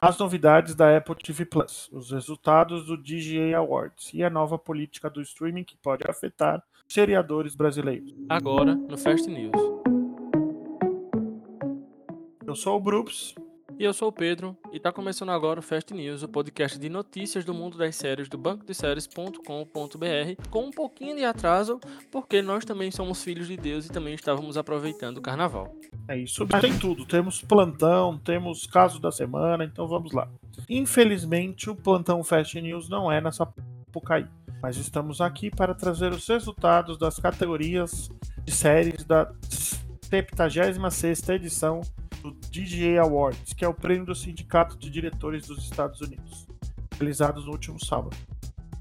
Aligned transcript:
as 0.00 0.16
novidades 0.16 0.74
da 0.74 0.96
Apple 0.96 1.16
TV 1.16 1.44
Plus, 1.44 1.88
os 1.92 2.12
resultados 2.12 2.86
do 2.86 2.96
DGA 2.96 3.56
Awards 3.56 4.12
e 4.14 4.22
a 4.22 4.30
nova 4.30 4.56
política 4.56 5.10
do 5.10 5.20
streaming 5.20 5.64
que 5.64 5.76
pode 5.76 6.04
afetar 6.08 6.62
os 6.86 6.94
seriadores 6.94 7.56
brasileiros. 7.56 8.14
Agora 8.28 8.74
no 8.74 8.96
Fast 8.96 9.28
News. 9.28 9.52
Eu 12.46 12.54
sou 12.54 12.76
o 12.76 12.80
Brups. 12.80 13.34
E 13.78 13.84
eu 13.84 13.92
sou 13.92 14.08
o 14.08 14.12
Pedro, 14.12 14.56
e 14.72 14.78
está 14.78 14.90
começando 14.90 15.30
agora 15.30 15.60
o 15.60 15.62
Fast 15.62 15.94
News, 15.94 16.24
o 16.24 16.28
podcast 16.28 16.76
de 16.76 16.88
notícias 16.88 17.44
do 17.44 17.54
mundo 17.54 17.78
das 17.78 17.94
séries 17.94 18.28
do 18.28 18.36
bancodeséries.com.br, 18.36 20.50
com 20.50 20.64
um 20.64 20.70
pouquinho 20.72 21.14
de 21.14 21.24
atraso, 21.24 21.78
porque 22.10 22.42
nós 22.42 22.64
também 22.64 22.90
somos 22.90 23.22
filhos 23.22 23.46
de 23.46 23.56
Deus 23.56 23.86
e 23.86 23.92
também 23.92 24.14
estávamos 24.14 24.56
aproveitando 24.56 25.18
o 25.18 25.22
carnaval. 25.22 25.76
É 26.08 26.16
isso, 26.16 26.46
tem 26.46 26.78
tudo. 26.78 27.04
Temos 27.04 27.42
plantão, 27.42 28.18
temos 28.18 28.66
caso 28.66 28.98
da 28.98 29.12
semana, 29.12 29.62
então 29.62 29.86
vamos 29.86 30.12
lá. 30.12 30.26
Infelizmente, 30.68 31.68
o 31.68 31.76
plantão 31.76 32.24
Fast 32.24 32.58
News 32.60 32.88
não 32.88 33.12
é 33.12 33.20
nessa 33.20 33.46
aí, 34.08 34.26
mas 34.62 34.76
estamos 34.76 35.20
aqui 35.20 35.50
para 35.50 35.74
trazer 35.74 36.10
os 36.12 36.26
resultados 36.26 36.96
das 36.98 37.18
categorias 37.18 38.10
de 38.42 38.52
séries 38.52 39.04
da 39.04 39.30
76ª 40.10 41.34
edição 41.34 41.82
do 42.22 42.30
DGA 42.50 43.02
Awards, 43.02 43.52
que 43.52 43.64
é 43.64 43.68
o 43.68 43.74
prêmio 43.74 44.06
do 44.06 44.14
Sindicato 44.14 44.78
de 44.78 44.88
Diretores 44.88 45.46
dos 45.46 45.62
Estados 45.62 46.00
Unidos, 46.00 46.46
realizado 46.96 47.42
no 47.42 47.52
último 47.52 47.84
sábado. 47.84 48.16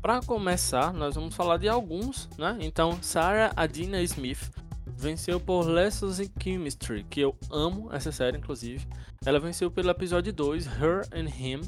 Para 0.01 0.21
começar, 0.21 0.93
nós 0.93 1.15
vamos 1.15 1.35
falar 1.35 1.57
de 1.57 1.67
alguns, 1.67 2.29
né? 2.37 2.57
Então, 2.61 2.97
Sarah 3.01 3.51
Adina 3.55 4.01
Smith 4.03 4.49
venceu 4.95 5.39
por 5.39 5.67
Lessons 5.67 6.19
in 6.19 6.29
Chemistry, 6.41 7.03
que 7.09 7.21
eu 7.21 7.35
amo 7.51 7.89
essa 7.91 8.11
série, 8.11 8.37
inclusive. 8.37 8.85
Ela 9.25 9.39
venceu 9.39 9.69
pelo 9.69 9.89
episódio 9.89 10.31
2, 10.31 10.65
Her 10.65 11.07
and 11.13 11.29
Him, 11.29 11.61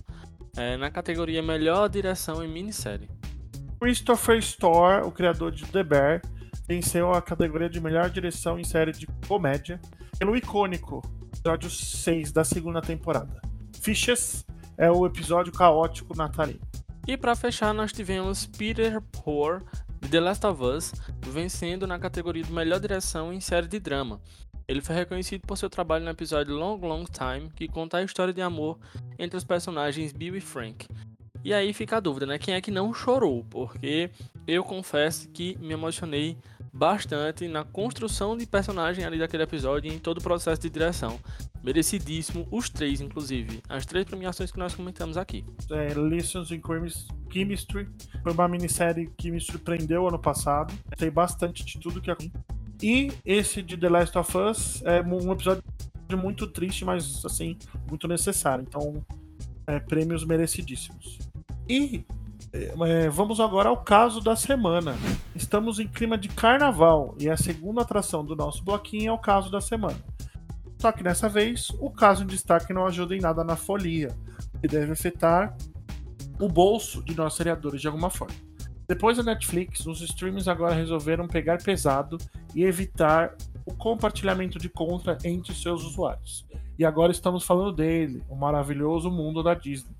é, 0.55 0.77
na 0.77 0.89
categoria 0.89 1.41
Melhor 1.41 1.89
Direção 1.89 2.43
em 2.43 2.47
Minissérie. 2.47 3.09
Christopher 3.79 4.37
Storr, 4.39 5.05
o 5.05 5.11
criador 5.11 5.51
de 5.51 5.65
The 5.65 5.83
Bear, 5.83 6.21
venceu 6.67 7.11
a 7.11 7.21
categoria 7.21 7.69
de 7.69 7.79
Melhor 7.79 8.09
Direção 8.09 8.59
em 8.59 8.63
Série 8.63 8.91
de 8.91 9.07
Comédia 9.27 9.79
pelo 10.17 10.35
icônico 10.35 11.01
episódio 11.39 11.69
6 11.69 12.31
da 12.31 12.43
segunda 12.43 12.81
temporada. 12.81 13.41
Fishes 13.81 14.45
é 14.77 14.91
o 14.91 15.05
episódio 15.05 15.53
caótico 15.53 16.15
natalino. 16.15 16.59
E 17.07 17.17
para 17.17 17.35
fechar, 17.35 17.73
nós 17.73 17.91
tivemos 17.91 18.45
Peter 18.45 19.01
Poor 19.01 19.63
de 20.01 20.09
The 20.09 20.19
Last 20.19 20.45
of 20.45 20.63
Us 20.63 20.93
vencendo 21.25 21.85
na 21.85 21.99
categoria 21.99 22.43
de 22.43 22.51
melhor 22.51 22.79
direção 22.79 23.33
em 23.33 23.39
série 23.39 23.67
de 23.67 23.79
drama. 23.79 24.21
Ele 24.67 24.81
foi 24.81 24.95
reconhecido 24.95 25.41
por 25.47 25.57
seu 25.57 25.69
trabalho 25.69 26.05
no 26.05 26.11
episódio 26.11 26.55
Long 26.55 26.77
Long 26.77 27.03
Time, 27.05 27.49
que 27.55 27.67
conta 27.67 27.97
a 27.97 28.03
história 28.03 28.33
de 28.33 28.41
amor 28.41 28.77
entre 29.17 29.35
os 29.35 29.43
personagens 29.43 30.13
Bill 30.13 30.35
e 30.35 30.41
Frank. 30.41 30.85
E 31.43 31.53
aí 31.53 31.73
fica 31.73 31.97
a 31.97 31.99
dúvida, 31.99 32.25
né? 32.25 32.37
Quem 32.37 32.53
é 32.53 32.61
que 32.61 32.69
não 32.69 32.93
chorou? 32.93 33.45
Porque 33.49 34.11
eu 34.45 34.63
confesso 34.63 35.29
que 35.29 35.57
me 35.59 35.73
emocionei 35.73 36.37
bastante 36.73 37.47
na 37.47 37.63
construção 37.63 38.37
de 38.37 38.45
personagem 38.45 39.03
ali 39.05 39.19
daquele 39.19 39.43
episódio 39.43 39.91
e 39.91 39.95
em 39.95 39.99
todo 39.99 40.19
o 40.19 40.21
processo 40.21 40.61
de 40.61 40.69
direção. 40.69 41.19
Merecidíssimo, 41.63 42.47
os 42.51 42.69
três, 42.69 43.01
inclusive. 43.01 43.61
As 43.67 43.85
três 43.85 44.05
premiações 44.05 44.51
que 44.51 44.59
nós 44.59 44.73
comentamos 44.73 45.17
aqui. 45.17 45.43
É, 45.71 45.93
Lessons 45.93 46.51
in 46.51 46.61
Chemistry. 47.31 47.87
Foi 48.23 48.31
uma 48.31 48.47
minissérie 48.47 49.09
que 49.17 49.29
me 49.31 49.41
surpreendeu 49.41 50.07
ano 50.07 50.19
passado. 50.19 50.73
Tem 50.97 51.11
bastante 51.11 51.65
de 51.65 51.79
tudo 51.79 52.01
que 52.01 52.11
aconteceu. 52.11 52.41
E 52.81 53.11
esse 53.25 53.61
de 53.61 53.75
The 53.75 53.89
Last 53.89 54.17
of 54.17 54.37
Us 54.37 54.81
é 54.85 55.01
um 55.01 55.31
episódio 55.33 55.63
muito 56.17 56.47
triste, 56.47 56.85
mas 56.85 57.25
assim, 57.25 57.57
muito 57.89 58.07
necessário. 58.07 58.65
Então, 58.65 59.05
é, 59.67 59.79
prêmios 59.79 60.23
merecidíssimos. 60.23 61.19
E 61.67 62.05
é, 62.53 63.09
vamos 63.09 63.39
agora 63.39 63.69
ao 63.69 63.77
caso 63.77 64.21
da 64.21 64.35
semana. 64.35 64.95
Estamos 65.35 65.79
em 65.79 65.87
clima 65.87 66.17
de 66.17 66.27
carnaval 66.29 67.15
e 67.19 67.29
a 67.29 67.37
segunda 67.37 67.81
atração 67.81 68.25
do 68.25 68.35
nosso 68.35 68.63
bloquinho 68.63 69.09
é 69.09 69.11
o 69.11 69.17
caso 69.17 69.51
da 69.51 69.61
semana. 69.61 69.97
Só 70.77 70.91
que 70.91 71.03
dessa 71.03 71.27
vez, 71.27 71.69
o 71.79 71.89
caso 71.89 72.23
em 72.23 72.27
destaque 72.27 72.73
não 72.73 72.85
ajuda 72.85 73.15
em 73.15 73.19
nada 73.19 73.43
na 73.43 73.55
folia, 73.55 74.15
que 74.61 74.67
deve 74.67 74.91
afetar 74.93 75.55
o 76.39 76.47
bolso 76.47 77.03
de 77.03 77.15
nossos 77.15 77.37
seriadores 77.37 77.81
de 77.81 77.87
alguma 77.87 78.09
forma. 78.09 78.35
Depois 78.87 79.17
da 79.17 79.23
Netflix, 79.23 79.85
os 79.85 80.01
streamers 80.01 80.47
agora 80.47 80.73
resolveram 80.73 81.27
pegar 81.27 81.61
pesado 81.61 82.17
e 82.55 82.63
evitar 82.63 83.35
o 83.65 83.75
compartilhamento 83.75 84.57
de 84.57 84.69
conta 84.69 85.17
entre 85.23 85.53
seus 85.53 85.83
usuários. 85.83 86.47
E 86.77 86.85
agora 86.85 87.11
estamos 87.11 87.43
falando 87.43 87.73
dele, 87.73 88.23
o 88.29 88.35
maravilhoso 88.35 89.11
mundo 89.11 89.43
da 89.43 89.53
Disney. 89.53 89.98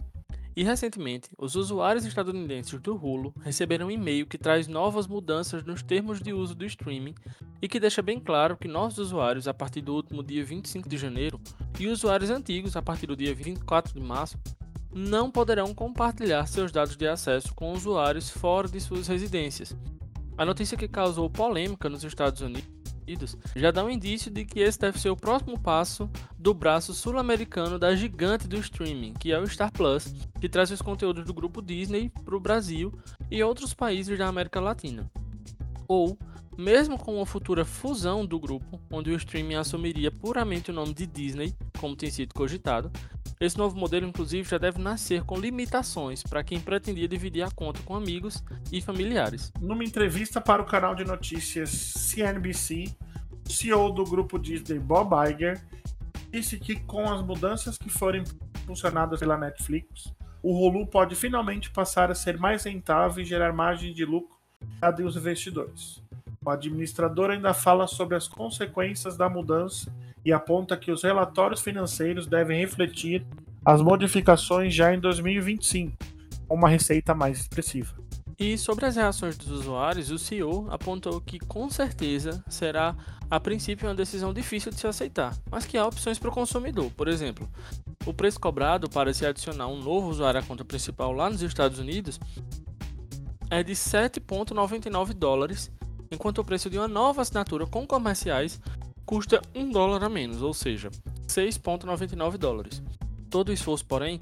E 0.59 0.64
recentemente, 0.64 1.30
os 1.38 1.56
usuários 1.56 2.03
estadunidenses 2.03 2.78
do 2.81 2.94
Hulu 2.94 3.34
receberam 3.40 3.88
um 3.88 3.92
e-mail 3.92 4.28
que 4.28 4.38
traz 4.38 4.68
novas 4.68 5.08
mudanças 5.08 5.64
nos 5.64 5.81
termos 5.81 6.22
de 6.22 6.34
uso 6.34 6.53
do 6.53 6.66
streaming 6.66 7.16
e 7.62 7.68
que 7.70 7.80
deixa 7.80 8.02
bem 8.02 8.20
claro 8.20 8.58
que 8.58 8.68
novos 8.68 8.97
usuários 8.97 9.47
a 9.47 9.53
partir 9.53 9.80
do 9.80 9.96
último 9.96 10.22
dia 10.22 10.44
25 10.44 10.90
de 10.90 10.97
janeiro 10.97 11.40
e 11.80 11.88
usuários 11.88 12.30
antigos 12.30 12.75
a 12.75 12.81
partir 12.81 13.08
do 13.08 13.16
dia 13.16 13.34
24 13.34 13.94
de 13.94 14.02
março 14.02 14.38
não 14.94 15.31
poderão 15.31 15.74
compartilhar 15.74 16.46
seus 16.46 16.74
dados 16.74 16.97
de 16.97 17.08
acesso 17.08 17.56
com 17.56 17.72
usuários 17.72 18.30
fora 18.30 18.68
de 18.68 18.81
suas 18.81 19.08
residências. 19.08 19.74
A 20.38 20.44
notícia 20.44 20.76
que 20.76 20.90
causou 20.90 21.30
polêmica 21.30 21.88
nos 21.88 22.03
Estados 22.03 22.41
Unidos 22.41 23.38
já 23.56 23.72
dá 23.72 23.81
um 23.81 23.90
indício 23.90 24.30
de 24.30 24.44
que 24.44 24.59
esse 24.59 24.78
deve 24.78 25.00
ser 25.00 25.09
o 25.09 25.16
próximo 25.16 25.58
passo 25.58 26.09
do 26.38 26.53
braço 26.53 26.94
sul-americano 26.94 27.80
da 27.80 27.96
gigante 27.96 28.47
do 28.47 28.58
streaming, 28.58 29.14
que 29.14 29.31
é 29.31 29.40
o 29.40 29.47
Star 29.47 29.72
Plus, 29.72 30.14
que 30.40 30.50
traz 30.50 30.72
os 30.72 30.82
conteúdos 30.82 31.26
do 31.26 31.34
grupo 31.34 31.62
Disney 31.62 32.10
para 32.24 32.36
o 32.36 32.40
Brasil 32.40 32.94
e 33.30 33.44
outros 33.44 33.74
países 33.74 34.18
da 34.18 34.28
América 34.28 34.60
Latina. 34.60 35.10
Ou, 35.88 36.18
mesmo 36.58 36.98
com 36.98 37.16
uma 37.16 37.26
futura 37.26 37.66
fusão 37.66 38.26
do 38.26 38.40
grupo, 38.40 38.80
onde 38.92 39.12
o 39.12 39.16
streaming 39.16 39.56
assumiria 39.56 40.12
puramente 40.12 40.72
o 40.72 40.74
nome 40.74 40.94
de 40.94 41.06
Disney, 41.06 41.54
como 41.80 41.96
tem 41.96 42.10
sido 42.10 42.34
cogitado, 42.34 42.92
esse 43.40 43.58
novo 43.58 43.78
modelo, 43.78 44.06
inclusive, 44.06 44.50
já 44.50 44.58
deve 44.58 44.80
nascer 44.80 45.24
com 45.24 45.40
limitações 45.40 46.22
para 46.22 46.44
quem 46.44 46.60
pretendia 46.60 47.08
dividir 47.08 47.42
a 47.42 47.50
conta 47.50 47.82
com 47.84 47.96
amigos 47.96 48.44
e 48.70 48.82
familiares. 48.82 49.54
Numa 49.62 49.86
entrevista 49.86 50.42
para 50.42 50.62
o 50.62 50.66
canal 50.66 50.94
de 50.94 51.06
notícias 51.06 51.70
CNBC, 51.70 52.94
o 53.48 53.50
CEO 53.50 53.92
do 53.94 54.04
grupo 54.04 54.38
Disney, 54.38 54.78
Bob 54.78 55.14
Iger, 55.32 55.64
disse 56.30 56.60
que 56.60 56.82
com 56.82 57.10
as 57.10 57.26
mudanças 57.26 57.78
que 57.78 57.90
forem 57.90 58.26
funcionadas 58.66 59.22
pela 59.22 59.38
Netflix, 59.38 60.14
o 60.42 60.54
Hulu 60.54 60.88
pode 60.88 61.16
finalmente 61.16 61.70
passar 61.70 62.10
a 62.10 62.16
ser 62.16 62.38
mais 62.38 62.64
rentável 62.64 63.22
e 63.22 63.26
gerar 63.26 63.54
margem 63.54 63.94
de 63.94 64.06
lucro 64.06 64.36
para 64.80 65.06
os 65.06 65.16
investidores. 65.16 66.02
O 66.44 66.50
administrador 66.50 67.32
ainda 67.32 67.54
fala 67.54 67.88
sobre 67.88 68.16
as 68.16 68.28
consequências 68.28 69.18
da 69.18 69.30
mudança 69.30 69.94
e 70.24 70.32
aponta 70.32 70.78
que 70.78 70.92
os 70.92 71.04
relatórios 71.04 71.62
financeiros 71.62 72.26
devem 72.26 72.60
refletir 72.60 73.26
as 73.64 73.82
modificações 73.82 74.74
já 74.74 74.94
em 74.94 75.00
2025, 75.00 75.98
com 76.48 76.56
uma 76.56 76.70
receita 76.70 77.14
mais 77.14 77.40
expressiva. 77.40 77.94
E 78.40 78.58
sobre 78.58 78.86
as 78.86 78.96
reações 78.96 79.38
dos 79.38 79.50
usuários, 79.50 80.10
o 80.12 80.18
CEO 80.18 80.66
apontou 80.72 81.20
que 81.20 81.40
com 81.40 81.70
certeza 81.70 82.42
será 82.48 82.96
a 83.30 83.38
princípio 83.38 83.86
uma 83.86 83.94
decisão 83.94 84.34
difícil 84.34 84.72
de 84.72 84.80
se 84.80 84.88
aceitar, 84.88 85.38
mas 85.52 85.66
que 85.66 85.78
há 85.78 85.86
opções 85.86 86.18
para 86.18 86.30
o 86.30 86.34
consumidor. 86.34 86.90
Por 86.92 87.10
exemplo, 87.10 87.50
o 88.06 88.14
preço 88.14 88.40
cobrado 88.40 88.90
para 88.90 89.14
se 89.14 89.26
adicionar 89.26 89.68
um 89.68 89.82
novo 89.82 90.08
usuário 90.08 90.40
à 90.40 90.44
conta 90.44 90.64
principal 90.64 91.12
lá 91.12 91.30
nos 91.30 91.42
Estados 91.42 91.80
Unidos 91.80 92.18
é 93.50 93.62
de 93.62 93.74
7,99 93.74 95.14
dólares, 95.14 95.70
enquanto 96.10 96.38
o 96.38 96.46
preço 96.46 96.70
de 96.70 96.78
uma 96.78 96.88
nova 96.88 97.22
assinatura 97.22 97.68
com 97.68 97.86
comerciais 97.86 98.62
custa 99.06 99.42
1 99.54 99.70
dólar 99.70 100.06
a 100.06 100.10
menos, 100.10 100.42
ou 100.42 100.54
seja, 100.54 100.90
6,99 101.28 102.38
dólares. 102.38 102.82
Todo 103.30 103.52
esforço, 103.52 103.86
porém, 103.86 104.18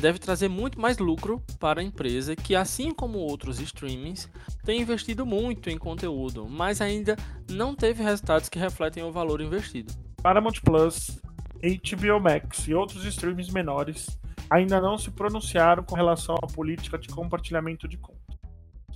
deve 0.00 0.18
trazer 0.18 0.48
muito 0.48 0.80
mais 0.80 0.98
lucro 0.98 1.42
para 1.58 1.80
a 1.80 1.84
empresa 1.84 2.36
que, 2.36 2.54
assim 2.54 2.92
como 2.92 3.18
outros 3.18 3.60
streamings, 3.60 4.30
tem 4.64 4.80
investido 4.80 5.24
muito 5.24 5.70
em 5.70 5.78
conteúdo, 5.78 6.46
mas 6.48 6.80
ainda 6.80 7.16
não 7.50 7.74
teve 7.74 8.02
resultados 8.02 8.48
que 8.48 8.58
refletem 8.58 9.02
o 9.02 9.12
valor 9.12 9.40
investido. 9.40 9.92
Paramount 10.22 10.60
Plus, 10.62 11.20
HBO 11.54 12.20
Max 12.20 12.68
e 12.68 12.74
outros 12.74 13.04
streams 13.04 13.52
menores 13.52 14.06
ainda 14.50 14.80
não 14.80 14.98
se 14.98 15.10
pronunciaram 15.10 15.82
com 15.82 15.94
relação 15.94 16.36
à 16.42 16.46
política 16.46 16.98
de 16.98 17.08
compartilhamento 17.08 17.88
de 17.88 17.96
contas. 17.96 18.36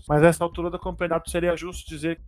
Mas 0.09 0.23
essa 0.23 0.45
altura 0.45 0.71
do 0.71 0.79
campeonato 0.79 1.31
seria 1.31 1.57
justo 1.57 1.89
dizer 1.89 2.21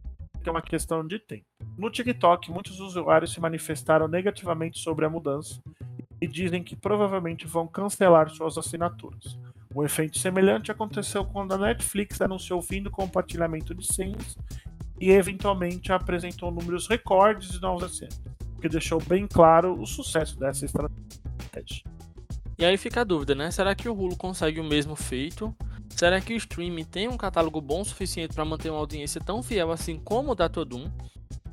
que 0.43 0.49
é 0.49 0.53
uma 0.53 0.63
questão 0.63 1.07
de 1.07 1.19
tempo. 1.19 1.45
No 1.79 1.91
TikTok, 1.91 2.51
muitos 2.51 2.81
usuários 2.81 3.33
se 3.33 3.41
manifestaram 3.41 4.09
negativamente 4.09 4.79
sobre 4.79 5.05
a 5.05 5.11
mudança 5.11 5.61
e 6.23 6.27
dizem 6.29 6.63
que 6.63 6.77
provavelmente 6.77 7.49
vão 7.49 7.67
cancelar 7.67 8.31
suas 8.31 8.57
assinaturas. 8.57 9.37
Um 9.75 9.83
efeito 9.83 10.21
semelhante 10.21 10.71
aconteceu 10.71 11.25
quando 11.25 11.53
a 11.53 11.59
Netflix 11.59 12.21
anunciou 12.21 12.61
o 12.61 12.63
fim 12.63 12.81
do 12.81 12.93
compartilhamento 12.93 13.75
de 13.75 13.85
senhas 13.85 14.39
e 15.01 15.11
eventualmente 15.11 15.91
apresentou 15.93 16.53
números 16.53 16.87
recordes 16.87 17.51
de 17.51 17.61
novos 17.61 17.83
assinantes, 17.83 18.21
o 18.57 18.61
que 18.61 18.69
deixou 18.69 19.03
bem 19.03 19.27
claro 19.27 19.77
o 19.77 19.85
sucesso 19.85 20.39
dessa 20.39 20.65
estratégia. 20.65 21.83
E 22.57 22.65
aí 22.65 22.77
fica 22.77 23.01
a 23.01 23.05
dúvida, 23.05 23.35
né? 23.35 23.51
Será 23.51 23.75
que 23.75 23.89
o 23.89 23.93
Hulu 23.93 24.17
consegue 24.17 24.61
o 24.61 24.65
mesmo 24.65 24.95
feito? 24.95 25.53
Será 25.89 26.21
que 26.21 26.35
o 26.35 26.37
streaming 26.37 26.85
tem 26.85 27.09
um 27.09 27.17
catálogo 27.17 27.61
bom 27.61 27.81
o 27.81 27.85
suficiente 27.85 28.33
para 28.33 28.45
manter 28.45 28.71
uma 28.71 28.79
audiência 28.79 29.21
tão 29.21 29.43
fiel 29.43 29.73
assim 29.73 29.99
como 29.99 30.31
o 30.31 30.35
da 30.37 30.49
Todum? 30.49 30.89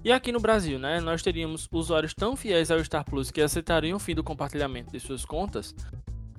E 0.04 0.13
aqui 0.13 0.31
no 0.31 0.40
Brasil, 0.40 0.80
né, 0.80 1.01
nós 1.01 1.22
teríamos 1.22 1.68
usuários 1.72 2.13
tão 2.13 2.36
fiéis 2.36 2.72
ao 2.72 2.84
Star 2.84 3.04
Plus 3.04 3.31
que 3.31 3.42
aceitariam 3.42 3.98
o 3.98 4.00
fim 4.00 4.16
do 4.16 4.24
compartilhamento 4.24 4.92
de 4.92 5.00
suas 5.00 5.25
contas? 5.25 5.75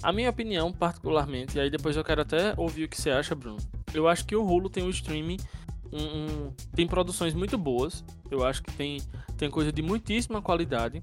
A 0.02 0.10
minha 0.12 0.30
opinião, 0.30 0.72
particularmente, 0.72 1.58
e 1.58 1.60
aí 1.60 1.68
depois 1.68 1.94
eu 1.94 2.02
quero 2.02 2.22
até 2.22 2.54
ouvir 2.56 2.84
o 2.84 2.88
que 2.88 2.98
você 2.98 3.10
acha, 3.10 3.34
Bruno. 3.34 3.58
Eu 3.92 4.08
acho 4.08 4.24
que 4.24 4.34
o 4.34 4.42
Hulu 4.42 4.70
tem 4.70 4.82
um 4.82 4.88
streaming, 4.88 5.36
um, 5.92 5.98
um, 5.98 6.52
tem 6.74 6.86
produções 6.86 7.34
muito 7.34 7.58
boas. 7.58 8.02
Eu 8.30 8.46
acho 8.46 8.62
que 8.62 8.72
tem, 8.72 9.02
tem 9.36 9.50
coisa 9.50 9.70
de 9.70 9.82
muitíssima 9.82 10.40
qualidade. 10.40 11.02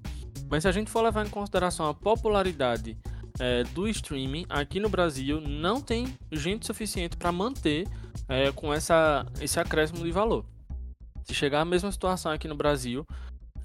Mas 0.50 0.64
se 0.64 0.68
a 0.68 0.72
gente 0.72 0.90
for 0.90 1.02
levar 1.02 1.28
em 1.28 1.30
consideração 1.30 1.88
a 1.88 1.94
popularidade 1.94 2.98
é, 3.40 3.64
do 3.66 3.88
streaming 3.88 4.48
aqui 4.50 4.80
no 4.80 4.90
Brasil 4.90 5.40
não 5.42 5.80
tem 5.80 6.08
gente 6.32 6.66
suficiente 6.66 7.16
para 7.18 7.32
manter 7.32 7.88
é, 8.28 8.52
com 8.52 8.74
essa, 8.74 9.26
esse 9.40 9.60
acréscimo 9.60 10.04
de 10.04 10.12
valor. 10.12 10.44
Se 11.28 11.34
chegar 11.34 11.62
a 11.62 11.66
mesma 11.66 11.92
situação 11.92 12.32
aqui 12.32 12.48
no 12.48 12.56
Brasil, 12.56 13.06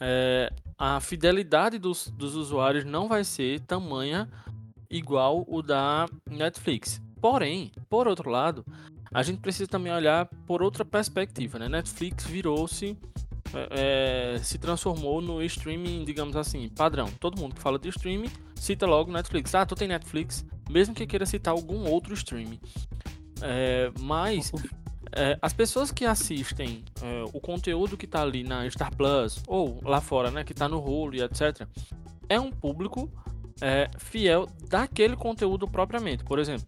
é, 0.00 0.52
a 0.76 0.98
fidelidade 0.98 1.78
dos, 1.78 2.08
dos 2.08 2.34
usuários 2.34 2.84
não 2.84 3.08
vai 3.08 3.22
ser 3.22 3.60
tamanha 3.60 4.28
igual 4.90 5.44
o 5.46 5.62
da 5.62 6.06
Netflix. 6.28 7.00
Porém, 7.20 7.70
por 7.88 8.08
outro 8.08 8.28
lado, 8.28 8.66
a 9.14 9.22
gente 9.22 9.38
precisa 9.40 9.68
também 9.68 9.92
olhar 9.92 10.26
por 10.44 10.60
outra 10.60 10.84
perspectiva. 10.84 11.56
Né? 11.56 11.68
Netflix 11.68 12.26
virou-se 12.26 12.98
é, 13.70 14.40
se 14.42 14.58
transformou 14.58 15.20
no 15.20 15.42
streaming, 15.42 16.04
digamos 16.04 16.34
assim, 16.34 16.68
padrão. 16.68 17.08
Todo 17.20 17.40
mundo 17.40 17.54
que 17.54 17.60
fala 17.62 17.78
de 17.78 17.88
streaming 17.90 18.30
cita 18.56 18.86
logo 18.86 19.12
Netflix. 19.12 19.54
Ah, 19.54 19.64
tu 19.64 19.74
tem 19.74 19.86
Netflix, 19.86 20.44
mesmo 20.68 20.94
que 20.94 21.06
queira 21.06 21.26
citar 21.26 21.52
algum 21.52 21.88
outro 21.88 22.12
streaming. 22.14 22.58
É, 23.40 23.92
mas 24.00 24.50
é, 25.14 25.38
as 25.40 25.52
pessoas 25.52 25.90
que 25.90 26.04
assistem 26.04 26.84
é, 27.02 27.24
o 27.32 27.40
conteúdo 27.40 27.96
que 27.96 28.06
está 28.06 28.22
ali 28.22 28.42
na 28.42 28.68
Star 28.70 28.94
Plus 28.94 29.42
ou 29.46 29.80
lá 29.82 30.00
fora, 30.00 30.30
né, 30.30 30.44
que 30.44 30.52
está 30.52 30.68
no 30.68 30.78
Hulu 30.78 31.14
e 31.14 31.22
etc, 31.22 31.66
é 32.28 32.40
um 32.40 32.50
público 32.50 33.10
é, 33.60 33.90
fiel 33.98 34.46
daquele 34.68 35.16
conteúdo 35.16 35.68
propriamente. 35.68 36.24
Por 36.24 36.38
exemplo, 36.38 36.66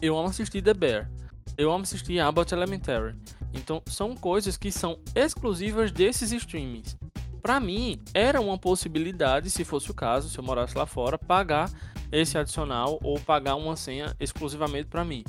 eu 0.00 0.18
amo 0.18 0.28
assistir 0.28 0.62
The 0.62 0.74
Bear, 0.74 1.10
eu 1.56 1.70
amo 1.70 1.82
assistir 1.82 2.18
Abbott 2.18 2.52
Elementary. 2.52 3.14
Então, 3.54 3.82
são 3.86 4.16
coisas 4.16 4.56
que 4.56 4.72
são 4.72 4.98
exclusivas 5.14 5.92
desses 5.92 6.32
streamings. 6.32 6.96
Para 7.42 7.60
mim, 7.60 8.00
era 8.14 8.40
uma 8.40 8.56
possibilidade, 8.56 9.50
se 9.50 9.64
fosse 9.64 9.90
o 9.90 9.94
caso, 9.94 10.28
se 10.28 10.38
eu 10.38 10.44
morasse 10.44 10.76
lá 10.76 10.86
fora, 10.86 11.18
pagar 11.18 11.70
esse 12.10 12.38
adicional 12.38 12.98
ou 13.02 13.18
pagar 13.20 13.56
uma 13.56 13.76
senha 13.76 14.14
exclusivamente 14.18 14.88
para 14.88 15.04
mim. 15.04 15.24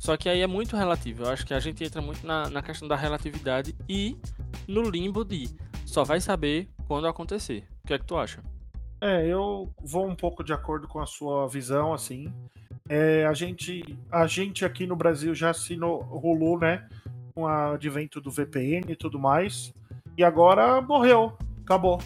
Só 0.00 0.16
que 0.16 0.28
aí 0.28 0.40
é 0.40 0.46
muito 0.46 0.76
relativo. 0.76 1.22
Eu 1.22 1.30
acho 1.30 1.46
que 1.46 1.54
a 1.54 1.60
gente 1.60 1.84
entra 1.84 2.00
muito 2.00 2.26
na, 2.26 2.48
na 2.50 2.62
questão 2.62 2.88
da 2.88 2.96
relatividade 2.96 3.76
e 3.88 4.16
no 4.66 4.82
limbo 4.82 5.24
de 5.24 5.48
só 5.86 6.02
vai 6.02 6.20
saber 6.20 6.68
quando 6.88 7.06
acontecer. 7.06 7.64
O 7.84 7.86
que 7.86 7.94
é 7.94 7.98
que 7.98 8.06
tu 8.06 8.16
acha? 8.16 8.42
É, 9.00 9.26
eu 9.26 9.72
vou 9.80 10.08
um 10.08 10.16
pouco 10.16 10.42
de 10.42 10.52
acordo 10.52 10.88
com 10.88 11.00
a 11.00 11.06
sua 11.06 11.46
visão, 11.46 11.92
assim. 11.92 12.32
É, 12.88 13.26
a 13.26 13.34
gente, 13.34 13.96
a 14.10 14.26
gente 14.26 14.64
aqui 14.64 14.86
no 14.86 14.96
Brasil 14.96 15.34
já 15.34 15.50
assinou, 15.50 16.00
rolou, 16.00 16.58
né? 16.58 16.88
com 17.34 17.42
o 17.42 17.46
advento 17.46 18.20
do 18.20 18.30
VPN 18.30 18.92
e 18.92 18.96
tudo 18.96 19.18
mais. 19.18 19.72
E 20.16 20.24
agora 20.24 20.80
morreu, 20.80 21.36
acabou. 21.62 22.00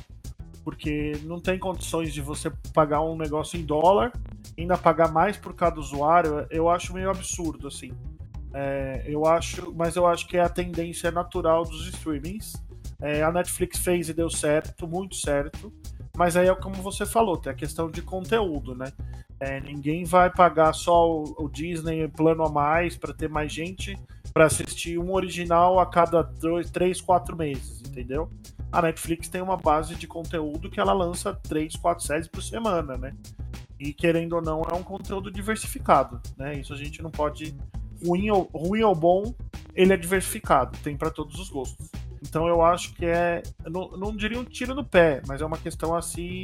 Porque 0.65 1.13
não 1.25 1.39
tem 1.39 1.59
condições 1.59 2.13
de 2.13 2.23
você 2.23 2.51
pagar 2.73 3.03
um 3.03 3.17
negócio 3.17 3.59
em 3.59 3.65
dólar, 3.65 4.13
ainda 4.59 4.79
pagar 4.79 5.13
mais 5.13 5.37
por 5.37 5.55
cada 5.55 5.79
usuário, 5.79 6.47
eu 6.51 6.69
acho 6.69 6.95
meio 6.95 7.11
absurdo, 7.11 7.69
assim. 7.69 7.93
É, 8.55 9.05
eu 9.07 9.27
acho, 9.27 9.75
mas 9.75 9.97
eu 9.97 10.07
acho 10.07 10.27
que 10.27 10.37
é 10.37 10.41
a 10.41 10.49
tendência 10.49 11.11
natural 11.11 11.65
dos 11.65 11.87
streamings. 11.89 12.55
É, 13.01 13.23
a 13.23 13.31
Netflix 13.31 13.79
fez 13.79 14.09
e 14.09 14.15
deu 14.15 14.31
certo, 14.31 14.87
muito 14.87 15.17
certo. 15.17 15.73
Mas 16.17 16.37
aí 16.37 16.49
é 16.49 16.55
como 16.55 16.77
você 16.77 17.05
falou, 17.05 17.37
tem 17.37 17.53
a 17.53 17.55
questão 17.55 17.91
de 17.91 18.01
conteúdo, 18.01 18.75
né? 18.75 18.93
É, 19.41 19.61
ninguém 19.61 20.05
vai 20.05 20.31
pagar 20.31 20.73
só 20.73 21.11
o, 21.11 21.35
o 21.39 21.49
Disney 21.49 22.07
plano 22.09 22.45
a 22.45 22.49
mais 22.49 22.97
para 22.97 23.13
ter 23.13 23.29
mais 23.29 23.53
gente 23.53 23.99
para 24.33 24.47
assistir 24.47 24.99
um 24.99 25.13
original 25.13 25.79
a 25.79 25.87
cada 25.87 26.23
dois, 26.23 26.71
três, 26.71 27.01
quatro 27.01 27.37
meses, 27.37 27.81
entendeu? 27.87 28.29
A 28.75 28.83
Netflix 28.83 29.29
tem 29.29 29.41
uma 29.41 29.57
base 29.57 29.95
de 29.95 30.05
conteúdo 30.09 30.69
que 30.69 30.81
ela 30.81 30.93
lança 30.93 31.33
três, 31.33 31.77
quatro 31.77 32.05
séries 32.05 32.27
por 32.27 32.43
semana, 32.43 32.99
né? 32.99 33.15
E 33.79 33.93
querendo 33.93 34.33
ou 34.33 34.43
não, 34.43 34.63
é 34.63 34.75
um 34.75 34.83
conteúdo 34.83 35.31
diversificado, 35.31 36.21
né? 36.37 36.59
Isso 36.59 36.75
a 36.75 36.77
gente 36.77 37.01
não 37.01 37.09
pode 37.09 37.57
ruim 38.05 38.31
ou, 38.31 38.51
ruim 38.53 38.83
ou 38.83 38.93
bom, 38.93 39.33
ele 39.77 39.93
é 39.93 39.97
diversificado, 39.97 40.77
tem 40.83 40.97
para 40.97 41.09
todos 41.09 41.39
os 41.39 41.49
gostos. 41.49 41.89
Então 42.21 42.49
eu 42.49 42.63
acho 42.63 42.93
que 42.95 43.07
é, 43.07 43.45
não, 43.65 43.93
não 43.93 44.17
diria 44.17 44.41
um 44.41 44.45
tiro 44.45 44.75
no 44.75 44.85
pé, 44.85 45.23
mas 45.25 45.41
é 45.41 45.47
uma 45.47 45.57
questão 45.57 45.95
a 45.95 46.03
se, 46.03 46.43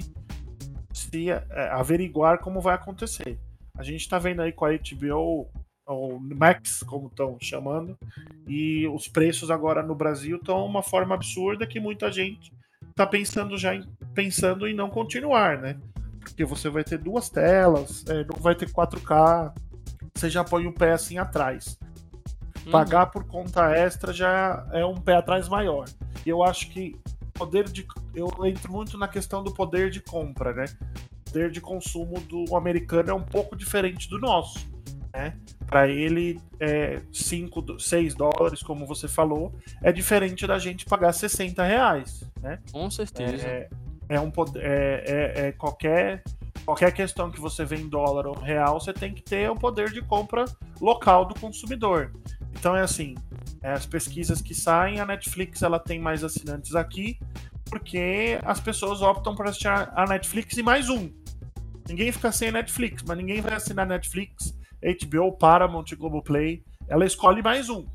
se 0.93 1.31
é, 1.31 1.45
averiguar 1.73 2.39
como 2.39 2.61
vai 2.61 2.77
acontecer. 2.77 3.41
A 3.77 3.83
gente 3.83 4.03
está 4.03 4.21
vendo 4.21 4.41
aí 4.41 4.53
com 4.53 4.65
a 4.65 4.71
HBO 4.71 5.51
ou 5.91 6.21
Max, 6.21 6.83
como 6.85 7.09
estão 7.09 7.37
chamando, 7.41 7.99
e 8.47 8.87
os 8.89 9.09
preços 9.09 9.51
agora 9.51 9.83
no 9.83 9.95
Brasil 9.95 10.37
estão 10.37 10.65
uma 10.65 10.83
forma 10.83 11.15
absurda 11.15 11.67
que 11.67 11.81
muita 11.81 12.11
gente 12.13 12.53
está 12.89 13.07
pensando 13.07 13.59
já 13.59 13.75
em, 13.75 13.85
pensando 14.15 14.67
em 14.69 14.75
não 14.75 14.89
continuar, 14.89 15.59
né? 15.59 15.77
Porque 16.21 16.45
você 16.45 16.69
vai 16.69 16.85
ter 16.85 16.99
duas 16.99 17.29
telas, 17.29 18.05
é, 18.09 18.25
não 18.25 18.41
vai 18.41 18.55
ter 18.55 18.71
4K, 18.71 19.53
você 20.15 20.31
já 20.31 20.45
põe 20.45 20.67
o 20.67 20.73
pé 20.73 20.93
assim 20.93 21.19
atrás. 21.19 21.79
Uhum. 22.65 22.71
Pagar 22.71 23.07
por 23.07 23.25
conta 23.25 23.71
extra 23.71 24.13
já 24.13 24.67
é 24.73 24.85
um 24.85 24.95
pé 24.95 25.17
atrás 25.17 25.49
maior. 25.49 25.87
E 26.25 26.29
eu 26.29 26.45
acho 26.45 26.71
que 26.71 26.95
poder 27.33 27.65
de 27.65 27.87
eu 28.15 28.29
entro 28.45 28.71
muito 28.73 28.99
na 28.99 29.09
questão 29.09 29.43
do 29.43 29.53
poder 29.53 29.91
de 29.91 30.01
compra, 30.01 30.53
né? 30.53 30.67
O 31.27 31.33
poder 31.33 31.51
de 31.51 31.61
consumo 31.61 32.21
do 32.21 32.55
americano 32.55 33.11
é 33.11 33.15
um 33.15 33.23
pouco 33.23 33.57
diferente 33.57 34.09
do 34.09 34.19
nosso 34.19 34.71
né? 35.13 35.37
Para 35.71 35.87
ele, 35.87 36.41
é, 36.59 37.01
5, 37.13 37.79
6 37.79 38.17
dólares, 38.17 38.61
como 38.61 38.85
você 38.85 39.07
falou, 39.07 39.55
é 39.81 39.93
diferente 39.93 40.45
da 40.45 40.59
gente 40.59 40.85
pagar 40.85 41.13
60 41.13 41.63
reais, 41.63 42.29
né? 42.43 42.59
Com 42.73 42.91
certeza. 42.91 43.47
É, 43.47 43.69
é 44.09 44.21
um, 44.21 44.33
é, 44.57 45.05
é, 45.07 45.47
é, 45.47 45.53
qualquer, 45.53 46.25
qualquer 46.65 46.93
questão 46.93 47.31
que 47.31 47.41
você 47.41 47.65
vê 47.65 47.77
em 47.77 47.89
dólar 47.89 48.27
ou 48.27 48.35
real, 48.35 48.81
você 48.81 48.93
tem 48.93 49.15
que 49.15 49.23
ter 49.23 49.49
o 49.49 49.55
poder 49.55 49.93
de 49.93 50.03
compra 50.03 50.45
local 50.81 51.25
do 51.25 51.39
consumidor. 51.39 52.11
Então 52.59 52.75
é 52.75 52.81
assim, 52.81 53.15
é, 53.63 53.71
as 53.71 53.87
pesquisas 53.87 54.43
que 54.43 54.57
saem, 54.57 54.99
a 54.99 55.07
Netflix 55.07 55.63
ela 55.63 55.79
tem 55.79 56.01
mais 56.01 56.25
assinantes 56.25 56.75
aqui, 56.75 57.17
porque 57.67 58.41
as 58.43 58.59
pessoas 58.59 59.03
optam 59.03 59.37
por 59.37 59.47
assistir 59.47 59.69
a 59.69 60.05
Netflix 60.09 60.57
e 60.57 60.65
mais 60.65 60.89
um. 60.89 61.09
Ninguém 61.89 62.11
fica 62.11 62.33
sem 62.33 62.49
a 62.49 62.53
Netflix, 62.53 63.05
mas 63.07 63.17
ninguém 63.17 63.41
vai 63.41 63.55
assinar 63.55 63.87
Netflix 63.87 64.59
HBO, 64.83 65.33
Paramount, 65.33 65.85
Globoplay, 65.97 66.65
ela 66.89 67.05
escolhe 67.05 67.43
mais 67.43 67.69
um. 67.69 67.87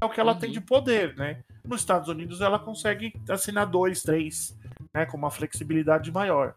É 0.00 0.04
o 0.04 0.10
que 0.10 0.20
ela 0.20 0.32
uhum. 0.32 0.38
tem 0.38 0.50
de 0.50 0.60
poder, 0.60 1.16
né? 1.16 1.42
Nos 1.64 1.80
Estados 1.80 2.08
Unidos 2.08 2.40
ela 2.40 2.58
consegue 2.58 3.12
assinar 3.28 3.66
dois, 3.66 4.02
três, 4.02 4.58
né? 4.94 5.06
Com 5.06 5.16
uma 5.16 5.30
flexibilidade 5.30 6.10
maior. 6.10 6.54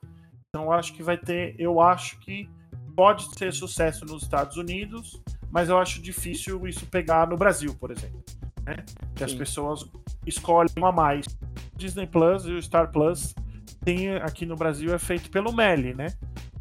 Então 0.50 0.66
eu 0.66 0.72
acho 0.72 0.94
que 0.94 1.04
vai 1.04 1.18
ter, 1.18 1.56
eu 1.60 1.80
acho 1.80 2.20
que 2.20 2.50
pode 2.96 3.28
ser 3.38 3.54
sucesso 3.54 4.06
nos 4.06 4.24
Estados 4.24 4.58
Unidos, 4.58 5.22
mas 5.52 5.70
eu 5.70 5.78
acho 5.78 6.02
difícil 6.02 6.66
isso 6.68 6.86
pegar 6.88 7.28
no 7.28 7.38
Brasil, 7.38 7.76
por 7.76 7.92
exemplo. 7.92 8.24
Né? 8.64 8.78
Que 9.14 9.24
as 9.24 9.34
pessoas 9.34 9.86
escolhem 10.26 10.72
uma 10.78 10.90
a 10.90 10.92
mais. 10.92 11.26
O 11.74 11.78
Disney 11.78 12.08
Plus 12.08 12.46
e 12.46 12.52
o 12.52 12.62
Star 12.62 12.92
Plus 12.92 13.36
tem 13.84 14.16
aqui 14.16 14.46
no 14.46 14.56
Brasil 14.56 14.94
é 14.94 14.98
feito 14.98 15.30
pelo 15.30 15.54
Meli, 15.54 15.94
né? 15.94 16.08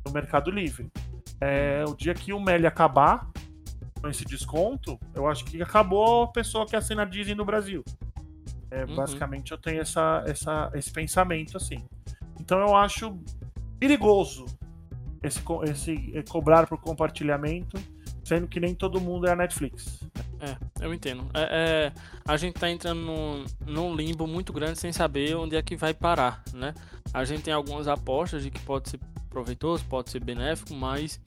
No 0.05 0.13
Mercado 0.13 0.51
Livre. 0.51 0.91
É, 1.47 1.85
o 1.87 1.95
dia 1.95 2.15
que 2.15 2.33
o 2.33 2.41
Meli 2.41 2.67
acabar 2.67 3.29
com 4.01 4.09
esse 4.09 4.25
desconto, 4.25 4.99
eu 5.15 5.29
acho 5.29 5.45
que 5.45 5.61
acabou 5.61 6.23
a 6.23 6.29
pessoa 6.29 6.67
que 6.67 6.75
assina 6.75 7.03
a 7.03 7.05
Disney 7.05 7.35
no 7.35 7.45
Brasil. 7.45 7.85
É, 8.71 8.87
uhum. 8.87 8.97
Basicamente 8.97 9.53
eu 9.53 9.59
tenho 9.59 9.83
essa, 9.83 10.25
essa, 10.27 10.71
esse 10.75 10.91
pensamento 10.91 11.59
assim. 11.59 11.85
Então 12.41 12.59
eu 12.61 12.75
acho 12.75 13.19
perigoso 13.79 14.47
esse, 15.23 15.43
esse 15.65 16.13
é, 16.17 16.23
cobrar 16.23 16.67
por 16.67 16.79
compartilhamento, 16.79 17.79
sendo 18.25 18.49
que 18.49 18.59
nem 18.59 18.75
todo 18.75 18.99
mundo 18.99 19.27
é 19.27 19.33
a 19.33 19.37
Netflix. 19.37 20.01
É, 20.41 20.57
eu 20.83 20.95
entendo. 20.95 21.27
É, 21.35 21.43
é, 21.43 21.93
a 22.27 22.39
gente 22.39 22.55
tá 22.55 22.71
entrando 22.71 23.01
num, 23.01 23.45
num, 23.67 23.95
limbo 23.95 24.27
muito 24.27 24.51
grande 24.51 24.79
sem 24.79 24.95
saber 24.95 25.37
onde 25.37 25.57
é 25.57 25.63
que 25.63 25.77
vai 25.77 25.93
parar, 25.93 26.43
né? 26.55 26.73
A 27.13 27.23
gente 27.27 27.43
tem 27.43 27.53
algumas 27.53 27.87
apostas 27.87 28.43
de 28.43 28.51
que 28.51 28.61
pode 28.61 28.89
ser 28.89 28.99
proveitoso, 29.35 29.85
pode 29.87 30.11
ser 30.11 30.23
benéfico, 30.23 30.73
mas 30.75 31.21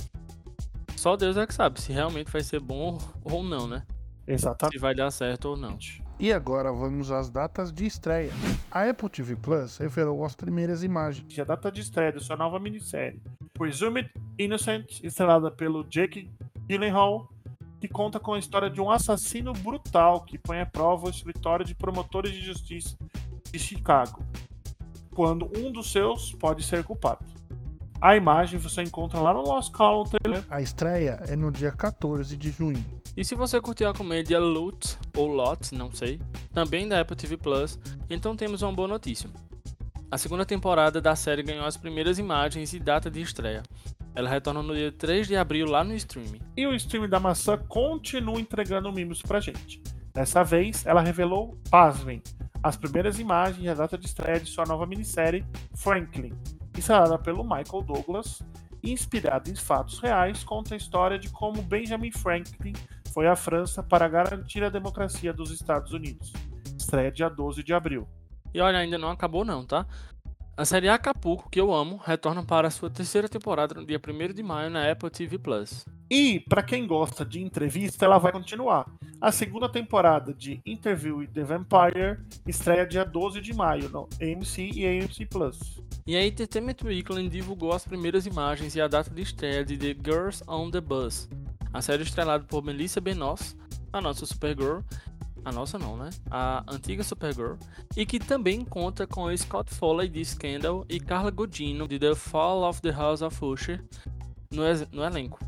só 0.96 1.18
Deus 1.18 1.36
é 1.36 1.46
que 1.46 1.54
sabe 1.54 1.82
se 1.82 1.92
realmente 1.92 2.32
vai 2.32 2.42
ser 2.42 2.62
bom 2.62 2.98
ou 3.22 3.44
não, 3.44 3.68
né? 3.68 3.84
Exatamente. 4.26 4.76
Se 4.76 4.80
vai 4.80 4.96
dar 4.96 5.12
certo 5.12 5.50
ou 5.50 5.58
não. 5.58 5.78
E 6.18 6.32
agora 6.32 6.72
vamos 6.72 7.12
às 7.12 7.30
datas 7.30 7.72
de 7.72 7.86
estreia. 7.86 8.32
A 8.72 8.90
Apple 8.90 9.10
TV 9.10 9.36
Plus 9.36 9.78
revelou 9.78 10.24
as 10.26 10.36
primeiras 10.36 10.84
imagens. 10.84 11.38
A 11.38 11.44
data 11.44 11.72
de 11.72 11.82
estreia 11.82 12.12
da 12.12 12.20
sua 12.20 12.36
nova 12.36 12.60
minissérie, 12.60 13.22
Presumed 13.54 14.10
Innocent, 14.40 15.04
estrelada 15.04 15.52
pelo 15.52 15.84
Jake 15.84 16.32
Gyllenhaal, 16.68 17.30
que 17.80 17.88
conta 17.88 18.20
com 18.20 18.34
a 18.34 18.40
história 18.40 18.70
de 18.70 18.82
um 18.82 18.90
assassino 18.90 19.54
brutal 19.54 20.22
que 20.22 20.38
põe 20.38 20.60
à 20.60 20.66
prova 20.66 21.08
o 21.08 21.10
escritório 21.10 21.66
de 21.66 21.76
promotores 21.76 22.32
de 22.32 22.42
justiça 22.42 22.98
de 23.52 23.60
Chicago, 23.60 24.26
quando 25.14 25.50
um 25.58 25.72
dos 25.72 25.92
seus 25.92 26.34
pode 26.34 26.64
ser 26.64 26.84
culpado. 26.84 27.37
A 28.00 28.16
imagem 28.16 28.60
você 28.60 28.84
encontra 28.84 29.20
lá 29.20 29.34
no 29.34 29.42
Lost 29.42 29.74
Column 29.74 30.08
Trailer. 30.08 30.46
A 30.52 30.62
estreia 30.62 31.20
é 31.28 31.36
no 31.36 31.52
dia 31.52 31.72
14 31.72 32.38
de 32.38 32.52
junho. 32.52 32.86
E 33.16 33.26
se 33.26 33.34
você 33.34 33.60
curtiu 33.60 33.90
a 33.90 33.94
comédia 33.94 34.40
Loot, 34.40 35.00
ou 35.16 35.28
Lot, 35.28 35.74
não 35.74 35.92
sei, 35.92 36.22
também 36.54 36.88
da 36.88 37.02
Apple 37.02 37.16
TV 37.16 37.38
Plus, 37.38 37.80
então 38.08 38.36
temos 38.36 38.62
uma 38.62 38.72
boa 38.72 38.88
notícia. 38.88 39.28
A 40.12 40.18
segunda 40.18 40.46
temporada 40.46 41.02
da 41.02 41.16
série 41.16 41.42
ganhou 41.42 41.66
as 41.66 41.76
primeiras 41.76 42.20
imagens 42.20 42.72
e 42.72 42.80
data 42.80 43.10
de 43.10 43.20
estreia. 43.20 43.64
Ela 44.14 44.30
retorna 44.30 44.62
no 44.62 44.76
dia 44.76 44.92
3 44.92 45.28
de 45.28 45.36
abril 45.36 45.66
lá 45.66 45.84
no 45.84 45.96
streaming. 45.96 46.40
E 46.56 46.68
o 46.68 46.76
streaming 46.76 47.10
da 47.10 47.20
maçã 47.20 47.58
continua 47.58 48.40
entregando 48.40 48.94
mimos 48.94 49.24
pra 49.24 49.40
gente. 49.40 49.82
Dessa 50.14 50.44
vez, 50.44 50.86
ela 50.86 51.02
revelou, 51.02 51.58
pasmem, 51.72 52.22
as 52.62 52.78
primeiras 52.78 53.18
imagens 53.18 53.66
e 53.66 53.70
a 53.70 53.74
data 53.74 53.98
de 53.98 54.06
estreia 54.06 54.40
de 54.40 54.50
sua 54.50 54.66
nova 54.66 54.86
minissérie, 54.86 55.44
Franklin, 55.74 56.34
estrelada 56.80 57.18
pelo 57.18 57.44
Michael 57.44 57.84
Douglas, 57.84 58.42
inspirada 58.84 59.50
em 59.50 59.56
fatos 59.56 60.00
reais, 60.00 60.44
conta 60.44 60.74
a 60.74 60.78
história 60.78 61.18
de 61.18 61.30
como 61.30 61.62
Benjamin 61.62 62.12
Franklin 62.12 62.74
foi 63.14 63.28
à 63.28 63.36
França 63.36 63.82
para 63.82 64.08
garantir 64.08 64.64
a 64.64 64.70
democracia 64.70 65.34
dos 65.34 65.52
Estados 65.52 65.92
Unidos. 65.92 66.32
Estreia 66.78 67.12
dia 67.12 67.30
12 67.30 67.64
de 67.64 67.74
abril. 67.74 68.08
E 68.54 68.62
olha, 68.62 68.78
ainda 68.78 68.98
não 68.98 69.10
acabou 69.10 69.44
não, 69.44 69.66
tá? 69.66 69.86
A 70.58 70.66
série 70.66 70.90
Acapulco, 70.90 71.52
que 71.52 71.62
eu 71.62 71.72
amo, 71.72 72.02
retorna 72.04 72.42
para 72.42 72.72
sua 72.72 72.90
terceira 72.90 73.30
temporada 73.30 73.76
no 73.76 73.86
dia 73.86 74.02
1 74.04 74.34
de 74.34 74.42
maio 74.42 74.72
na 74.72 74.92
Apple 74.92 75.12
TV 75.12 75.38
Plus. 75.38 75.86
E, 76.10 76.40
para 76.40 76.64
quem 76.64 76.88
gosta 76.88 77.24
de 77.24 77.40
entrevista, 77.40 78.06
ela 78.06 78.18
vai 78.18 78.32
continuar. 78.32 78.90
A 79.22 79.32
segunda 79.32 79.70
temporada 79.70 80.34
de 80.34 80.60
Interview 80.66 81.18
with 81.18 81.28
the 81.28 81.44
Vampire 81.44 82.18
estreia 82.48 82.88
dia 82.88 83.06
12 83.06 83.40
de 83.40 83.54
maio 83.54 83.88
no 83.90 84.10
AMC 84.20 84.72
e 84.74 84.88
AMC 84.88 85.28
Plus. 85.30 85.80
E 86.08 86.16
a 86.16 86.26
Entertainment 86.26 86.78
Weekly 86.84 87.30
divulgou 87.30 87.72
as 87.72 87.86
primeiras 87.86 88.26
imagens 88.26 88.76
e 88.76 88.82
a 88.82 88.88
data 88.88 89.12
de 89.12 89.22
estreia 89.22 89.64
de 89.64 89.78
The 89.78 89.96
Girls 90.04 90.44
on 90.48 90.72
the 90.72 90.82
Bus, 90.82 91.30
a 91.72 91.84
série 91.84 92.02
estrelada 92.02 92.44
por 92.46 92.64
Melissa 92.64 93.00
Benoist, 93.00 93.56
a 93.94 94.02
nossa 94.02 94.26
Supergirl, 94.26 94.82
a 95.48 95.52
nossa 95.52 95.80
não, 95.80 95.96
né? 95.96 96.10
A 96.30 96.64
antiga 96.68 97.04
Supergirl, 97.04 97.56
e 97.96 98.06
que 98.06 98.20
também 98.20 98.66
conta 98.66 99.08
com 99.08 99.36
Scott 99.36 99.74
Foley 99.74 100.10
de 100.10 100.24
Scandal 100.24 100.86
e 100.90 101.00
Carla 101.00 101.32
Godino 101.32 101.88
de 101.88 101.98
The 101.98 102.16
Fall 102.16 102.64
of 102.64 102.82
the 102.82 102.92
House 102.92 103.22
of 103.22 103.44
Usher 103.44 103.84
no, 104.52 104.64
no 104.92 105.04
elenco. 105.04 105.40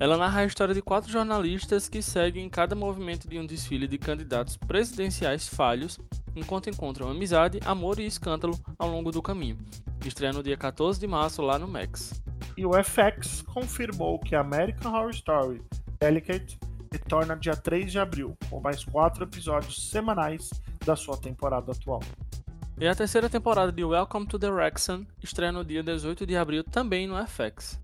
Ela 0.00 0.16
narra 0.16 0.40
a 0.40 0.44
história 0.46 0.74
de 0.74 0.80
quatro 0.80 1.10
jornalistas 1.10 1.88
que 1.88 2.00
seguem 2.00 2.48
cada 2.48 2.74
movimento 2.74 3.28
de 3.28 3.38
um 3.38 3.44
desfile 3.44 3.86
de 3.86 3.98
candidatos 3.98 4.56
presidenciais 4.56 5.46
falhos, 5.48 5.98
enquanto 6.36 6.70
encontram 6.70 7.10
amizade, 7.10 7.58
amor 7.66 7.98
e 7.98 8.06
escândalo 8.06 8.58
ao 8.78 8.88
longo 8.88 9.10
do 9.10 9.20
caminho. 9.20 9.58
Estreia 10.06 10.32
no 10.32 10.42
dia 10.42 10.56
14 10.56 11.00
de 11.00 11.06
março 11.06 11.42
lá 11.42 11.58
no 11.58 11.66
Max. 11.66 12.22
E 12.56 12.64
o 12.64 12.70
FX 12.72 13.42
confirmou 13.42 14.18
que 14.20 14.36
American 14.36 14.92
Horror 14.92 15.10
Story 15.10 15.60
Delicate 16.00 16.58
retorna 16.90 17.36
dia 17.36 17.56
3 17.56 17.92
de 17.92 17.98
abril, 17.98 18.36
com 18.48 18.60
mais 18.60 18.84
quatro 18.84 19.24
episódios 19.24 19.90
semanais 19.90 20.50
da 20.84 20.96
sua 20.96 21.16
temporada 21.16 21.72
atual. 21.72 22.00
E 22.80 22.86
a 22.86 22.94
terceira 22.94 23.28
temporada 23.28 23.72
de 23.72 23.84
Welcome 23.84 24.26
to 24.26 24.38
the 24.38 24.48
Wrexham 24.48 25.04
estreia 25.22 25.50
no 25.50 25.64
dia 25.64 25.82
18 25.82 26.24
de 26.24 26.36
abril 26.36 26.62
também 26.62 27.06
no 27.06 27.16
FX. 27.26 27.80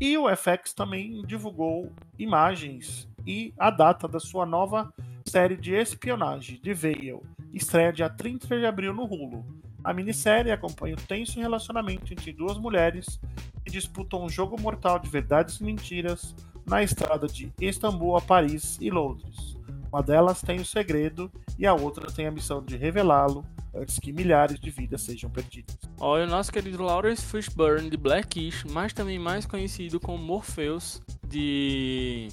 E 0.00 0.16
o 0.16 0.28
FX 0.28 0.72
também 0.74 1.22
divulgou 1.22 1.90
imagens 2.18 3.08
e 3.26 3.52
a 3.58 3.70
data 3.70 4.06
da 4.06 4.20
sua 4.20 4.46
nova 4.46 4.92
série 5.26 5.56
de 5.56 5.74
espionagem, 5.74 6.58
The 6.58 6.72
Veil, 6.72 7.22
estreia 7.52 7.92
dia 7.92 8.08
30 8.08 8.58
de 8.58 8.66
abril 8.66 8.94
no 8.94 9.04
Hulu. 9.04 9.44
A 9.82 9.92
minissérie 9.92 10.52
acompanha 10.52 10.94
o 10.94 11.00
tenso 11.00 11.40
relacionamento 11.40 12.12
entre 12.12 12.32
duas 12.32 12.58
mulheres 12.58 13.18
que 13.64 13.70
disputam 13.70 14.24
um 14.24 14.28
jogo 14.28 14.60
mortal 14.60 14.98
de 14.98 15.08
verdades 15.08 15.56
e 15.56 15.64
mentiras 15.64 16.34
na 16.68 16.82
estrada 16.82 17.26
de 17.26 17.52
Istambul 17.60 18.16
a 18.16 18.20
Paris 18.20 18.78
e 18.80 18.90
Londres. 18.90 19.56
Uma 19.90 20.02
delas 20.02 20.42
tem 20.42 20.60
o 20.60 20.64
segredo 20.64 21.30
e 21.58 21.66
a 21.66 21.74
outra 21.74 22.10
tem 22.12 22.26
a 22.26 22.30
missão 22.30 22.62
de 22.62 22.76
revelá-lo 22.76 23.44
antes 23.74 23.98
que 23.98 24.12
milhares 24.12 24.60
de 24.60 24.70
vidas 24.70 25.02
sejam 25.02 25.30
perdidas. 25.30 25.78
Olha, 25.98 26.24
o 26.24 26.28
nosso 26.28 26.52
querido 26.52 26.82
Lawrence 26.82 27.24
Fishburne 27.24 27.88
de 27.88 27.96
Blackish, 27.96 28.64
mas 28.70 28.92
também 28.92 29.18
mais 29.18 29.46
conhecido 29.46 29.98
como 29.98 30.22
Morpheus 30.22 31.00
de 31.26 32.28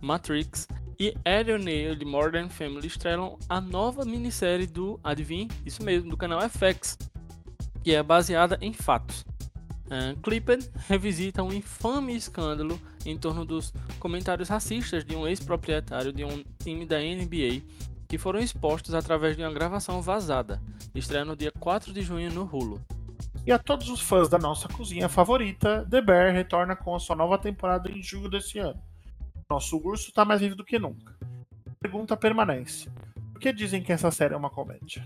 Matrix, 0.00 0.66
e 0.98 1.14
Aaron 1.24 1.64
Neal 1.64 1.94
de 1.94 2.04
Modern 2.04 2.50
Family 2.50 2.86
estrelam 2.86 3.38
a 3.48 3.58
nova 3.58 4.04
minissérie 4.04 4.66
do, 4.66 5.00
adivinhe, 5.02 5.48
isso 5.64 5.82
mesmo, 5.82 6.10
do 6.10 6.16
canal 6.16 6.40
FX, 6.48 6.98
que 7.82 7.94
é 7.94 8.02
baseada 8.02 8.58
em 8.60 8.72
fatos. 8.72 9.24
Clipped 10.22 10.70
revisita 10.88 11.42
um 11.42 11.52
infame 11.52 12.14
escândalo 12.14 12.80
em 13.04 13.18
torno 13.18 13.44
dos 13.44 13.72
comentários 13.98 14.48
racistas 14.48 15.04
de 15.04 15.16
um 15.16 15.26
ex-proprietário 15.26 16.12
de 16.12 16.24
um 16.24 16.44
time 16.58 16.86
da 16.86 16.98
NBA 16.98 17.62
que 18.08 18.18
foram 18.18 18.40
expostos 18.40 18.94
através 18.94 19.36
de 19.36 19.42
uma 19.42 19.52
gravação 19.52 20.02
vazada, 20.02 20.60
estreia 20.94 21.24
no 21.24 21.36
dia 21.36 21.52
4 21.60 21.92
de 21.92 22.02
junho 22.02 22.32
no 22.32 22.42
Hulu. 22.42 22.80
E 23.46 23.52
a 23.52 23.58
todos 23.58 23.88
os 23.88 24.00
fãs 24.00 24.28
da 24.28 24.36
nossa 24.36 24.68
cozinha 24.68 25.08
favorita, 25.08 25.86
The 25.88 26.02
Bear 26.02 26.32
retorna 26.32 26.76
com 26.76 26.94
a 26.94 26.98
sua 26.98 27.16
nova 27.16 27.38
temporada 27.38 27.90
em 27.90 28.02
julho 28.02 28.28
desse 28.28 28.58
ano. 28.58 28.80
Nosso 29.48 29.76
urso 29.78 30.08
está 30.08 30.24
mais 30.24 30.40
vivo 30.40 30.56
do 30.56 30.64
que 30.64 30.78
nunca. 30.78 31.16
A 31.66 31.74
pergunta 31.80 32.16
permanece: 32.16 32.90
por 33.32 33.40
que 33.40 33.52
dizem 33.52 33.82
que 33.82 33.92
essa 33.92 34.10
série 34.10 34.34
é 34.34 34.36
uma 34.36 34.50
comédia? 34.50 35.04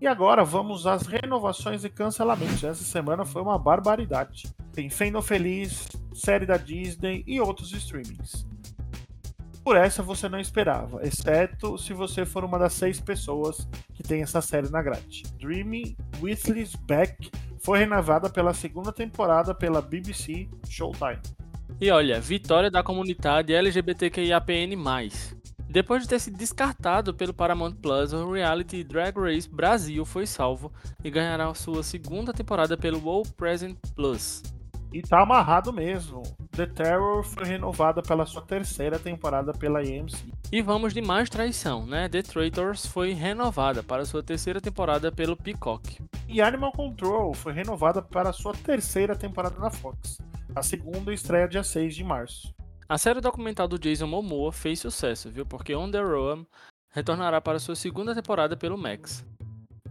E 0.00 0.06
agora 0.06 0.44
vamos 0.44 0.86
às 0.86 1.02
renovações 1.02 1.84
e 1.84 1.90
cancelamentos. 1.90 2.62
Essa 2.62 2.84
semana 2.84 3.24
foi 3.24 3.42
uma 3.42 3.58
barbaridade. 3.58 4.48
Tem 4.72 4.88
Fendo 4.88 5.20
Feliz, 5.20 5.88
série 6.14 6.46
da 6.46 6.56
Disney 6.56 7.24
e 7.26 7.40
outros 7.40 7.72
streamings. 7.72 8.46
Por 9.64 9.76
essa 9.76 10.02
você 10.02 10.28
não 10.28 10.38
esperava, 10.38 11.04
exceto 11.04 11.76
se 11.76 11.92
você 11.92 12.24
for 12.24 12.44
uma 12.44 12.58
das 12.58 12.72
seis 12.72 13.00
pessoas 13.00 13.68
que 13.92 14.02
tem 14.02 14.22
essa 14.22 14.40
série 14.40 14.70
na 14.70 14.80
grade. 14.80 15.24
Dreaming 15.38 15.96
Whistle's 16.22 16.74
Back 16.74 17.30
foi 17.60 17.80
renovada 17.80 18.30
pela 18.30 18.54
segunda 18.54 18.92
temporada 18.92 19.54
pela 19.54 19.82
BBC 19.82 20.48
Showtime. 20.68 21.18
E 21.80 21.90
olha, 21.90 22.20
vitória 22.20 22.70
da 22.70 22.82
comunidade 22.82 23.52
LGBTQIAPN+. 23.52 24.76
Depois 25.68 26.02
de 26.02 26.08
ter 26.08 26.18
sido 26.18 26.38
descartado 26.38 27.12
pelo 27.12 27.34
Paramount 27.34 27.74
Plus, 27.74 28.14
o 28.14 28.32
reality 28.32 28.82
Drag 28.82 29.14
Race 29.18 29.48
Brasil 29.48 30.02
foi 30.06 30.26
salvo 30.26 30.72
e 31.04 31.10
ganhará 31.10 31.52
sua 31.52 31.82
segunda 31.82 32.32
temporada 32.32 32.76
pelo 32.76 33.06
All 33.08 33.22
Present 33.36 33.76
Plus. 33.94 34.42
E 34.90 35.02
tá 35.02 35.22
amarrado 35.22 35.70
mesmo. 35.70 36.22
The 36.52 36.64
Terror 36.64 37.22
foi 37.22 37.44
renovada 37.44 38.00
pela 38.00 38.24
sua 38.24 38.40
terceira 38.40 38.98
temporada 38.98 39.52
pela 39.52 39.80
AMC. 39.80 40.32
E 40.50 40.62
vamos 40.62 40.94
de 40.94 41.02
mais 41.02 41.28
traição, 41.28 41.84
né? 41.84 42.08
The 42.08 42.22
Traitors 42.22 42.86
foi 42.86 43.12
renovada 43.12 43.82
para 43.82 44.06
sua 44.06 44.22
terceira 44.22 44.62
temporada 44.62 45.12
pelo 45.12 45.36
Peacock. 45.36 46.00
E 46.26 46.40
Animal 46.40 46.72
Control 46.72 47.34
foi 47.34 47.52
renovada 47.52 48.00
para 48.00 48.32
sua 48.32 48.54
terceira 48.54 49.14
temporada 49.14 49.58
na 49.58 49.70
Fox. 49.70 50.16
A 50.56 50.62
segunda 50.62 51.12
estreia 51.12 51.46
dia 51.46 51.62
6 51.62 51.94
de 51.94 52.02
março. 52.02 52.54
A 52.90 52.96
série 52.96 53.20
documental 53.20 53.68
do 53.68 53.78
Jason 53.78 54.06
Momoa 54.06 54.50
fez 54.50 54.80
sucesso, 54.80 55.28
viu? 55.28 55.44
Porque 55.44 55.76
On 55.76 55.90
The 55.90 56.00
Road 56.00 56.46
retornará 56.88 57.38
para 57.38 57.58
sua 57.58 57.76
segunda 57.76 58.14
temporada 58.14 58.56
pelo 58.56 58.78
Max. 58.78 59.26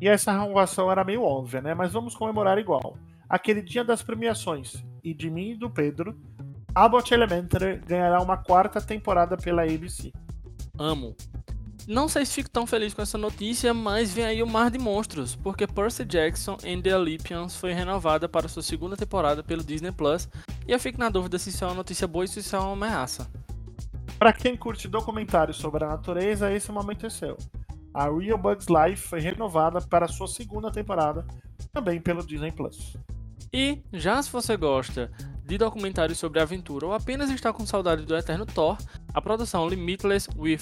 E 0.01 0.07
essa 0.07 0.31
renovação 0.31 0.91
era 0.91 1.03
meio 1.03 1.21
óbvia, 1.21 1.61
né? 1.61 1.75
Mas 1.75 1.93
vamos 1.93 2.15
comemorar 2.15 2.57
igual. 2.57 2.97
Aquele 3.29 3.61
dia 3.61 3.83
das 3.83 4.01
premiações, 4.01 4.83
e 5.03 5.13
de 5.13 5.29
mim 5.29 5.51
e 5.51 5.55
do 5.55 5.69
Pedro, 5.69 6.19
Abbott 6.73 7.13
Elementary 7.13 7.77
ganhará 7.85 8.19
uma 8.19 8.37
quarta 8.37 8.81
temporada 8.81 9.37
pela 9.37 9.61
ABC. 9.61 10.11
Amo. 10.79 11.15
Não 11.87 12.07
sei 12.09 12.25
se 12.25 12.33
fico 12.33 12.49
tão 12.49 12.65
feliz 12.65 12.95
com 12.95 13.03
essa 13.03 13.17
notícia, 13.17 13.75
mas 13.75 14.11
vem 14.11 14.25
aí 14.25 14.41
o 14.41 14.47
Mar 14.47 14.71
de 14.71 14.79
Monstros, 14.79 15.35
porque 15.35 15.67
Percy 15.67 16.03
Jackson 16.03 16.57
and 16.65 16.81
the 16.81 16.97
Olympians 16.97 17.55
foi 17.55 17.73
renovada 17.73 18.27
para 18.27 18.47
sua 18.47 18.63
segunda 18.63 18.97
temporada 18.97 19.43
pelo 19.43 19.63
Disney 19.63 19.91
Plus, 19.91 20.27
e 20.67 20.71
eu 20.71 20.79
fico 20.79 20.99
na 20.99 21.09
dúvida 21.09 21.39
se 21.39 21.49
isso 21.49 21.63
é 21.63 21.67
uma 21.67 21.75
notícia 21.75 22.07
boa 22.07 22.23
ou 22.23 22.27
se 22.27 22.39
isso 22.39 22.55
é 22.55 22.59
uma 22.59 22.73
ameaça. 22.73 23.29
Para 24.19 24.33
quem 24.33 24.57
curte 24.57 24.87
documentários 24.87 25.57
sobre 25.57 25.83
a 25.83 25.87
natureza, 25.87 26.51
esse 26.51 26.71
momento 26.71 27.05
é 27.05 27.09
seu. 27.09 27.37
A 27.93 28.09
Real 28.09 28.37
Bugs 28.37 28.67
Life 28.67 29.07
foi 29.07 29.19
renovada 29.19 29.79
para 29.81 30.07
sua 30.07 30.27
segunda 30.27 30.71
temporada, 30.71 31.25
também 31.71 32.01
pelo 32.01 32.25
Disney 32.25 32.51
Plus. 32.51 32.97
E, 33.53 33.81
já 33.93 34.21
se 34.21 34.31
você 34.31 34.57
gosta 34.57 35.11
de 35.45 35.57
documentários 35.57 36.19
sobre 36.19 36.41
aventura 36.41 36.87
ou 36.87 36.93
apenas 36.93 37.29
está 37.29 37.53
com 37.53 37.65
saudade 37.65 38.03
do 38.03 38.15
eterno 38.15 38.45
Thor, 38.45 38.77
a 39.13 39.21
produção 39.21 39.67
Limitless 39.67 40.27
with 40.35 40.59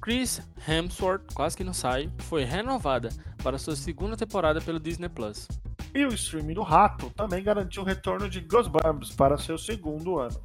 Chris 0.00 0.40
Hemsworth, 0.66 1.34
quase 1.34 1.56
que 1.56 1.64
não 1.64 1.74
sai, 1.74 2.08
foi 2.18 2.44
renovada 2.44 3.08
para 3.42 3.58
sua 3.58 3.74
segunda 3.74 4.16
temporada 4.16 4.60
pelo 4.60 4.78
Disney 4.78 5.08
Plus. 5.08 5.48
E 5.94 6.04
o 6.04 6.08
streaming 6.08 6.54
do 6.54 6.62
Rato 6.62 7.10
também 7.10 7.42
garantiu 7.42 7.82
o 7.82 7.84
retorno 7.84 8.28
de 8.28 8.40
Ghostbumps 8.40 9.10
para 9.14 9.38
seu 9.38 9.56
segundo 9.56 10.18
ano. 10.18 10.40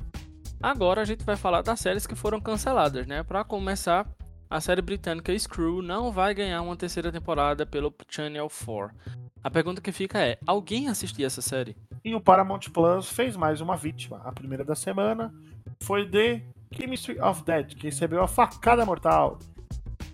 Agora 0.61 1.01
a 1.01 1.05
gente 1.05 1.25
vai 1.25 1.35
falar 1.35 1.61
das 1.61 1.79
séries 1.79 2.07
que 2.07 2.15
foram 2.15 2.39
canceladas, 2.39 3.05
né? 3.05 3.21
Para 3.23 3.43
começar, 3.43 4.07
a 4.49 4.61
série 4.61 4.81
britânica 4.81 5.37
Screw 5.37 5.81
não 5.81 6.11
vai 6.11 6.33
ganhar 6.33 6.61
uma 6.61 6.77
terceira 6.77 7.11
temporada 7.11 7.65
pelo 7.65 7.93
Channel 8.07 8.47
4. 8.49 8.95
A 9.43 9.49
pergunta 9.51 9.81
que 9.81 9.91
fica 9.91 10.19
é: 10.19 10.37
alguém 10.47 10.87
assistia 10.87 11.27
essa 11.27 11.41
série? 11.41 11.75
E 12.05 12.15
o 12.15 12.21
Paramount 12.21 12.61
Plus 12.71 13.09
fez 13.09 13.35
mais 13.35 13.59
uma 13.59 13.75
vítima. 13.75 14.21
A 14.23 14.31
primeira 14.31 14.63
da 14.63 14.75
semana 14.75 15.33
foi 15.81 16.07
The 16.07 16.43
Chemistry 16.73 17.19
of 17.19 17.43
Dead, 17.43 17.75
que 17.75 17.87
recebeu 17.87 18.23
a 18.23 18.27
facada 18.27 18.85
mortal 18.85 19.39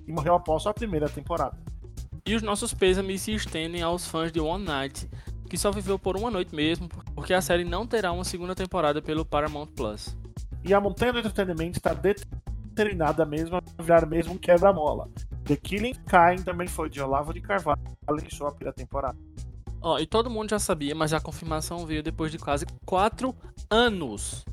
e 0.07 0.11
morreu 0.11 0.33
após 0.33 0.65
a 0.65 0.73
primeira 0.73 1.07
temporada. 1.07 1.57
E 2.25 2.35
os 2.35 2.41
nossos 2.41 2.73
pêsames 2.73 3.21
se 3.21 3.33
estendem 3.33 3.81
aos 3.81 4.07
fãs 4.07 4.31
de 4.31 4.39
One 4.39 4.63
Night, 4.63 5.09
que 5.49 5.57
só 5.57 5.71
viveu 5.71 5.97
por 5.97 6.15
uma 6.15 6.29
noite 6.29 6.53
mesmo, 6.53 6.87
porque 7.15 7.33
a 7.33 7.41
série 7.41 7.63
não 7.63 7.87
terá 7.87 8.11
uma 8.11 8.23
segunda 8.23 8.53
temporada 8.53 9.01
pelo 9.01 9.25
Paramount 9.25 9.67
Plus. 9.67 10.15
E 10.63 10.73
a 10.73 10.79
montanha 10.79 11.13
do 11.13 11.19
entretenimento 11.19 11.77
está 11.77 11.93
determinada 11.93 13.25
mesmo 13.25 13.57
a 13.57 13.81
virar 13.81 14.05
mesmo 14.05 14.33
um 14.33 14.37
quebra-mola. 14.37 15.09
The 15.45 15.55
Killing 15.55 15.93
Kind 15.93 16.43
também 16.45 16.67
foi 16.67 16.89
de 16.89 17.01
Olavo 17.01 17.33
de 17.33 17.41
Carvalho 17.41 17.79
em 18.23 18.29
sua 18.29 18.51
primeira 18.51 18.73
temporada. 18.73 19.17
Ó, 19.81 19.95
oh, 19.95 19.99
e 19.99 20.05
todo 20.05 20.29
mundo 20.29 20.49
já 20.49 20.59
sabia, 20.59 20.93
mas 20.93 21.13
a 21.13 21.21
confirmação 21.21 21.85
veio 21.85 22.03
depois 22.03 22.31
de 22.31 22.37
quase 22.37 22.65
4 22.85 23.33
anos. 23.69 24.45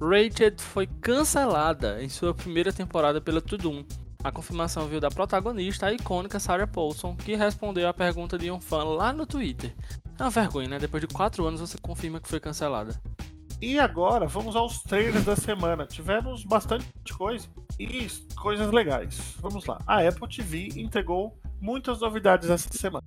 Rated 0.00 0.60
foi 0.60 0.86
cancelada 0.86 2.02
em 2.02 2.08
sua 2.08 2.34
primeira 2.34 2.72
temporada 2.72 3.20
pela 3.20 3.40
Tudum. 3.40 3.84
A 4.24 4.30
confirmação 4.30 4.86
veio 4.86 5.00
da 5.00 5.10
protagonista, 5.10 5.86
a 5.86 5.92
icônica 5.92 6.38
Sarah 6.38 6.66
Paulson, 6.66 7.16
que 7.16 7.34
respondeu 7.34 7.88
a 7.88 7.94
pergunta 7.94 8.38
de 8.38 8.52
um 8.52 8.60
fã 8.60 8.84
lá 8.84 9.12
no 9.12 9.26
Twitter. 9.26 9.74
É 10.16 10.22
uma 10.22 10.30
vergonha, 10.30 10.68
né? 10.68 10.78
Depois 10.78 11.00
de 11.00 11.08
4 11.12 11.44
anos 11.44 11.60
você 11.60 11.76
confirma 11.76 12.20
que 12.20 12.28
foi 12.28 12.38
cancelada. 12.38 13.00
E 13.60 13.80
agora, 13.80 14.26
vamos 14.26 14.54
aos 14.54 14.80
trailers 14.82 15.24
da 15.24 15.34
semana. 15.34 15.86
Tivemos 15.86 16.44
bastante 16.44 16.86
coisa 17.16 17.48
e 17.78 18.08
coisas 18.36 18.70
legais. 18.70 19.36
Vamos 19.40 19.66
lá. 19.66 19.80
A 19.86 20.06
Apple 20.06 20.28
TV 20.28 20.68
entregou 20.76 21.36
muitas 21.60 22.00
novidades 22.00 22.48
essa 22.48 22.68
semana. 22.72 23.06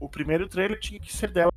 O 0.00 0.08
primeiro 0.08 0.48
trailer 0.48 0.80
tinha 0.80 0.98
que 0.98 1.14
ser 1.14 1.30
dela 1.30 1.52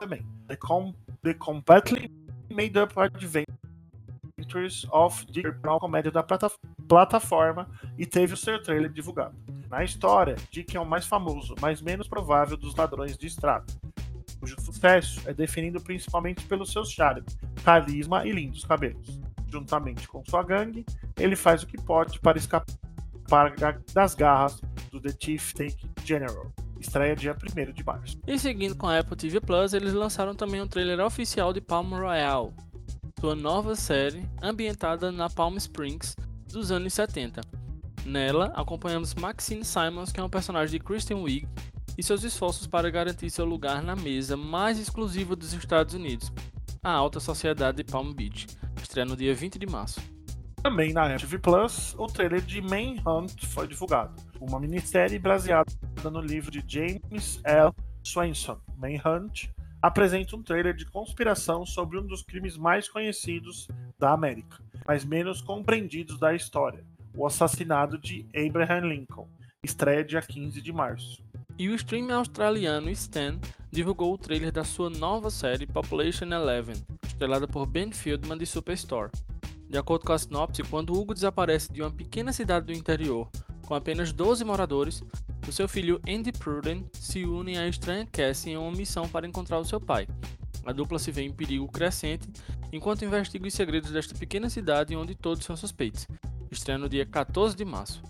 também. 0.00 0.26
The, 0.48 0.56
Com 0.56 0.92
The 1.22 1.34
Completely 1.34 2.10
Made 2.50 2.76
Up 2.78 2.94
Adventures 2.98 4.86
of 4.90 5.26
Dick, 5.26 5.48
a 5.48 5.78
comédia 5.78 6.10
da 6.10 6.22
plata 6.22 6.50
plataforma, 6.88 7.68
e 7.98 8.06
teve 8.06 8.34
o 8.34 8.36
seu 8.36 8.62
trailer 8.62 8.90
divulgado. 8.90 9.36
Na 9.68 9.82
história, 9.82 10.36
Dick 10.50 10.76
é 10.76 10.80
o 10.80 10.86
mais 10.86 11.06
famoso, 11.06 11.54
mas 11.60 11.82
menos 11.82 12.06
provável 12.06 12.56
dos 12.56 12.74
ladrões 12.74 13.16
de 13.16 13.26
estrada 13.26 13.66
cujo 14.44 14.60
sucesso 14.60 15.22
é 15.26 15.32
definido 15.32 15.80
principalmente 15.80 16.44
pelo 16.44 16.66
seu 16.66 16.84
charme, 16.84 17.24
carisma 17.64 18.26
e 18.26 18.32
lindos 18.32 18.62
cabelos. 18.62 19.18
Juntamente 19.48 20.06
com 20.06 20.22
sua 20.28 20.42
gangue, 20.42 20.84
ele 21.16 21.34
faz 21.34 21.62
o 21.62 21.66
que 21.66 21.80
pode 21.80 22.20
para 22.20 22.36
escapar 22.36 23.54
das 23.94 24.14
garras 24.14 24.60
do 24.90 25.00
The 25.00 25.14
Chief 25.18 25.54
Take 25.54 25.88
General. 26.04 26.52
Estreia 26.78 27.16
dia 27.16 27.34
1 27.34 27.72
de 27.72 27.82
março. 27.82 28.18
E 28.26 28.38
seguindo 28.38 28.76
com 28.76 28.86
a 28.86 28.98
Apple 28.98 29.16
TV 29.16 29.40
Plus, 29.40 29.72
eles 29.72 29.94
lançaram 29.94 30.34
também 30.34 30.60
um 30.60 30.68
trailer 30.68 31.00
oficial 31.00 31.50
de 31.50 31.62
Palm 31.62 31.94
Royale, 31.94 32.52
sua 33.18 33.34
nova 33.34 33.74
série 33.74 34.28
ambientada 34.42 35.10
na 35.10 35.30
Palm 35.30 35.56
Springs 35.56 36.14
dos 36.54 36.70
anos 36.70 36.92
70. 36.92 37.40
Nela, 38.06 38.52
acompanhamos 38.54 39.14
Maxine 39.14 39.64
Simons, 39.64 40.12
que 40.12 40.20
é 40.20 40.22
um 40.22 40.28
personagem 40.28 40.78
de 40.78 40.84
Kristen 40.84 41.22
Wiig, 41.22 41.48
e 41.96 42.02
seus 42.02 42.24
esforços 42.24 42.66
para 42.66 42.90
garantir 42.90 43.30
seu 43.30 43.44
lugar 43.44 43.82
na 43.82 43.94
mesa 43.94 44.36
mais 44.36 44.78
exclusiva 44.78 45.36
dos 45.36 45.52
Estados 45.52 45.94
Unidos, 45.94 46.32
a 46.82 46.90
alta 46.90 47.20
sociedade 47.20 47.78
de 47.78 47.84
Palm 47.84 48.12
Beach, 48.12 48.46
estreia 48.82 49.04
no 49.04 49.16
dia 49.16 49.34
20 49.34 49.58
de 49.58 49.66
março. 49.66 50.00
Também 50.62 50.92
na 50.92 51.10
MTV 51.10 51.38
Plus, 51.38 51.94
o 51.98 52.06
trailer 52.06 52.40
de 52.40 52.60
Manhunt 52.60 53.44
foi 53.46 53.68
divulgado, 53.68 54.14
uma 54.40 54.58
minissérie 54.58 55.18
baseada 55.18 55.70
no 56.04 56.20
livro 56.20 56.50
de 56.50 56.64
James 56.66 57.40
L. 57.44 57.72
Swenson. 58.02 58.58
Manhunt 58.76 59.48
apresenta 59.84 60.34
um 60.34 60.42
trailer 60.42 60.72
de 60.72 60.86
conspiração 60.86 61.66
sobre 61.66 61.98
um 61.98 62.06
dos 62.06 62.22
crimes 62.22 62.56
mais 62.56 62.88
conhecidos 62.88 63.68
da 63.98 64.12
América, 64.12 64.56
mas 64.86 65.04
menos 65.04 65.42
compreendidos 65.42 66.18
da 66.18 66.34
história, 66.34 66.82
o 67.14 67.26
assassinato 67.26 67.98
de 67.98 68.24
Abraham 68.34 68.88
Lincoln, 68.88 69.28
estreia 69.62 70.02
dia 70.02 70.22
15 70.22 70.62
de 70.62 70.72
março. 70.72 71.22
E 71.58 71.68
o 71.68 71.74
stream 71.74 72.10
australiano 72.16 72.88
Stan 72.92 73.38
divulgou 73.70 74.14
o 74.14 74.18
trailer 74.18 74.50
da 74.50 74.64
sua 74.64 74.88
nova 74.88 75.28
série 75.28 75.66
Population 75.66 76.32
Eleven, 76.32 76.76
estrelada 77.06 77.46
por 77.46 77.66
Ben 77.66 77.92
Fieldman 77.92 78.38
de 78.38 78.46
Superstore. 78.46 79.12
De 79.68 79.76
acordo 79.76 80.06
com 80.06 80.14
a 80.14 80.18
sinopse, 80.18 80.62
quando 80.62 80.98
Hugo 80.98 81.12
desaparece 81.12 81.70
de 81.70 81.82
uma 81.82 81.90
pequena 81.90 82.32
cidade 82.32 82.64
do 82.64 82.72
interior 82.72 83.28
com 83.66 83.74
apenas 83.74 84.12
12 84.12 84.44
moradores, 84.44 85.02
o 85.46 85.52
seu 85.52 85.68
filho 85.68 86.00
Andy 86.08 86.32
Pruden 86.32 86.84
se 86.92 87.24
une 87.24 87.58
à 87.58 87.66
estranha 87.66 88.06
Cassie 88.10 88.52
em 88.52 88.56
uma 88.56 88.72
missão 88.72 89.08
para 89.08 89.26
encontrar 89.26 89.58
o 89.58 89.64
seu 89.64 89.80
pai. 89.80 90.06
A 90.64 90.72
dupla 90.72 90.98
se 90.98 91.10
vê 91.10 91.22
em 91.22 91.32
perigo 91.32 91.68
crescente 91.68 92.28
enquanto 92.72 93.04
investiga 93.04 93.46
os 93.46 93.54
segredos 93.54 93.90
desta 93.90 94.14
pequena 94.14 94.48
cidade 94.48 94.96
onde 94.96 95.14
todos 95.14 95.44
são 95.44 95.56
suspeitos. 95.56 96.06
Estreia 96.50 96.78
no 96.78 96.88
dia 96.88 97.04
14 97.04 97.54
de 97.54 97.64
março. 97.64 98.02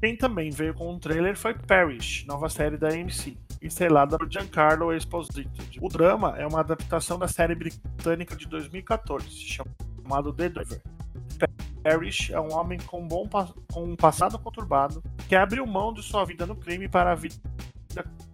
Quem 0.00 0.16
também 0.16 0.50
veio 0.50 0.72
com 0.72 0.90
um 0.90 0.98
trailer 0.98 1.36
foi 1.36 1.52
Parish, 1.52 2.24
nova 2.26 2.48
série 2.48 2.78
da 2.78 2.88
AMC, 2.88 3.36
estrelada 3.60 4.16
por 4.16 4.30
Giancarlo 4.32 4.94
Esposito. 4.94 5.62
O 5.78 5.88
drama 5.88 6.34
é 6.38 6.46
uma 6.46 6.60
adaptação 6.60 7.18
da 7.18 7.28
série 7.28 7.54
britânica 7.54 8.34
de 8.34 8.46
2014, 8.46 9.28
chamado 9.28 10.32
The 10.32 10.48
Driver. 10.48 10.80
Parish 11.82 12.30
é 12.30 12.40
um 12.40 12.52
homem 12.54 12.78
com, 12.78 13.06
bom, 13.06 13.28
com 13.72 13.84
um 13.84 13.96
passado 13.96 14.38
conturbado 14.38 15.02
que 15.28 15.34
abriu 15.34 15.66
mão 15.66 15.92
de 15.92 16.02
sua 16.02 16.24
vida 16.24 16.46
no 16.46 16.56
crime 16.56 16.88
para 16.88 17.12
a 17.12 17.14
vida 17.14 17.36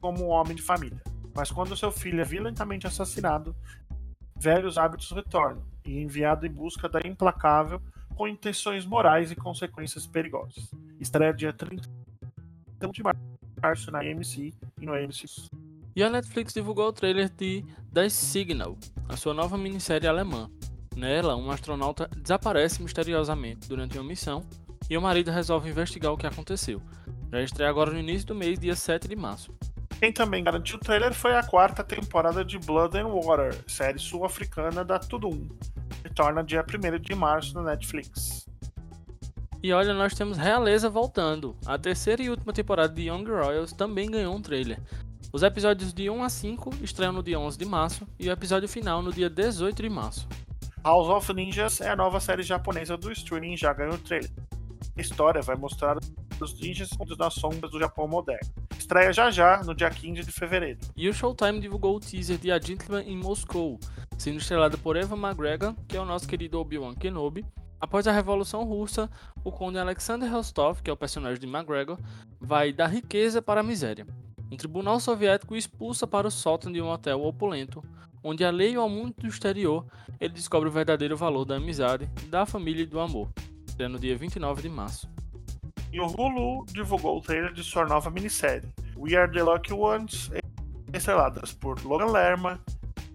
como 0.01 0.25
um 0.25 0.29
homem 0.29 0.55
de 0.55 0.63
família. 0.63 1.01
Mas 1.35 1.51
quando 1.51 1.77
seu 1.77 1.91
filho 1.91 2.21
é 2.21 2.25
violentamente 2.25 2.87
assassinado, 2.87 3.55
velhos 4.37 4.79
hábitos 4.79 5.11
retornam 5.11 5.63
e 5.85 5.99
é 5.99 6.03
enviado 6.03 6.47
em 6.47 6.51
busca 6.51 6.89
da 6.89 7.01
implacável 7.05 7.81
com 8.15 8.27
intenções 8.27 8.87
morais 8.87 9.31
e 9.31 9.37
consequências 9.37 10.07
perigosas. 10.07 10.71
Estreia 10.99 11.33
dia 11.33 11.53
30 11.53 11.89
de 12.93 13.03
março 13.63 13.91
na 13.91 14.01
AMC 14.01 14.53
e 14.81 14.87
no 14.87 14.95
AMC. 14.95 15.49
E 15.95 16.03
a 16.03 16.11
Netflix 16.11 16.53
divulgou 16.53 16.89
o 16.89 16.93
trailer 16.93 17.31
de 17.31 17.65
The 17.93 18.09
Signal, 18.09 18.77
a 19.09 19.17
sua 19.17 19.33
nova 19.33 19.57
minissérie 19.57 20.07
alemã. 20.07 20.51
Nela, 20.97 21.37
um 21.37 21.51
astronauta 21.51 22.09
desaparece 22.17 22.83
misteriosamente 22.83 23.69
durante 23.69 23.99
uma 23.99 24.09
missão 24.09 24.43
e 24.89 24.97
o 24.97 25.03
marido 25.03 25.31
resolve 25.31 25.69
investigar 25.69 26.11
o 26.11 26.17
que 26.17 26.27
aconteceu. 26.27 26.81
Já 27.31 27.43
estreia 27.43 27.69
agora 27.69 27.91
no 27.91 27.99
início 27.99 28.27
do 28.27 28.35
mês, 28.35 28.59
dia 28.59 28.75
7 28.75 29.07
de 29.07 29.15
março. 29.15 29.55
Quem 30.01 30.11
também 30.11 30.43
garantiu 30.43 30.77
o 30.77 30.81
trailer 30.81 31.13
foi 31.13 31.37
a 31.37 31.43
quarta 31.43 31.85
temporada 31.85 32.43
de 32.43 32.59
Blood 32.59 32.97
and 32.97 33.09
Water, 33.09 33.63
série 33.67 33.99
sul-africana 33.99 34.83
da 34.83 34.99
Tudum, 34.99 35.47
retorna 36.03 36.43
dia 36.43 36.65
1 36.65 36.99
de 36.99 37.15
março 37.15 37.53
no 37.55 37.63
Netflix. 37.63 38.47
E 39.63 39.73
olha, 39.75 39.93
nós 39.93 40.15
temos 40.15 40.39
Realeza 40.39 40.89
voltando. 40.89 41.57
A 41.67 41.77
terceira 41.77 42.23
e 42.23 42.31
última 42.31 42.55
temporada 42.55 42.95
de 42.95 43.09
Young 43.09 43.25
Royals 43.25 43.73
também 43.73 44.11
ganhou 44.11 44.35
um 44.35 44.41
trailer. 44.41 44.81
Os 45.31 45.43
episódios 45.43 45.93
de 45.93 46.09
1 46.09 46.23
a 46.23 46.29
5 46.31 46.71
estreiam 46.83 47.13
no 47.13 47.23
dia 47.23 47.39
11 47.39 47.59
de 47.59 47.67
março 47.67 48.09
e 48.19 48.29
o 48.29 48.33
episódio 48.33 48.69
final 48.69 49.03
no 49.03 49.13
dia 49.13 49.29
18 49.29 49.83
de 49.83 49.91
março. 49.91 50.27
House 50.87 51.09
of 51.09 51.33
Ninjas 51.35 51.81
é 51.81 51.90
a 51.90 51.96
nova 51.96 52.20
série 52.20 52.44
japonesa 52.44 52.96
do 52.96 53.11
streaming 53.11 53.57
já 53.57 53.72
ganhou 53.72 53.99
trailer. 53.99 54.31
A 54.96 55.01
história 55.01 55.42
vai 55.42 55.57
mostrar 55.57 55.96
os 56.40 56.61
ninjas 56.61 56.90
nas 57.18 57.35
sombras 57.35 57.72
do 57.72 57.81
Japão 57.81 58.07
moderno. 58.07 58.49
Estreia 58.79 59.12
já 59.12 59.29
já, 59.29 59.61
no 59.64 59.75
dia 59.75 59.90
15 59.90 60.22
de 60.22 60.31
fevereiro. 60.31 60.79
E 60.96 61.09
o 61.09 61.12
Showtime 61.12 61.59
divulgou 61.59 61.96
o 61.96 61.99
teaser 61.99 62.38
de 62.38 62.53
A 62.53 62.61
Gentleman 62.61 63.03
in 63.03 63.16
Moscow, 63.16 63.81
sendo 64.16 64.38
estrelado 64.38 64.79
por 64.79 64.94
Eva 64.94 65.16
McGregor, 65.16 65.75
que 65.88 65.96
é 65.96 66.01
o 66.01 66.05
nosso 66.05 66.29
querido 66.29 66.61
Obi-Wan 66.61 66.94
Kenobi. 66.94 67.44
Após 67.81 68.07
a 68.07 68.12
Revolução 68.12 68.62
Russa, 68.62 69.11
o 69.42 69.51
conde 69.51 69.81
Alexander 69.81 70.31
Rostov, 70.31 70.83
que 70.83 70.88
é 70.88 70.92
o 70.92 70.96
personagem 70.96 71.40
de 71.40 71.49
McGregor, 71.49 71.99
vai 72.40 72.72
da 72.72 72.87
riqueza 72.87 73.42
para 73.42 73.59
a 73.61 73.64
miséria. 73.64 74.07
Um 74.53 74.57
tribunal 74.57 75.01
soviético 75.01 75.55
o 75.55 75.57
expulsa 75.57 76.07
para 76.07 76.29
o 76.29 76.31
sótão 76.31 76.70
de 76.70 76.81
um 76.81 76.88
hotel 76.88 77.25
opulento, 77.25 77.83
onde 78.27 78.45
alheio 78.45 78.81
ao 78.81 78.89
mundo 78.89 79.15
do 79.17 79.29
exterior, 79.29 79.87
ele 80.19 80.35
descobre 80.35 80.69
o 80.69 80.73
verdadeiro 80.73 81.17
valor 81.17 81.45
da 81.45 81.57
amizade, 81.57 82.07
da 82.29 82.45
família 82.45 82.83
e 82.83 82.87
do 82.87 82.99
amor. 82.99 83.31
Será 83.67 83.89
no 83.89 84.01
dia 84.01 84.17
29 84.17 84.62
de 84.62 84.69
março. 84.69 85.09
E 85.93 86.01
o 86.01 86.07
Hulu 86.07 86.67
divulgou 86.67 87.19
o 87.19 87.21
trailer 87.21 87.53
de 87.53 87.62
sua 87.62 87.87
nova 87.87 88.11
minissérie, 88.11 88.69
We 88.97 89.15
Are 89.15 89.31
the 89.31 89.45
Lucky 89.45 89.73
Ones, 89.73 90.29
estreladas 90.93 91.53
por 91.53 91.81
Logan 91.85 92.11
Lerman, 92.11 92.59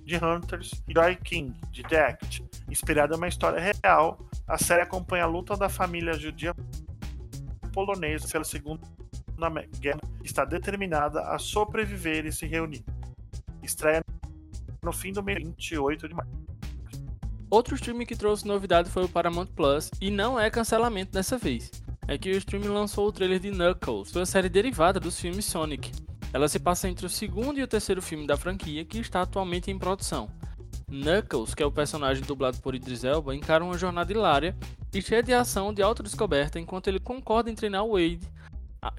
de 0.06 0.16
Hunters 0.16 0.82
e 0.88 0.94
Joy 0.94 1.18
King, 1.18 1.60
de 1.72 1.84
The 1.84 2.00
Act. 2.00 2.44
Inspirada 2.70 3.14
em 3.14 3.18
uma 3.18 3.28
história 3.28 3.60
real, 3.60 4.18
a 4.48 4.58
série 4.58 4.82
acompanha 4.82 5.26
a 5.26 5.28
luta 5.28 5.58
da 5.58 5.68
família 5.68 6.14
judia 6.14 6.56
polonesa 7.74 8.30
pela 8.30 8.46
Segunda 8.46 8.82
Guerra 9.80 10.00
e 10.24 10.26
está 10.26 10.46
determinada 10.46 11.22
a 11.22 11.38
sobreviver 11.38 12.26
e 12.26 12.32
se 12.32 12.46
reunir. 12.46 12.86
Estreia 13.62 14.02
no 14.84 14.92
fim 14.92 15.14
do 15.14 15.22
mês 15.22 15.38
28 15.38 16.08
de 16.08 16.16
março. 16.16 16.32
Outro 17.52 17.76
streaming 17.76 18.06
que 18.06 18.16
trouxe 18.16 18.48
novidade 18.48 18.90
foi 18.90 19.04
o 19.04 19.10
Paramount 19.10 19.46
Plus, 19.46 19.92
e 20.02 20.10
não 20.10 20.40
é 20.40 20.50
cancelamento 20.50 21.12
dessa 21.12 21.38
vez. 21.38 21.70
É 22.08 22.18
que 22.18 22.32
o 22.32 22.38
streaming 22.38 22.70
lançou 22.70 23.08
o 23.08 23.12
trailer 23.12 23.40
de 23.40 23.52
Knuckles, 23.52 24.16
uma 24.16 24.26
série 24.26 24.50
derivada 24.50 25.00
dos 25.00 25.20
filmes 25.20 25.46
Sonic. 25.46 25.92
Ela 26.34 26.48
se 26.48 26.58
passa 26.58 26.90
entre 26.90 27.06
o 27.06 27.10
segundo 27.10 27.60
e 27.60 27.64
o 27.64 27.68
terceiro 27.68 28.02
filme 28.02 28.26
da 28.26 28.36
franquia, 28.36 28.84
que 28.84 28.98
está 28.98 29.22
atualmente 29.22 29.70
em 29.70 29.78
produção. 29.78 30.30
Knuckles, 30.90 31.54
que 31.54 31.62
é 31.62 31.66
o 31.66 31.72
personagem 31.72 32.24
dublado 32.24 32.58
por 32.60 32.74
Idris 32.74 33.04
Elba, 33.04 33.36
encara 33.36 33.64
uma 33.64 33.78
jornada 33.78 34.12
hilária 34.12 34.56
e 34.92 35.00
cheia 35.00 35.22
de 35.22 35.32
ação 35.32 35.72
de 35.72 35.84
autodescoberta 35.84 36.60
enquanto 36.60 36.88
ele 36.88 37.00
concorda 37.00 37.52
em 37.52 37.56
treinar 37.56 37.86
Wade, 37.86 38.28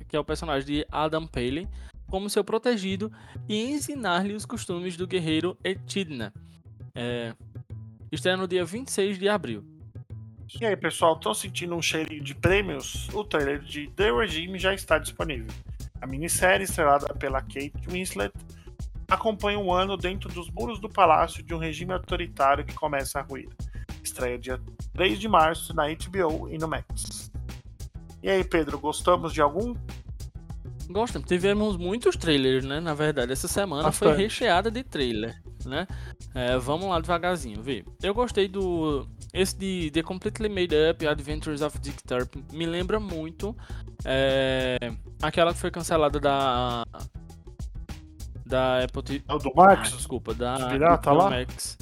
que 0.07 0.15
é 0.15 0.21
o 0.21 0.25
personagem 0.25 0.65
de 0.65 0.87
Adam 0.93 1.27
Palin, 1.27 1.67
como 2.13 2.29
seu 2.29 2.45
protegido 2.45 3.11
e 3.49 3.71
ensinar-lhe 3.71 4.35
os 4.35 4.45
costumes 4.45 4.99
do 4.99 5.07
guerreiro 5.07 5.57
Echidna. 5.65 6.31
É... 6.95 7.35
Estreia 8.13 8.37
no 8.37 8.47
dia 8.47 8.67
26 8.67 9.19
de 9.19 9.31
abril. 9.31 9.65
E 10.61 10.67
aí, 10.67 10.77
pessoal, 10.77 11.15
estão 11.15 11.33
sentindo 11.33 11.75
um 11.75 11.81
cheirinho 11.81 12.23
de 12.23 12.35
prêmios? 12.35 13.09
O 13.15 13.25
trailer 13.25 13.61
de 13.61 13.89
The 13.93 14.13
Regime 14.13 14.59
já 14.59 14.75
está 14.75 14.99
disponível. 14.99 15.47
A 16.03 16.07
minissérie, 16.07 16.65
estrelada 16.65 17.15
pela 17.15 17.41
Kate 17.41 17.89
Winslet, 17.89 18.35
acompanha 19.09 19.59
um 19.59 19.73
ano 19.73 19.97
dentro 19.97 20.29
dos 20.29 20.51
muros 20.51 20.79
do 20.79 20.91
palácio 20.91 21.43
de 21.43 21.55
um 21.55 21.59
regime 21.59 21.95
autoritário 21.95 22.63
que 22.63 22.75
começa 22.75 23.21
a 23.21 23.23
ruir. 23.23 23.49
Estreia 24.05 24.39
dia 24.39 24.61
3 24.93 25.19
de 25.19 25.29
março 25.29 25.75
na 25.75 25.85
HBO 25.85 26.51
e 26.51 26.59
no 26.59 26.69
Max. 26.69 27.33
E 28.23 28.29
aí, 28.29 28.45
Pedro, 28.45 28.79
gostamos 28.79 29.33
de 29.33 29.41
algum? 29.41 29.75
Gostamos. 30.93 31.27
Tivemos 31.27 31.77
muitos 31.77 32.17
trailers, 32.17 32.65
né? 32.65 32.81
Na 32.81 32.95
verdade, 32.95 33.33
essa 33.33 33.49
semana 33.49 33.85
Bastante. 33.85 34.15
foi 34.15 34.23
recheada 34.23 34.71
de 34.71 34.83
trailer, 34.83 35.41
né? 35.65 35.87
É, 36.35 36.57
vamos 36.59 36.89
lá 36.89 37.01
devagarzinho, 37.01 37.63
vê. 37.63 37.85
Eu 38.03 38.15
gostei 38.15 38.49
do 38.49 39.07
esse 39.33 39.57
de 39.57 39.91
The 39.91 40.03
Completely 40.03 40.49
Made 40.49 40.75
Up 40.91 41.07
Adventures 41.07 41.63
of 41.63 41.79
Dick 41.79 42.03
Turpin 42.05 42.45
me 42.53 42.67
lembra 42.67 43.01
muito 43.01 43.57
é, 44.05 44.77
aquela 45.23 45.55
que 45.55 45.59
foi 45.59 45.71
cancelada 45.71 46.21
da 46.21 46.85
da 48.45 48.85
Apple 48.85 49.25
É 49.27 49.35
o 49.35 49.39
do 49.39 49.53
Max? 49.55 49.93
Ah, 49.93 49.97
desculpa, 49.97 50.35
da 50.35 50.57
dos 50.57 50.67
pirata 50.69 51.13
lá? 51.13 51.31
Max. 51.31 51.79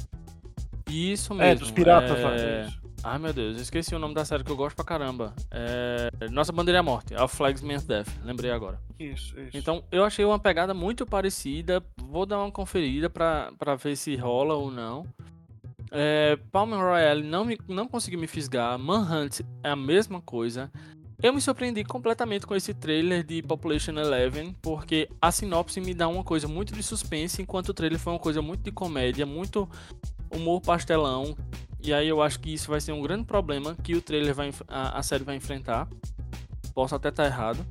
Isso 0.89 1.35
mesmo. 1.35 1.51
É, 1.51 1.55
dos 1.55 1.71
piratas 1.71 2.19
é... 2.19 2.65
lá. 2.67 2.73
Ai 3.03 3.19
meu 3.19 3.33
Deus, 3.33 3.57
eu 3.57 3.63
esqueci 3.63 3.95
o 3.95 3.99
nome 3.99 4.15
da 4.15 4.27
série 4.27 4.45
que 4.45 4.51
eu 4.51 4.57
gosto 4.57 4.77
pra 4.77 4.85
caramba. 4.85 5.35
É... 5.51 6.11
Nossa 6.31 6.53
Bandeira 6.53 6.79
é 6.79 6.81
a 6.81 6.83
Morte, 6.83 7.15
Our 7.15 7.29
Flags 7.29 7.63
Means 7.63 7.85
Death, 7.85 8.09
lembrei 8.25 8.51
agora. 8.51 8.79
Isso, 8.99 9.39
isso. 9.41 9.57
Então 9.57 9.83
eu 9.91 10.05
achei 10.05 10.23
uma 10.25 10.39
pegada 10.39 10.75
muito 10.75 11.07
parecida, 11.07 11.83
vou 11.97 12.27
dar 12.27 12.39
uma 12.39 12.51
conferida 12.51 13.09
pra, 13.09 13.53
pra 13.59 13.75
ver 13.75 13.97
se 13.97 14.15
rola 14.17 14.55
ou 14.55 14.71
não. 14.71 15.07
É, 15.91 16.39
Palm 16.53 16.73
Royale 16.73 17.23
não, 17.23 17.45
me, 17.45 17.59
não 17.67 17.89
consegui 17.89 18.19
me 18.19 18.27
fisgar, 18.27 18.79
Manhunt 18.79 19.41
é 19.65 19.71
a 19.71 19.77
mesma 19.77 20.21
coisa. 20.21 20.71
Eu 21.23 21.33
me 21.35 21.41
surpreendi 21.41 21.85
completamente 21.85 22.47
com 22.47 22.55
esse 22.55 22.73
trailer 22.73 23.23
de 23.23 23.43
Population 23.43 23.93
11, 23.93 24.57
porque 24.61 25.09
a 25.21 25.31
sinopse 25.31 25.81
me 25.81 25.95
dá 25.95 26.07
uma 26.07 26.25
coisa 26.25 26.47
muito 26.47 26.75
de 26.75 26.83
suspense, 26.83 27.43
enquanto 27.43 27.71
o 27.71 27.75
trailer 27.75 27.99
foi 27.99 28.13
uma 28.13 28.19
coisa 28.19 28.41
muito 28.41 28.63
de 28.63 28.73
comédia, 28.73 29.27
muito 29.27 29.69
humor 30.35 30.61
pastelão, 30.61 31.37
e 31.83 31.93
aí 31.93 32.09
eu 32.09 32.21
acho 32.23 32.39
que 32.41 32.53
isso 32.53 32.71
vai 32.71 32.81
ser 32.81 32.93
um 32.93 33.03
grande 33.03 33.25
problema 33.25 33.75
que 33.83 33.95
o 33.95 34.03
trailer 34.03 34.35
vai 34.35 34.53
a, 34.69 34.99
a 34.99 35.03
série 35.03 35.25
vai 35.25 35.37
enfrentar. 35.37 35.89
Posso 36.75 36.95
até 36.95 37.09
estar 37.09 37.27
errado. 37.27 37.67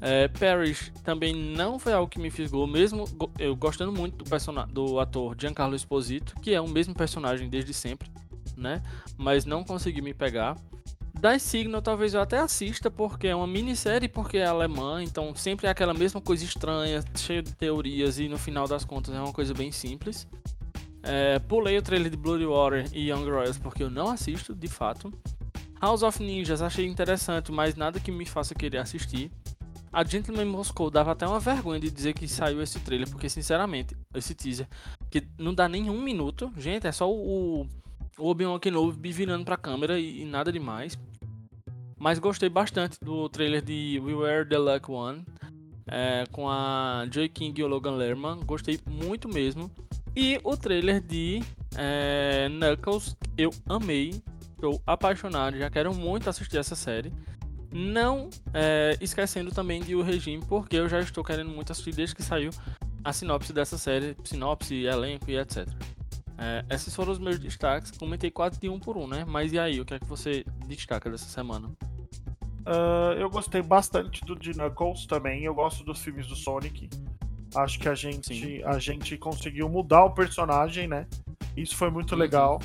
É, 0.00 0.26
Parrish 0.26 0.90
também 1.04 1.32
não 1.32 1.78
foi 1.78 1.92
algo 1.92 2.10
que 2.10 2.18
me 2.18 2.28
fisgou, 2.28 2.66
mesmo 2.66 3.04
eu 3.38 3.54
gostando 3.54 3.92
muito 3.92 4.24
do, 4.24 4.66
do 4.66 4.98
ator 4.98 5.36
Giancarlo 5.38 5.76
Esposito, 5.76 6.34
que 6.40 6.52
é 6.52 6.60
o 6.60 6.66
mesmo 6.68 6.92
personagem 6.92 7.48
desde 7.48 7.72
sempre, 7.72 8.10
né? 8.56 8.82
Mas 9.16 9.44
não 9.44 9.62
consegui 9.62 10.02
me 10.02 10.12
pegar. 10.12 10.56
Das 11.20 11.40
Signal 11.42 11.80
talvez 11.80 12.14
eu 12.14 12.20
até 12.20 12.38
assista, 12.38 12.90
porque 12.90 13.28
é 13.28 13.36
uma 13.36 13.46
minissérie, 13.46 14.08
porque 14.08 14.38
é 14.38 14.44
alemã, 14.44 15.04
então 15.04 15.32
sempre 15.36 15.68
é 15.68 15.70
aquela 15.70 15.94
mesma 15.94 16.20
coisa 16.20 16.44
estranha, 16.44 17.00
cheia 17.16 17.40
de 17.40 17.54
teorias, 17.54 18.18
e 18.18 18.28
no 18.28 18.36
final 18.36 18.66
das 18.66 18.84
contas 18.84 19.14
é 19.14 19.20
uma 19.20 19.32
coisa 19.32 19.54
bem 19.54 19.70
simples. 19.70 20.26
É, 21.02 21.38
pulei 21.40 21.76
o 21.76 21.82
trailer 21.82 22.10
de 22.10 22.16
Bloody 22.16 22.46
Water 22.46 22.86
e 22.92 23.10
Young 23.10 23.28
Royals 23.28 23.58
porque 23.58 23.82
eu 23.82 23.90
não 23.90 24.08
assisto, 24.08 24.54
de 24.54 24.68
fato. 24.68 25.12
House 25.80 26.02
of 26.02 26.22
Ninjas 26.22 26.62
achei 26.62 26.86
interessante, 26.86 27.50
mas 27.50 27.74
nada 27.74 27.98
que 27.98 28.12
me 28.12 28.24
faça 28.24 28.54
querer 28.54 28.78
assistir. 28.78 29.30
A 29.92 30.04
Gentleman 30.04 30.46
Moscow 30.46 30.90
dava 30.90 31.12
até 31.12 31.26
uma 31.26 31.40
vergonha 31.40 31.80
de 31.80 31.90
dizer 31.90 32.14
que 32.14 32.26
saiu 32.26 32.62
esse 32.62 32.80
trailer, 32.80 33.10
porque 33.10 33.28
sinceramente, 33.28 33.94
esse 34.14 34.34
teaser, 34.34 34.66
que 35.10 35.26
não 35.36 35.52
dá 35.52 35.68
nem 35.68 35.90
um 35.90 36.00
minuto, 36.00 36.50
gente, 36.56 36.86
é 36.86 36.92
só 36.92 37.12
o, 37.12 37.66
o 38.18 38.26
Obi-Wan 38.30 38.58
Kenobi 38.58 39.12
virando 39.12 39.44
pra 39.44 39.56
câmera 39.56 39.98
e, 39.98 40.22
e, 40.22 40.24
nada 40.24 40.50
demais. 40.50 40.98
Mas 41.98 42.18
gostei 42.18 42.48
bastante 42.48 42.96
do 43.02 43.28
trailer 43.28 43.60
de 43.60 44.00
We 44.02 44.14
Were 44.14 44.48
the 44.48 44.56
Luck 44.56 44.90
One, 44.90 45.26
é, 45.86 46.24
com 46.32 46.48
a 46.48 47.06
Joy 47.10 47.28
King 47.28 47.60
e 47.60 47.64
o 47.64 47.68
Logan 47.68 47.96
Lerman, 47.96 48.40
gostei 48.46 48.80
muito 48.88 49.28
mesmo. 49.28 49.70
E 50.14 50.38
o 50.44 50.56
trailer 50.56 51.00
de 51.00 51.42
é, 51.76 52.48
Knuckles 52.48 53.16
eu 53.36 53.50
amei, 53.66 54.22
estou 54.54 54.80
apaixonado, 54.86 55.56
já 55.56 55.70
quero 55.70 55.94
muito 55.94 56.28
assistir 56.28 56.58
essa 56.58 56.76
série. 56.76 57.12
Não 57.72 58.28
é, 58.52 58.98
esquecendo 59.00 59.50
também 59.50 59.80
de 59.80 59.94
O 59.94 60.02
Regime, 60.02 60.44
porque 60.46 60.76
eu 60.76 60.88
já 60.88 61.00
estou 61.00 61.24
querendo 61.24 61.50
muito 61.50 61.72
assistir 61.72 61.94
desde 61.94 62.14
que 62.14 62.22
saiu 62.22 62.50
a 63.02 63.12
sinopse 63.12 63.52
dessa 63.52 63.78
série, 63.78 64.14
sinopse, 64.24 64.84
elenco 64.84 65.30
e 65.30 65.38
etc. 65.38 65.66
É, 66.38 66.64
esses 66.70 66.94
foram 66.94 67.12
os 67.12 67.18
meus 67.18 67.38
destaques. 67.38 67.90
Comentei 67.92 68.30
quase 68.30 68.58
de 68.58 68.68
um 68.68 68.78
por 68.78 68.96
um, 68.96 69.06
né? 69.06 69.24
Mas 69.26 69.52
e 69.52 69.58
aí, 69.58 69.80
o 69.80 69.84
que 69.84 69.94
é 69.94 69.98
que 69.98 70.06
você 70.06 70.44
destaca 70.66 71.10
dessa 71.10 71.28
semana? 71.28 71.68
Uh, 72.66 73.12
eu 73.18 73.28
gostei 73.28 73.62
bastante 73.62 74.24
do 74.24 74.36
de 74.36 74.52
Knuckles 74.52 75.06
também. 75.06 75.44
Eu 75.44 75.54
gosto 75.54 75.84
dos 75.84 76.00
filmes 76.00 76.26
do 76.26 76.36
Sonic. 76.36 76.90
Acho 77.54 77.78
que 77.78 77.88
a 77.88 77.94
gente, 77.94 78.62
a 78.64 78.78
gente 78.78 79.16
conseguiu 79.18 79.68
mudar 79.68 80.04
o 80.04 80.10
personagem, 80.10 80.88
né? 80.88 81.06
Isso 81.56 81.76
foi 81.76 81.90
muito 81.90 82.12
uhum. 82.12 82.18
legal. 82.18 82.60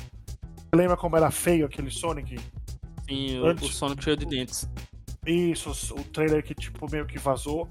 Lembra 0.74 0.96
como 0.96 1.16
era 1.16 1.30
feio 1.30 1.66
aquele 1.66 1.90
Sonic? 1.90 2.38
Sim, 3.08 3.44
Antes, 3.44 3.68
o 3.68 3.72
Sonic 3.72 4.02
cheio 4.02 4.16
de 4.16 4.26
dentes. 4.26 4.68
Isso, 5.26 5.70
o 5.94 6.04
trailer 6.04 6.42
que 6.42 6.54
tipo 6.54 6.90
meio 6.90 7.06
que 7.06 7.18
vazou. 7.18 7.68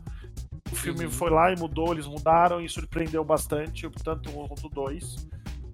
O 0.72 0.76
filme 0.76 1.06
uhum. 1.06 1.12
foi 1.12 1.30
lá 1.30 1.52
e 1.52 1.58
mudou, 1.58 1.94
eles 1.94 2.06
mudaram 2.06 2.62
e 2.62 2.70
surpreendeu 2.70 3.24
bastante, 3.24 3.90
tanto 4.04 4.30
um 4.30 4.48
quanto 4.48 4.70
dois. 4.70 5.28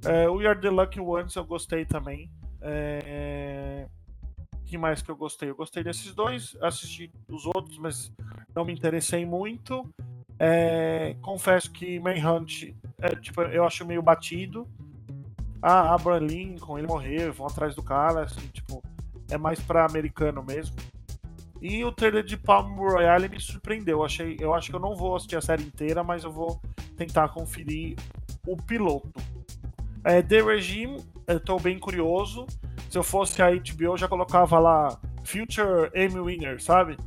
É, 0.05 0.29
o 0.29 0.35
We 0.35 0.47
Are 0.47 0.59
the 0.59 0.69
Lucky 0.69 0.99
Ones 0.99 1.35
eu 1.35 1.45
gostei 1.45 1.85
também. 1.85 2.29
É... 2.61 3.87
que 4.65 4.77
mais 4.77 5.01
que 5.01 5.11
eu 5.11 5.15
gostei? 5.15 5.49
Eu 5.49 5.55
gostei 5.55 5.83
desses 5.83 6.13
dois, 6.13 6.55
assisti 6.61 7.11
os 7.27 7.45
outros, 7.45 7.77
mas 7.77 8.11
não 8.55 8.63
me 8.63 8.71
interessei 8.73 9.25
muito. 9.25 9.89
É, 10.39 11.15
confesso 11.21 11.71
que 11.71 11.99
Manhunt, 11.99 12.73
é, 12.99 13.15
tipo, 13.15 13.41
eu 13.41 13.63
acho 13.63 13.85
meio 13.85 14.01
batido. 14.01 14.67
Ah, 15.61 15.93
Abraham 15.93 16.25
Lincoln, 16.25 16.77
ele 16.77 16.87
morreu, 16.87 17.31
vão 17.33 17.47
atrás 17.47 17.75
do 17.75 17.83
cara, 17.83 18.23
assim, 18.23 18.45
tipo, 18.47 18.83
é 19.29 19.37
mais 19.37 19.59
para 19.59 19.85
americano 19.85 20.43
mesmo. 20.43 20.75
E 21.61 21.85
o 21.85 21.91
trailer 21.91 22.23
de 22.23 22.35
Palm 22.35 22.75
Royale 22.75 23.29
me 23.29 23.39
surpreendeu. 23.39 23.99
Eu, 23.99 24.03
achei, 24.03 24.35
eu 24.39 24.53
acho 24.53 24.69
que 24.69 24.75
eu 24.75 24.79
não 24.81 24.95
vou 24.95 25.15
assistir 25.15 25.37
a 25.37 25.41
série 25.41 25.63
inteira, 25.63 26.03
mas 26.03 26.25
eu 26.25 26.31
vou 26.31 26.61
tentar 26.97 27.29
conferir 27.29 27.95
o 28.45 28.57
piloto. 28.57 29.13
É, 30.03 30.21
The 30.21 30.41
Regime, 30.41 31.01
eu 31.25 31.39
tô 31.39 31.57
bem 31.57 31.79
curioso. 31.79 32.45
Se 32.89 32.97
eu 32.97 33.03
fosse 33.03 33.41
a 33.41 33.49
HBO, 33.49 33.83
eu 33.83 33.97
já 33.97 34.09
colocava 34.09 34.59
lá 34.59 34.99
Future 35.23 35.89
Emmy 35.95 36.19
Winner, 36.19 36.61
sabe? 36.61 36.97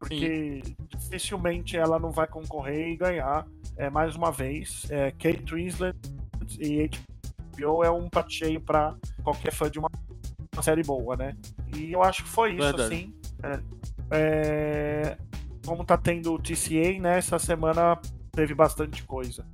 Porque 0.00 0.60
Sim 0.64 0.87
dificilmente 1.08 1.76
ela 1.76 1.98
não 1.98 2.10
vai 2.10 2.26
concorrer 2.26 2.90
e 2.90 2.96
ganhar 2.96 3.46
é, 3.76 3.88
mais 3.88 4.14
uma 4.14 4.30
vez. 4.30 4.86
É, 4.90 5.10
Kate 5.12 5.54
Winslet 5.54 5.96
e 6.60 6.88
HBO 7.56 7.82
é 7.82 7.90
um 7.90 8.08
prato 8.08 8.30
cheio 8.32 8.60
para 8.60 8.94
qualquer 9.24 9.52
fã 9.52 9.70
de 9.70 9.78
uma, 9.78 9.90
uma, 10.54 10.62
série 10.62 10.82
boa, 10.82 11.16
né? 11.16 11.34
E 11.74 11.92
eu 11.92 12.02
acho 12.02 12.22
que 12.22 12.28
foi 12.28 12.52
isso, 12.52 12.62
Verdade. 12.62 12.94
assim. 12.94 13.14
É, 13.42 13.60
é, 14.10 15.18
como 15.66 15.84
tá 15.84 15.96
tendo 15.96 16.34
o 16.34 16.38
TCA, 16.38 17.00
né? 17.00 17.18
Essa 17.18 17.38
semana 17.38 17.98
teve 18.32 18.54
bastante 18.54 19.02
coisa. 19.04 19.46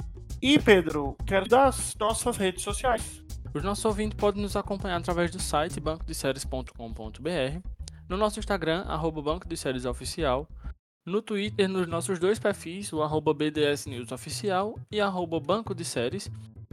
E, 0.42 0.58
Pedro, 0.58 1.16
quero 1.24 1.48
das 1.48 1.94
nossas 1.98 2.36
redes 2.36 2.62
sociais. 2.62 3.22
Os 3.54 3.62
nossos 3.62 3.84
ouvintes 3.84 4.18
podem 4.18 4.42
nos 4.42 4.56
acompanhar 4.56 4.96
através 4.96 5.30
do 5.30 5.40
site 5.40 5.78
bancodeséries.com.br, 5.80 7.68
no 8.08 8.16
nosso 8.16 8.38
Instagram, 8.38 8.82
arroba 8.82 9.22
Banco 9.22 9.48
de 9.48 9.56
Séries 9.56 9.84
Oficial, 9.84 10.46
no 11.04 11.20
Twitter, 11.20 11.68
nos 11.68 11.86
nossos 11.86 12.18
dois 12.18 12.38
perfis, 12.38 12.92
o 12.92 13.02
arroba 13.02 13.34
BDS 13.34 13.86
News 13.86 14.10
Oficial 14.10 14.78
e 14.90 15.00
arroba 15.00 15.38
Banco 15.38 15.74
de 15.74 15.84
Séries. 15.84 16.30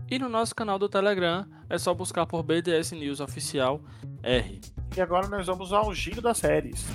E 0.09 0.17
no 0.17 0.29
nosso 0.29 0.55
canal 0.55 0.79
do 0.79 0.89
Telegram 0.89 1.45
é 1.69 1.77
só 1.77 1.93
buscar 1.93 2.25
por 2.25 2.43
BDS 2.43 2.93
News 2.93 3.19
Oficial 3.19 3.81
R. 4.23 4.61
E 4.95 5.01
agora 5.01 5.27
nós 5.27 5.47
vamos 5.47 5.73
ao 5.73 5.93
giro 5.93 6.21
das 6.21 6.37
séries. 6.37 6.85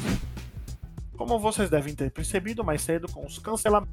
Como 1.16 1.38
vocês 1.38 1.70
devem 1.70 1.94
ter 1.94 2.10
percebido 2.10 2.64
mais 2.64 2.82
cedo 2.82 3.10
com 3.10 3.24
os 3.26 3.38
cancelamentos 3.38 3.92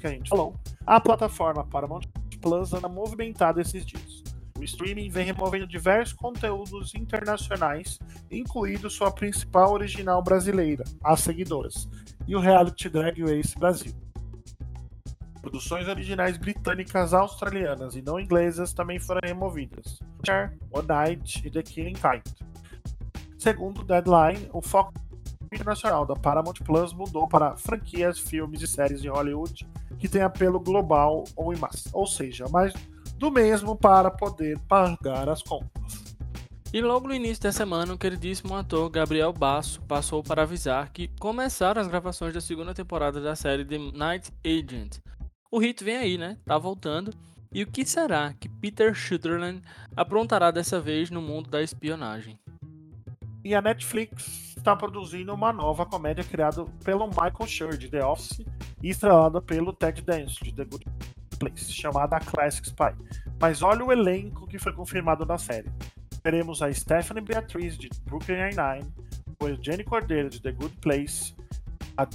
que 0.00 0.06
a 0.06 0.10
gente 0.10 0.28
falou, 0.28 0.54
a 0.86 1.00
plataforma 1.00 1.64
Paramount 1.64 2.04
Plus 2.40 2.72
anda 2.72 2.88
movimentado 2.88 3.60
esses 3.60 3.84
dias. 3.84 4.22
O 4.58 4.62
streaming 4.62 5.08
vem 5.10 5.26
removendo 5.26 5.66
diversos 5.66 6.12
conteúdos 6.12 6.94
internacionais, 6.94 7.98
incluindo 8.30 8.88
sua 8.88 9.10
principal 9.10 9.72
original 9.72 10.22
brasileira, 10.22 10.84
As 11.02 11.20
Seguidoras, 11.20 11.88
e 12.26 12.34
o 12.34 12.40
reality 12.40 12.88
Drag 12.88 13.20
Race 13.22 13.58
Brasil. 13.58 13.92
Produções 15.40 15.86
originais 15.88 16.38
britânicas, 16.38 17.12
australianas 17.12 17.96
e 17.96 18.02
não 18.02 18.18
inglesas 18.18 18.72
também 18.72 18.98
foram 18.98 19.20
removidas. 19.22 19.98
One 20.72 20.88
Night 20.88 21.46
e 21.46 21.50
The 21.50 21.62
Killing 21.62 21.94
Kind. 21.94 22.32
Segundo 23.38 23.84
Deadline, 23.84 24.48
o 24.52 24.62
foco 24.62 24.94
internacional 25.52 26.06
da 26.06 26.14
Paramount 26.14 26.54
Plus 26.64 26.92
mudou 26.92 27.28
para 27.28 27.56
franquias, 27.56 28.18
filmes 28.18 28.62
e 28.62 28.66
séries 28.66 29.02
de 29.02 29.08
Hollywood 29.08 29.66
que 29.98 30.08
têm 30.08 30.22
apelo 30.22 30.58
global 30.58 31.24
ou 31.36 31.52
em 31.52 31.56
massa, 31.56 31.90
ou 31.92 32.06
seja, 32.06 32.46
mais 32.48 32.72
do 33.16 33.30
mesmo 33.30 33.76
para 33.76 34.10
poder 34.10 34.58
pagar 34.60 35.28
as 35.28 35.42
contas. 35.42 36.13
E 36.74 36.82
logo 36.82 37.06
no 37.06 37.14
início 37.14 37.40
da 37.40 37.52
semana, 37.52 37.94
o 37.94 37.96
queridíssimo 37.96 38.52
ator 38.56 38.90
Gabriel 38.90 39.32
Basso 39.32 39.80
passou 39.82 40.24
para 40.24 40.42
avisar 40.42 40.90
que 40.90 41.06
começaram 41.20 41.80
as 41.80 41.86
gravações 41.86 42.34
da 42.34 42.40
segunda 42.40 42.74
temporada 42.74 43.20
da 43.20 43.36
série 43.36 43.64
The 43.64 43.78
Night 43.78 44.32
Agent. 44.44 44.98
O 45.52 45.60
hit 45.60 45.84
vem 45.84 45.96
aí, 45.96 46.18
né? 46.18 46.36
Tá 46.44 46.58
voltando. 46.58 47.14
E 47.52 47.62
o 47.62 47.70
que 47.70 47.86
será 47.86 48.34
que 48.34 48.48
Peter 48.48 48.92
Sutherland 48.92 49.62
aprontará 49.96 50.50
dessa 50.50 50.80
vez 50.80 51.12
no 51.12 51.22
mundo 51.22 51.48
da 51.48 51.62
espionagem? 51.62 52.40
E 53.44 53.54
a 53.54 53.62
Netflix 53.62 54.56
está 54.56 54.74
produzindo 54.74 55.32
uma 55.32 55.52
nova 55.52 55.86
comédia 55.86 56.24
criada 56.24 56.64
pelo 56.84 57.06
Michael 57.06 57.46
Schur 57.46 57.76
de 57.76 57.88
The 57.88 58.04
Office 58.04 58.44
e 58.82 58.90
estrelada 58.90 59.40
pelo 59.40 59.72
Ted 59.72 60.02
Danson 60.02 60.42
de 60.42 60.52
The 60.52 60.64
Good 60.64 60.86
Place, 61.38 61.72
chamada 61.72 62.18
Classic 62.18 62.66
Spy. 62.66 62.96
Mas 63.40 63.62
olha 63.62 63.84
o 63.84 63.92
elenco 63.92 64.44
que 64.48 64.58
foi 64.58 64.72
confirmado 64.72 65.24
na 65.24 65.38
série. 65.38 65.70
Teremos 66.24 66.62
a 66.62 66.72
Stephanie 66.72 67.22
Beatriz 67.22 67.76
de 67.76 67.90
Brooklyn 68.06 68.36
Nine-Nine, 68.36 68.90
o 69.38 69.46
Eugene 69.46 69.84
Cordeiro 69.84 70.30
de 70.30 70.40
The 70.40 70.52
Good 70.52 70.78
Place, 70.78 71.34
a 71.98 72.08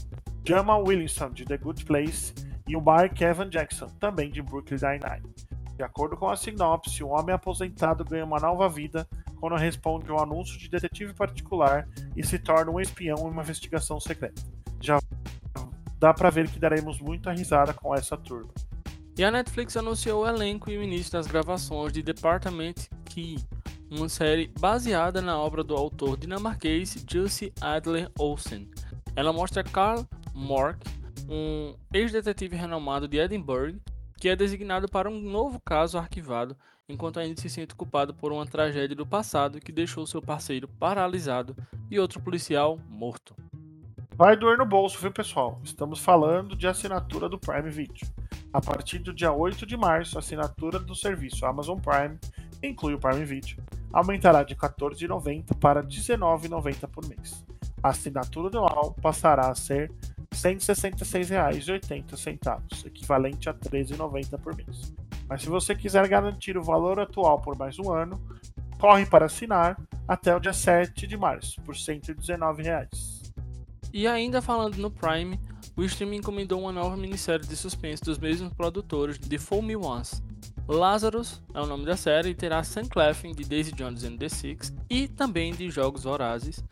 Jamal 0.44 0.84
Williamson 0.84 1.30
de 1.30 1.46
The 1.46 1.58
Good 1.58 1.86
Place 1.86 2.34
e 2.68 2.76
o 2.76 2.82
Mark 2.82 3.22
Evan 3.22 3.52
Jackson, 3.52 3.86
também 4.00 4.32
de 4.32 4.42
Brooklyn 4.42 4.80
Nine-Nine. 4.82 5.32
De 5.78 5.84
acordo 5.84 6.18
com 6.18 6.28
a 6.28 6.36
sinopse, 6.36 7.04
um 7.04 7.10
homem 7.10 7.36
aposentado 7.36 8.04
ganha 8.04 8.26
uma 8.26 8.40
nova 8.40 8.68
vida 8.68 9.08
quando 9.40 9.56
responde 9.56 10.12
um 10.12 10.20
anúncio 10.20 10.58
de 10.58 10.68
detetive 10.68 11.14
particular 11.14 11.88
e 12.16 12.26
se 12.26 12.40
torna 12.40 12.72
um 12.72 12.80
espião 12.80 13.16
em 13.20 13.30
uma 13.30 13.44
investigação 13.44 14.00
secreta. 14.00 14.42
Já 14.82 15.00
dá 16.00 16.16
para 16.16 16.32
ver 16.32 16.50
que 16.50 16.58
daremos 16.58 17.00
muita 17.00 17.32
risada 17.32 17.76
com 17.76 17.94
essa 17.94 18.18
turma. 18.18 18.50
E 19.16 19.24
a 19.24 19.30
Netflix 19.30 19.78
anunciou 19.78 20.24
o 20.24 20.28
elenco 20.28 20.72
e 20.72 20.80
o 20.80 20.84
início 20.84 21.12
das 21.12 21.28
gravações 21.28 21.94
de 21.94 22.02
Department 22.02 22.74
Key, 23.06 23.38
uma 23.92 24.08
série 24.08 24.52
baseada 24.60 25.22
na 25.22 25.38
obra 25.38 25.64
do 25.64 25.76
autor 25.76 26.18
dinamarquês 26.18 27.04
Jussi 27.10 27.52
Adler 27.60 28.10
Olsen. 28.18 28.70
Ela 29.16 29.34
mostra 29.34 29.64
Carl 29.64 30.06
Mork, 30.34 30.80
um 31.28 31.76
ex-detetive 31.92 32.56
renomado 32.56 33.08
de 33.08 33.18
Edinburgh, 33.18 33.80
que 34.18 34.30
é 34.30 34.36
designado 34.36 34.88
para 34.88 35.10
um 35.10 35.20
novo 35.20 35.60
caso 35.60 35.98
arquivado 35.98 36.56
enquanto 36.88 37.20
ainda 37.20 37.40
se 37.40 37.50
sente 37.50 37.76
culpado 37.76 38.14
por 38.14 38.32
uma 38.32 38.46
tragédia 38.46 38.96
do 38.96 39.06
passado 39.06 39.60
que 39.60 39.72
deixou 39.72 40.08
seu 40.08 40.22
parceiro 40.22 40.68
paralisado 40.68 41.56
e 41.90 42.00
outro 42.00 42.20
policial 42.20 42.80
morto. 42.90 43.36
Vai 44.16 44.36
doer 44.36 44.58
no 44.58 44.66
bolso, 44.66 45.00
viu, 45.00 45.12
pessoal? 45.12 45.62
Estamos 45.64 46.00
falando 46.00 46.56
de 46.56 46.68
assinatura 46.68 47.30
do 47.30 47.40
Prime 47.40 47.70
Video. 47.70 48.08
A 48.52 48.60
partir 48.60 49.00
do 49.00 49.14
dia 49.14 49.32
8 49.32 49.66
de 49.66 49.78
março, 49.78 50.18
a 50.18 50.20
assinatura 50.20 50.80
do 50.80 50.96
serviço 50.96 51.46
Amazon 51.46 51.80
Prime, 51.80 52.18
inclui 52.62 52.96
o 52.96 53.00
Prime 53.00 53.24
Video, 53.24 53.56
aumentará 53.92 54.44
de 54.44 54.54
R$ 54.54 54.60
14,90 54.60 55.58
para 55.60 55.82
R$ 55.82 55.88
19,90 55.88 56.88
por 56.88 57.04
mês. 57.08 57.44
A 57.82 57.90
assinatura 57.90 58.50
anual 58.50 58.96
passará 59.02 59.50
a 59.50 59.56
ser 59.56 59.90
R$ 59.90 59.96
166,80, 60.34 62.86
equivalente 62.86 63.50
a 63.50 63.52
R$ 63.52 63.58
13,90 63.60 64.40
por 64.40 64.56
mês. 64.56 64.94
Mas 65.28 65.42
se 65.44 65.50
você 65.50 65.76
quiser 65.76 66.08
garantir 66.08 66.58
o 66.58 66.64
valor 66.64 67.00
atual 67.00 67.40
por 67.40 67.58
mais 67.58 67.80
um 67.80 67.92
ano, 67.92 68.22
corre 68.80 69.06
para 69.06 69.26
assinar 69.26 69.78
até 70.08 70.36
o 70.36 70.40
dia 70.40 70.54
7 70.54 71.06
de 71.06 71.18
março, 71.18 71.62
por 71.62 71.76
119 71.76 72.64
reais. 72.64 73.22
E 73.94 74.08
ainda 74.08 74.42
falando 74.42 74.78
no 74.78 74.90
Prime, 74.90 75.40
o 75.76 75.84
streaming 75.84 76.18
encomendou 76.18 76.62
uma 76.62 76.72
nova 76.72 76.98
minissérie 76.98 77.48
de 77.48 77.56
suspense 77.56 78.04
dos 78.04 78.18
mesmos 78.18 78.54
produtores 78.54 79.18
de 79.18 79.38
Fool 79.38 79.62
Me 79.62 79.76
Once. 79.76 80.22
Lazarus 80.72 81.42
é 81.52 81.60
o 81.60 81.66
nome 81.66 81.84
da 81.84 81.98
série 81.98 82.30
e 82.30 82.36
terá 82.36 82.64
Sam 82.64 82.86
Claflin 82.86 83.32
de 83.32 83.44
Daisy 83.44 83.72
Jones 83.72 84.04
and 84.04 84.18
the 84.18 84.30
Six 84.30 84.72
e 84.88 85.08
também 85.08 85.52
de 85.52 85.68
Jogos 85.72 86.04
Vorazes. 86.04 86.64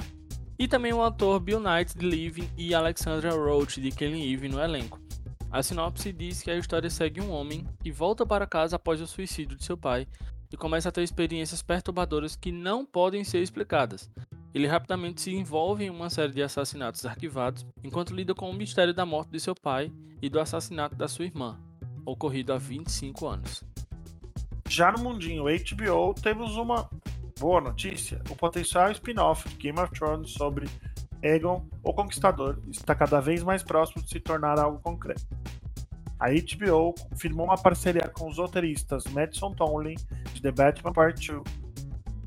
E 0.59 0.67
também 0.67 0.93
o 0.93 1.01
ator 1.01 1.39
Bill 1.39 1.59
Knight 1.59 1.97
de 1.97 2.07
Living 2.07 2.47
e 2.55 2.75
Alexandra 2.75 3.31
Roach 3.31 3.81
de 3.81 3.89
Killing 3.89 4.31
Eve 4.31 4.49
no 4.49 4.61
elenco. 4.61 5.01
A 5.49 5.63
sinopse 5.63 6.13
diz 6.13 6.43
que 6.43 6.51
a 6.51 6.55
história 6.55 6.91
segue 6.91 7.19
um 7.19 7.31
homem 7.31 7.65
que 7.81 7.91
volta 7.91 8.23
para 8.23 8.45
casa 8.45 8.75
após 8.75 9.01
o 9.01 9.07
suicídio 9.07 9.57
de 9.57 9.65
seu 9.65 9.75
pai 9.75 10.07
e 10.51 10.55
começa 10.55 10.89
a 10.89 10.91
ter 10.91 11.01
experiências 11.01 11.63
perturbadoras 11.63 12.35
que 12.35 12.51
não 12.51 12.85
podem 12.85 13.23
ser 13.23 13.41
explicadas. 13.41 14.11
Ele 14.53 14.67
rapidamente 14.67 15.21
se 15.21 15.33
envolve 15.33 15.85
em 15.85 15.89
uma 15.89 16.11
série 16.11 16.33
de 16.33 16.43
assassinatos 16.43 17.03
arquivados 17.03 17.65
enquanto 17.83 18.13
lida 18.13 18.35
com 18.35 18.47
o 18.47 18.53
mistério 18.53 18.93
da 18.93 19.07
morte 19.07 19.31
de 19.31 19.39
seu 19.39 19.55
pai 19.55 19.91
e 20.21 20.29
do 20.29 20.39
assassinato 20.39 20.95
da 20.95 21.07
sua 21.07 21.25
irmã, 21.25 21.59
ocorrido 22.05 22.53
há 22.53 22.59
25 22.59 23.27
anos. 23.27 23.66
Já 24.69 24.91
no 24.91 24.99
mundinho 24.99 25.45
HBO, 25.45 26.13
temos 26.13 26.57
uma 26.57 26.89
boa 27.39 27.61
notícia: 27.61 28.21
o 28.29 28.35
potencial 28.35 28.91
spin-off 28.91 29.47
de 29.49 29.55
Game 29.55 29.79
of 29.79 29.91
Thrones 29.93 30.31
sobre 30.31 30.67
Aegon, 31.23 31.65
o 31.83 31.93
Conquistador, 31.93 32.59
está 32.69 32.93
cada 32.93 33.19
vez 33.21 33.43
mais 33.43 33.63
próximo 33.63 34.03
de 34.03 34.09
se 34.09 34.19
tornar 34.19 34.59
algo 34.59 34.79
concreto. 34.79 35.25
A 36.19 36.27
HBO 36.29 36.93
firmou 37.15 37.45
uma 37.45 37.57
parceria 37.57 38.09
com 38.09 38.27
os 38.27 38.37
roteiristas 38.37 39.05
Madison 39.05 39.53
Tomlin, 39.53 39.95
de 40.33 40.41
The 40.41 40.51
Batman 40.51 40.91
Part 40.91 41.31
2, 41.31 41.43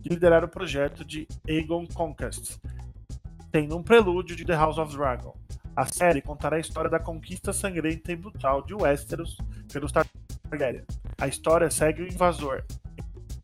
que 0.03 0.09
lideraram 0.09 0.46
o 0.46 0.50
projeto 0.50 1.05
de 1.05 1.29
Aegon 1.48 1.87
Conquest, 1.92 2.59
tendo 3.53 3.76
um 3.76 3.83
prelúdio 3.83 4.35
de 4.35 4.44
The 4.44 4.55
House 4.55 4.79
of 4.79 4.96
Dragon. 4.96 5.35
A 5.76 5.87
série 5.87 6.22
contará 6.22 6.57
a 6.57 6.61
história 6.61 6.90
da 6.90 6.98
conquista 6.98 7.53
sangrenta 7.53 8.12
e 8.12 8.16
brutal 8.16 8.62
de 8.62 8.74
Westeros 8.74 9.37
pelos 9.72 9.92
Targaryen. 10.51 10.85
A 11.19 11.29
história 11.29 11.71
segue 11.71 12.03
o 12.03 12.07
invasor 12.07 12.65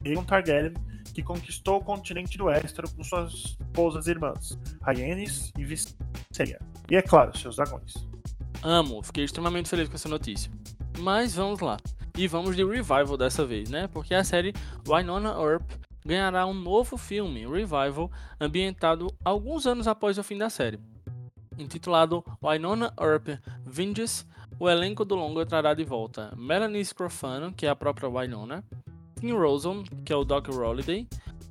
Aegon 0.05 0.25
Targaryen, 0.25 0.75
que 1.15 1.23
conquistou 1.23 1.79
o 1.79 1.85
continente 1.85 2.37
do 2.37 2.45
Westeros 2.45 2.93
com 2.93 3.03
suas 3.03 3.33
esposas 3.33 4.07
irmãs, 4.07 4.59
Rhaenys 4.83 5.53
e 5.57 5.65
Visenya. 5.65 6.59
E 6.91 6.97
é 6.97 7.03
claro, 7.03 7.37
seus 7.37 7.57
dragões. 7.57 7.95
Amo, 8.63 9.03
fiquei 9.03 9.25
extremamente 9.25 9.69
feliz 9.69 9.89
com 9.89 9.95
essa 9.95 10.09
notícia. 10.09 10.51
Mas 10.99 11.35
vamos 11.35 11.61
lá. 11.61 11.77
E 12.17 12.27
vamos 12.27 12.57
de 12.57 12.65
revival 12.65 13.17
dessa 13.17 13.45
vez, 13.45 13.69
né? 13.69 13.89
Porque 13.89 14.15
a 14.15 14.25
série 14.25 14.53
Wynonna 14.89 15.31
Earp 15.41 15.71
ganhará 16.05 16.47
um 16.47 16.55
novo 16.55 16.97
filme, 16.97 17.47
Revival, 17.47 18.11
ambientado 18.41 19.09
alguns 19.25 19.67
anos 19.67 19.89
após 19.89 20.17
o 20.17 20.23
fim 20.23 20.39
da 20.39 20.49
série. 20.49 20.79
Intitulado 21.59 22.25
Wynonna 22.43 22.93
Earp 23.01 23.29
Vengeance, 23.65 24.25
o 24.59 24.69
elenco 24.69 25.05
do 25.05 25.15
longa 25.15 25.45
trará 25.45 25.75
de 25.75 25.85
volta 25.85 26.33
Melanie 26.37 26.85
Scrofano, 26.85 27.53
que 27.53 27.67
é 27.67 27.69
a 27.69 27.77
própria 27.77 28.09
Wynonna, 28.09 28.65
Tim 29.21 29.33
Rosen, 29.33 29.85
que 30.05 30.13
é 30.13 30.17
o 30.17 30.25
Doc 30.25 30.49
Holliday, 30.49 31.07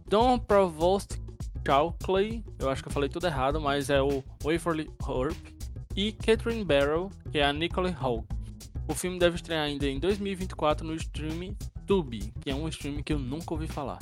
Don 0.07 0.37
Provost 0.39 1.19
Chalkley, 1.65 2.43
eu 2.59 2.69
acho 2.69 2.83
que 2.83 2.89
eu 2.89 2.93
falei 2.93 3.09
tudo 3.09 3.25
errado, 3.25 3.59
mas 3.59 3.89
é 3.89 4.01
o 4.01 4.23
Waverly 4.43 4.89
Horp, 5.01 5.35
e 5.95 6.11
Catherine 6.11 6.63
Barrow, 6.63 7.09
que 7.31 7.39
é 7.39 7.45
a 7.45 7.53
Nicole 7.53 7.91
Hall. 7.91 8.25
O 8.87 8.93
filme 8.93 9.17
deve 9.17 9.37
estrear 9.37 9.63
ainda 9.63 9.87
em 9.87 9.99
2024 9.99 10.85
no 10.85 10.93
stream 10.95 11.55
Tubi, 11.87 12.31
que 12.41 12.51
é 12.51 12.55
um 12.55 12.67
stream 12.67 13.01
que 13.01 13.13
eu 13.13 13.19
nunca 13.19 13.53
ouvi 13.53 13.67
falar. 13.67 13.99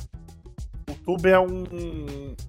O 0.89 0.95
Tubi 1.05 1.29
é 1.29 1.39
um, 1.39 1.63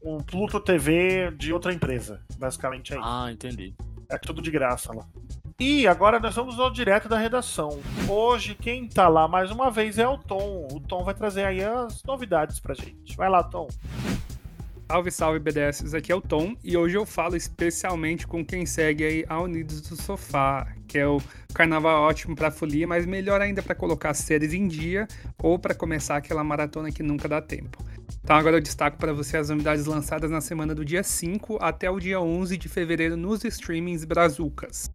um 0.02 0.18
Pluto 0.18 0.58
TV 0.58 1.30
de 1.32 1.52
outra 1.52 1.72
empresa, 1.72 2.20
basicamente 2.38 2.92
é 2.92 2.96
isso. 2.96 3.06
Ah, 3.06 3.30
entendi. 3.30 3.74
É 4.08 4.18
tudo 4.18 4.42
de 4.42 4.50
graça 4.50 4.92
lá. 4.92 5.06
E 5.58 5.86
agora 5.86 6.18
nós 6.18 6.34
vamos 6.34 6.58
ao 6.58 6.68
direto 6.68 7.08
da 7.08 7.16
redação. 7.16 7.80
Hoje 8.08 8.56
quem 8.56 8.88
tá 8.88 9.08
lá 9.08 9.28
mais 9.28 9.52
uma 9.52 9.70
vez 9.70 9.98
é 10.00 10.08
o 10.08 10.18
Tom. 10.18 10.66
O 10.72 10.80
Tom 10.80 11.04
vai 11.04 11.14
trazer 11.14 11.44
aí 11.44 11.62
as 11.62 12.02
novidades 12.02 12.58
pra 12.58 12.74
gente. 12.74 13.16
Vai 13.16 13.30
lá, 13.30 13.40
Tom. 13.40 13.68
Salve, 14.90 15.10
salve 15.12 15.38
BDS, 15.38 15.94
aqui 15.94 16.12
é 16.12 16.14
o 16.14 16.20
Tom 16.20 16.54
e 16.62 16.76
hoje 16.76 16.96
eu 16.96 17.06
falo 17.06 17.36
especialmente 17.36 18.26
com 18.26 18.44
quem 18.44 18.66
segue 18.66 19.04
aí 19.04 19.24
a 19.28 19.40
Unidos 19.40 19.80
do 19.80 19.96
Sofá, 19.96 20.66
que 20.86 20.98
é 20.98 21.06
o 21.06 21.22
carnaval 21.54 22.02
ótimo 22.02 22.36
para 22.36 22.50
folia, 22.50 22.86
mas 22.86 23.06
melhor 23.06 23.40
ainda 23.40 23.62
para 23.62 23.74
colocar 23.74 24.12
séries 24.12 24.52
em 24.52 24.68
dia 24.68 25.08
ou 25.42 25.58
para 25.58 25.74
começar 25.74 26.16
aquela 26.16 26.44
maratona 26.44 26.90
que 26.90 27.02
nunca 27.02 27.26
dá 27.26 27.40
tempo. 27.40 27.82
Então 28.22 28.36
agora 28.36 28.56
eu 28.56 28.60
destaco 28.60 28.98
para 28.98 29.12
você 29.12 29.36
as 29.36 29.48
novidades 29.48 29.86
lançadas 29.86 30.30
na 30.30 30.40
semana 30.40 30.74
do 30.74 30.84
dia 30.84 31.02
5 31.02 31.58
até 31.60 31.88
o 31.88 31.98
dia 31.98 32.20
11 32.20 32.56
de 32.58 32.68
fevereiro 32.68 33.16
nos 33.16 33.42
streamings 33.44 34.04
brazucas. 34.04 34.93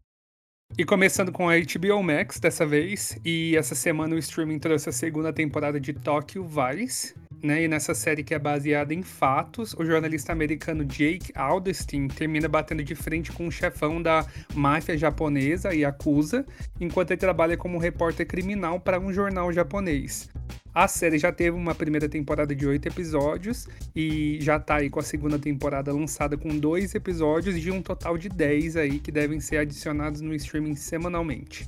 E 0.77 0.85
começando 0.85 1.31
com 1.31 1.49
a 1.49 1.55
HBO 1.57 2.01
Max 2.01 2.39
dessa 2.39 2.65
vez, 2.65 3.19
e 3.25 3.55
essa 3.57 3.75
semana 3.75 4.15
o 4.15 4.19
streaming 4.19 4.59
trouxe 4.59 4.89
a 4.89 4.93
segunda 4.93 5.33
temporada 5.33 5.79
de 5.79 5.93
Tokyo 5.93 6.45
Vice, 6.47 7.13
né? 7.41 7.63
E 7.63 7.67
nessa 7.67 7.93
série 7.93 8.23
que 8.23 8.33
é 8.33 8.39
baseada 8.39 8.93
em 8.93 9.01
fatos, 9.01 9.73
o 9.73 9.85
jornalista 9.85 10.31
americano 10.31 10.83
Jake 10.85 11.31
Alderstein 11.35 12.07
termina 12.07 12.47
batendo 12.47 12.83
de 12.83 12.95
frente 12.95 13.31
com 13.31 13.47
o 13.47 13.51
chefão 13.51 14.01
da 14.01 14.25
máfia 14.53 14.97
japonesa, 14.97 15.73
Yakuza, 15.73 16.45
enquanto 16.79 17.11
ele 17.11 17.19
trabalha 17.19 17.57
como 17.57 17.77
repórter 17.77 18.27
criminal 18.27 18.79
para 18.79 18.99
um 18.99 19.13
jornal 19.13 19.51
japonês. 19.51 20.29
A 20.73 20.87
série 20.87 21.17
já 21.17 21.31
teve 21.31 21.57
uma 21.57 21.73
primeira 21.73 22.07
temporada 22.07 22.55
de 22.55 22.65
oito 22.67 22.87
episódios 22.87 23.67
e 23.95 24.37
já 24.39 24.59
tá 24.59 24.75
aí 24.77 24.89
com 24.89 24.99
a 24.99 25.03
segunda 25.03 25.39
temporada 25.39 25.91
lançada 25.91 26.37
com 26.37 26.57
dois 26.57 26.93
episódios 26.93 27.59
de 27.59 27.71
um 27.71 27.81
total 27.81 28.17
de 28.17 28.29
dez 28.29 28.77
aí 28.77 28.99
que 28.99 29.11
devem 29.11 29.39
ser 29.39 29.57
adicionados 29.57 30.21
no 30.21 30.33
streaming 30.35 30.75
semanalmente. 30.75 31.67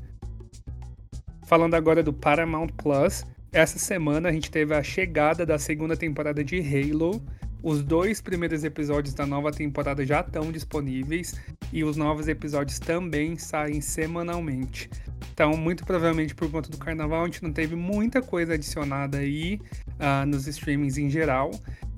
Falando 1.46 1.74
agora 1.74 2.02
do 2.02 2.14
Paramount 2.14 2.70
Plus, 2.78 3.26
essa 3.52 3.78
semana 3.78 4.30
a 4.30 4.32
gente 4.32 4.50
teve 4.50 4.74
a 4.74 4.82
chegada 4.82 5.46
da 5.46 5.60
segunda 5.60 5.98
temporada 5.98 6.44
de 6.44 6.60
Halo. 6.60 7.22
Os 7.62 7.84
dois 7.84 8.22
primeiros 8.22 8.64
episódios 8.64 9.14
da 9.14 9.26
nova 9.26 9.52
temporada 9.52 10.06
já 10.06 10.22
estão 10.22 10.52
disponíveis 10.52 11.40
e 11.72 11.84
os 11.84 11.96
novos 11.96 12.28
episódios 12.28 12.80
também 12.80 13.38
saem 13.38 13.82
semanalmente. 13.82 14.90
Então, 15.34 15.52
muito 15.52 15.86
provavelmente 15.86 16.34
por 16.34 16.50
conta 16.50 16.70
do 16.70 16.78
carnaval, 16.78 17.24
a 17.24 17.26
gente 17.26 17.44
não 17.44 17.52
teve 17.52 17.76
muita 17.76 18.22
coisa 18.22 18.54
adicionada 18.54 19.20
aí 19.20 19.60
uh, 20.00 20.26
nos 20.26 20.48
streamings 20.48 20.98
em 20.98 21.10
geral. 21.10 21.52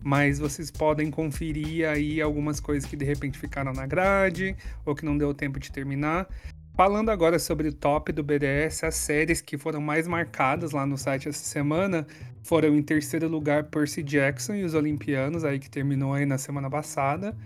Mas 0.04 0.38
vocês 0.38 0.70
podem 0.70 1.10
conferir 1.10 1.88
aí 1.88 2.22
algumas 2.22 2.60
coisas 2.60 2.89
que 2.89 2.98
de 2.98 3.06
repente 3.06 3.39
ficaram 3.39 3.72
na 3.72 3.86
grade 3.86 4.54
ou 4.86 4.94
que 4.94 5.06
não 5.06 5.18
deu 5.18 5.34
tempo 5.34 5.60
de 5.60 5.72
terminar. 5.72 6.28
Falando 6.76 7.10
agora 7.10 7.38
sobre 7.38 7.68
o 7.68 7.74
top 7.74 8.12
do 8.12 8.24
BDS, 8.24 8.84
as 8.84 8.96
séries 8.96 9.42
que 9.42 9.60
foram 9.60 9.80
mais 9.80 10.08
marcadas 10.08 10.72
lá 10.72 10.88
no 10.88 10.98
site 10.98 11.30
essa 11.30 11.44
semana 11.44 12.08
foram 12.42 12.76
em 12.76 12.82
terceiro 12.82 13.28
lugar 13.28 13.66
Percy 13.66 14.02
Jackson 14.02 14.56
e 14.56 14.64
os 14.64 14.74
Olimpianos, 14.74 15.44
aí 15.44 15.60
que 15.60 15.70
terminou 15.70 16.14
aí 16.14 16.26
na 16.26 16.40
semana 16.40 16.70
passada. 16.72 17.38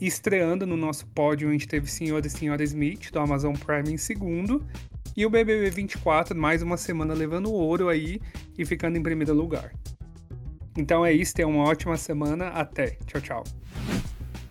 Estreando 0.00 0.64
no 0.64 0.76
nosso 0.76 1.08
pódio, 1.08 1.48
a 1.48 1.52
gente 1.52 1.66
teve 1.66 1.90
Senhor 1.90 2.24
e 2.24 2.30
Senhora 2.30 2.62
Smith, 2.62 3.10
do 3.10 3.18
Amazon 3.18 3.54
Prime, 3.54 3.92
em 3.92 3.96
segundo. 3.96 4.64
E 5.16 5.26
o 5.26 5.30
BBB 5.30 5.70
24, 5.70 6.38
mais 6.38 6.62
uma 6.62 6.76
semana 6.76 7.14
levando 7.14 7.52
ouro 7.52 7.88
aí 7.88 8.20
e 8.56 8.64
ficando 8.64 8.96
em 8.96 9.02
primeiro 9.02 9.34
lugar. 9.34 9.72
Então 10.76 11.04
é 11.04 11.12
isso, 11.12 11.34
tenha 11.34 11.48
uma 11.48 11.64
ótima 11.64 11.96
semana. 11.96 12.50
Até. 12.50 12.96
Tchau, 13.06 13.20
tchau. 13.20 13.44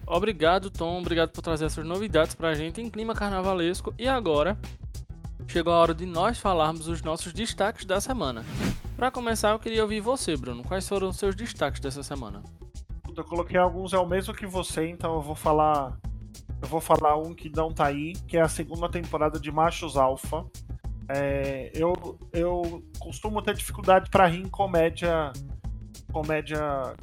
Obrigado, 0.08 0.72
Tom. 0.72 1.00
Obrigado 1.00 1.32
por 1.32 1.42
trazer 1.42 1.66
essas 1.66 1.86
novidades 1.86 2.34
pra 2.34 2.54
gente 2.54 2.82
em 2.82 2.90
clima 2.90 3.14
carnavalesco. 3.14 3.94
E 4.00 4.08
agora, 4.08 4.58
chegou 5.46 5.74
a 5.74 5.80
hora 5.80 5.94
de 5.94 6.06
nós 6.06 6.40
falarmos 6.40 6.88
os 6.88 7.02
nossos 7.02 7.34
destaques 7.34 7.86
da 7.86 8.00
semana. 8.00 8.46
Para 8.96 9.12
começar, 9.12 9.52
eu 9.52 9.60
queria 9.60 9.84
ouvir 9.84 10.00
você, 10.00 10.38
Bruno. 10.38 10.64
Quais 10.64 10.88
foram 10.88 11.10
os 11.10 11.18
seus 11.18 11.36
destaques 11.36 11.82
dessa 11.82 12.02
semana? 12.02 12.42
Eu 13.16 13.24
coloquei 13.26 13.60
alguns 13.60 13.94
é 13.94 13.98
o 13.98 14.06
mesmo 14.06 14.34
que 14.34 14.46
você, 14.46 14.88
então 14.88 15.16
eu 15.16 15.22
vou 15.22 15.36
falar 15.36 15.98
eu 16.62 16.68
vou 16.68 16.82
falar 16.82 17.18
um 17.18 17.34
que 17.34 17.50
não 17.50 17.72
tá 17.72 17.88
aí, 17.88 18.14
que 18.28 18.38
é 18.38 18.42
a 18.42 18.48
segunda 18.48 18.90
temporada 18.90 19.40
de 19.40 19.52
Machos 19.52 19.96
Alpha. 19.96 20.46
É, 21.10 21.72
eu, 21.74 22.18
eu 22.34 22.84
costumo 23.00 23.42
ter 23.42 23.54
dificuldade 23.56 24.10
para 24.10 24.26
rir 24.26 24.42
em 24.42 24.50
comédia 24.50 25.32
comédia 26.18 26.60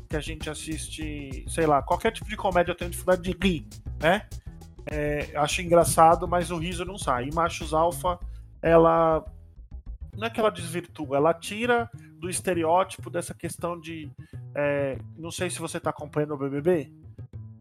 que 0.08 0.16
a 0.16 0.20
gente 0.20 0.50
assiste, 0.50 1.44
sei 1.48 1.66
lá, 1.66 1.80
qualquer 1.80 2.10
tipo 2.10 2.28
de 2.28 2.36
comédia 2.36 2.72
eu 2.72 2.74
tenho 2.74 2.90
dificuldade 2.90 3.22
de 3.22 3.38
rir, 3.40 3.64
né? 4.00 4.26
É, 4.90 5.30
acho 5.36 5.62
engraçado, 5.62 6.26
mas 6.26 6.50
o 6.50 6.58
riso 6.58 6.84
não 6.84 6.98
sai. 6.98 7.28
E 7.28 7.32
Machos 7.32 7.72
Alpha, 7.72 8.18
ela 8.60 9.24
não 10.16 10.26
é 10.26 10.30
que 10.30 10.40
ela 10.40 10.50
desvirtua, 10.50 11.16
ela 11.16 11.32
tira 11.32 11.88
do 12.18 12.28
estereótipo 12.28 13.08
dessa 13.08 13.32
questão 13.32 13.78
de. 13.78 14.10
É, 14.52 14.98
não 15.16 15.30
sei 15.30 15.48
se 15.48 15.60
você 15.60 15.78
está 15.78 15.90
acompanhando 15.90 16.34
o 16.34 16.36
BBB, 16.36 16.92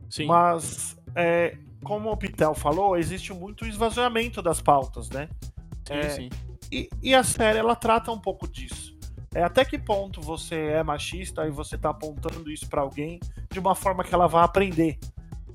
Sim. 0.09 0.25
mas 0.25 0.97
é, 1.15 1.55
como 1.83 2.11
o 2.11 2.17
Pitel 2.17 2.55
falou, 2.55 2.97
existe 2.97 3.31
muito 3.31 3.63
esvaziamento 3.63 4.41
das 4.41 4.59
pautas, 4.59 5.07
né? 5.11 5.29
Sim, 5.87 5.93
é, 5.93 6.09
sim. 6.09 6.29
E, 6.71 6.89
e, 7.03 7.13
a 7.13 7.23
série 7.23 7.59
ela 7.59 7.75
trata 7.75 8.11
um 8.11 8.19
pouco 8.19 8.47
disso. 8.47 8.92
É 9.34 9.43
até 9.43 9.65
que 9.65 9.80
ponto 9.80 10.22
você 10.22 10.56
é 10.56 10.84
machista 10.84 11.46
e 11.48 11.52
você 11.52 11.78
tá 11.78 11.89
apontando 11.89 12.52
isso 12.52 12.69
para 12.69 12.82
alguém 12.82 13.19
de 13.50 13.60
uma 13.60 13.74
forma 13.74 14.04
que 14.04 14.13
ela 14.13 14.28
vai 14.28 14.43
aprender, 14.43 15.00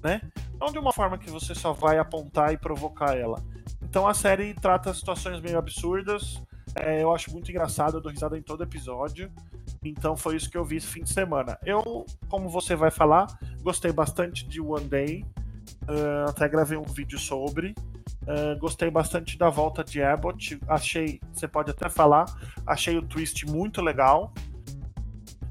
né? 0.02 0.20
Não 0.60 0.72
de 0.72 0.78
uma 0.78 0.92
forma 0.92 1.16
que 1.16 1.30
você 1.30 1.54
só 1.54 1.72
vai 1.72 1.98
apontar 1.98 2.52
e 2.52 2.58
provocar 2.58 3.16
ela. 3.16 3.42
Então 3.82 4.06
a 4.06 4.14
série 4.14 4.52
trata 4.54 4.92
situações 4.92 5.40
meio 5.40 5.58
absurdas. 5.58 6.42
É, 6.74 7.02
eu 7.02 7.14
acho 7.14 7.30
muito 7.30 7.50
engraçado, 7.50 7.96
eu 7.96 8.00
dou 8.00 8.10
risada 8.10 8.36
em 8.36 8.42
todo 8.42 8.62
episódio. 8.64 9.30
Então 9.84 10.16
foi 10.16 10.36
isso 10.36 10.50
que 10.50 10.58
eu 10.58 10.64
vi 10.64 10.76
esse 10.76 10.86
fim 10.86 11.04
de 11.04 11.12
semana. 11.12 11.56
Eu, 11.64 12.04
como 12.28 12.48
você 12.48 12.74
vai 12.74 12.90
falar, 12.90 13.26
gostei 13.62 13.92
bastante 13.92 14.46
de 14.46 14.60
One 14.60 14.86
Day. 14.86 15.24
Uh, 15.84 16.28
até 16.28 16.48
gravei 16.48 16.76
um 16.76 16.84
vídeo 16.84 17.18
sobre. 17.18 17.74
Uh, 18.28 18.58
gostei 18.58 18.90
bastante 18.90 19.38
da 19.38 19.48
volta 19.48 19.82
de 19.82 20.02
Abbott. 20.02 20.60
Achei, 20.68 21.18
você 21.32 21.48
pode 21.48 21.70
até 21.70 21.88
falar, 21.88 22.26
achei 22.66 22.98
o 22.98 23.02
twist 23.02 23.46
muito 23.46 23.80
legal. 23.80 24.34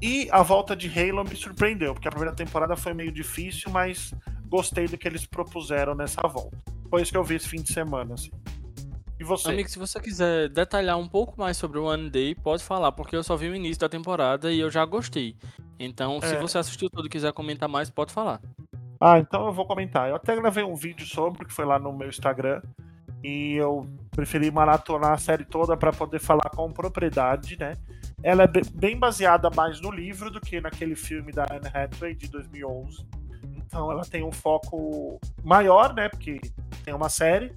E 0.00 0.28
a 0.30 0.42
volta 0.44 0.76
de 0.76 0.88
Halo 0.88 1.24
me 1.24 1.34
surpreendeu, 1.34 1.92
porque 1.92 2.06
a 2.06 2.10
primeira 2.10 2.34
temporada 2.34 2.76
foi 2.76 2.94
meio 2.94 3.10
difícil, 3.10 3.68
mas 3.72 4.14
gostei 4.46 4.86
do 4.86 4.96
que 4.96 5.08
eles 5.08 5.26
propuseram 5.26 5.92
nessa 5.92 6.22
volta. 6.28 6.56
Foi 6.88 7.02
isso 7.02 7.10
que 7.10 7.18
eu 7.18 7.24
vi 7.24 7.34
esse 7.34 7.48
fim 7.48 7.60
de 7.60 7.72
semana. 7.72 8.14
Assim. 8.14 8.30
E 9.18 9.24
você? 9.24 9.48
Amigo, 9.48 9.68
se 9.68 9.78
você 9.78 9.98
quiser 10.00 10.48
detalhar 10.48 10.96
um 10.96 11.08
pouco 11.08 11.34
mais 11.36 11.56
sobre 11.56 11.78
o 11.78 11.86
One 11.86 12.08
Day, 12.08 12.36
pode 12.36 12.62
falar, 12.62 12.92
porque 12.92 13.16
eu 13.16 13.24
só 13.24 13.36
vi 13.36 13.48
o 13.48 13.54
início 13.56 13.80
da 13.80 13.88
temporada 13.88 14.52
e 14.52 14.60
eu 14.60 14.70
já 14.70 14.84
gostei. 14.84 15.34
Então, 15.80 16.20
se 16.20 16.34
É. 16.34 16.40
você 16.40 16.58
assistiu 16.58 16.88
tudo 16.88 17.06
e 17.06 17.10
quiser 17.10 17.32
comentar 17.32 17.68
mais, 17.68 17.90
pode 17.90 18.12
falar. 18.12 18.40
Ah, 19.00 19.18
então 19.18 19.46
eu 19.46 19.52
vou 19.52 19.66
comentar. 19.66 20.08
Eu 20.08 20.16
até 20.16 20.34
gravei 20.34 20.64
um 20.64 20.74
vídeo 20.74 21.06
sobre, 21.06 21.44
que 21.46 21.52
foi 21.52 21.64
lá 21.64 21.78
no 21.78 21.92
meu 21.92 22.08
Instagram. 22.08 22.60
E 23.22 23.54
eu 23.54 23.86
preferi 24.10 24.50
maratonar 24.50 25.12
a 25.12 25.18
série 25.18 25.44
toda 25.44 25.76
para 25.76 25.92
poder 25.92 26.20
falar 26.20 26.50
com 26.50 26.72
propriedade, 26.72 27.58
né? 27.58 27.76
Ela 28.22 28.44
é 28.44 28.46
be- 28.46 28.62
bem 28.74 28.96
baseada 28.98 29.50
mais 29.50 29.80
no 29.80 29.90
livro 29.90 30.30
do 30.30 30.40
que 30.40 30.60
naquele 30.60 30.94
filme 30.94 31.32
da 31.32 31.44
Anne 31.50 31.68
Hathaway 31.72 32.14
de 32.14 32.28
2011. 32.28 33.04
Então 33.56 33.90
ela 33.90 34.02
tem 34.04 34.24
um 34.24 34.32
foco 34.32 35.20
maior, 35.44 35.94
né? 35.94 36.08
Porque 36.08 36.40
tem 36.84 36.94
uma 36.94 37.08
série. 37.08 37.52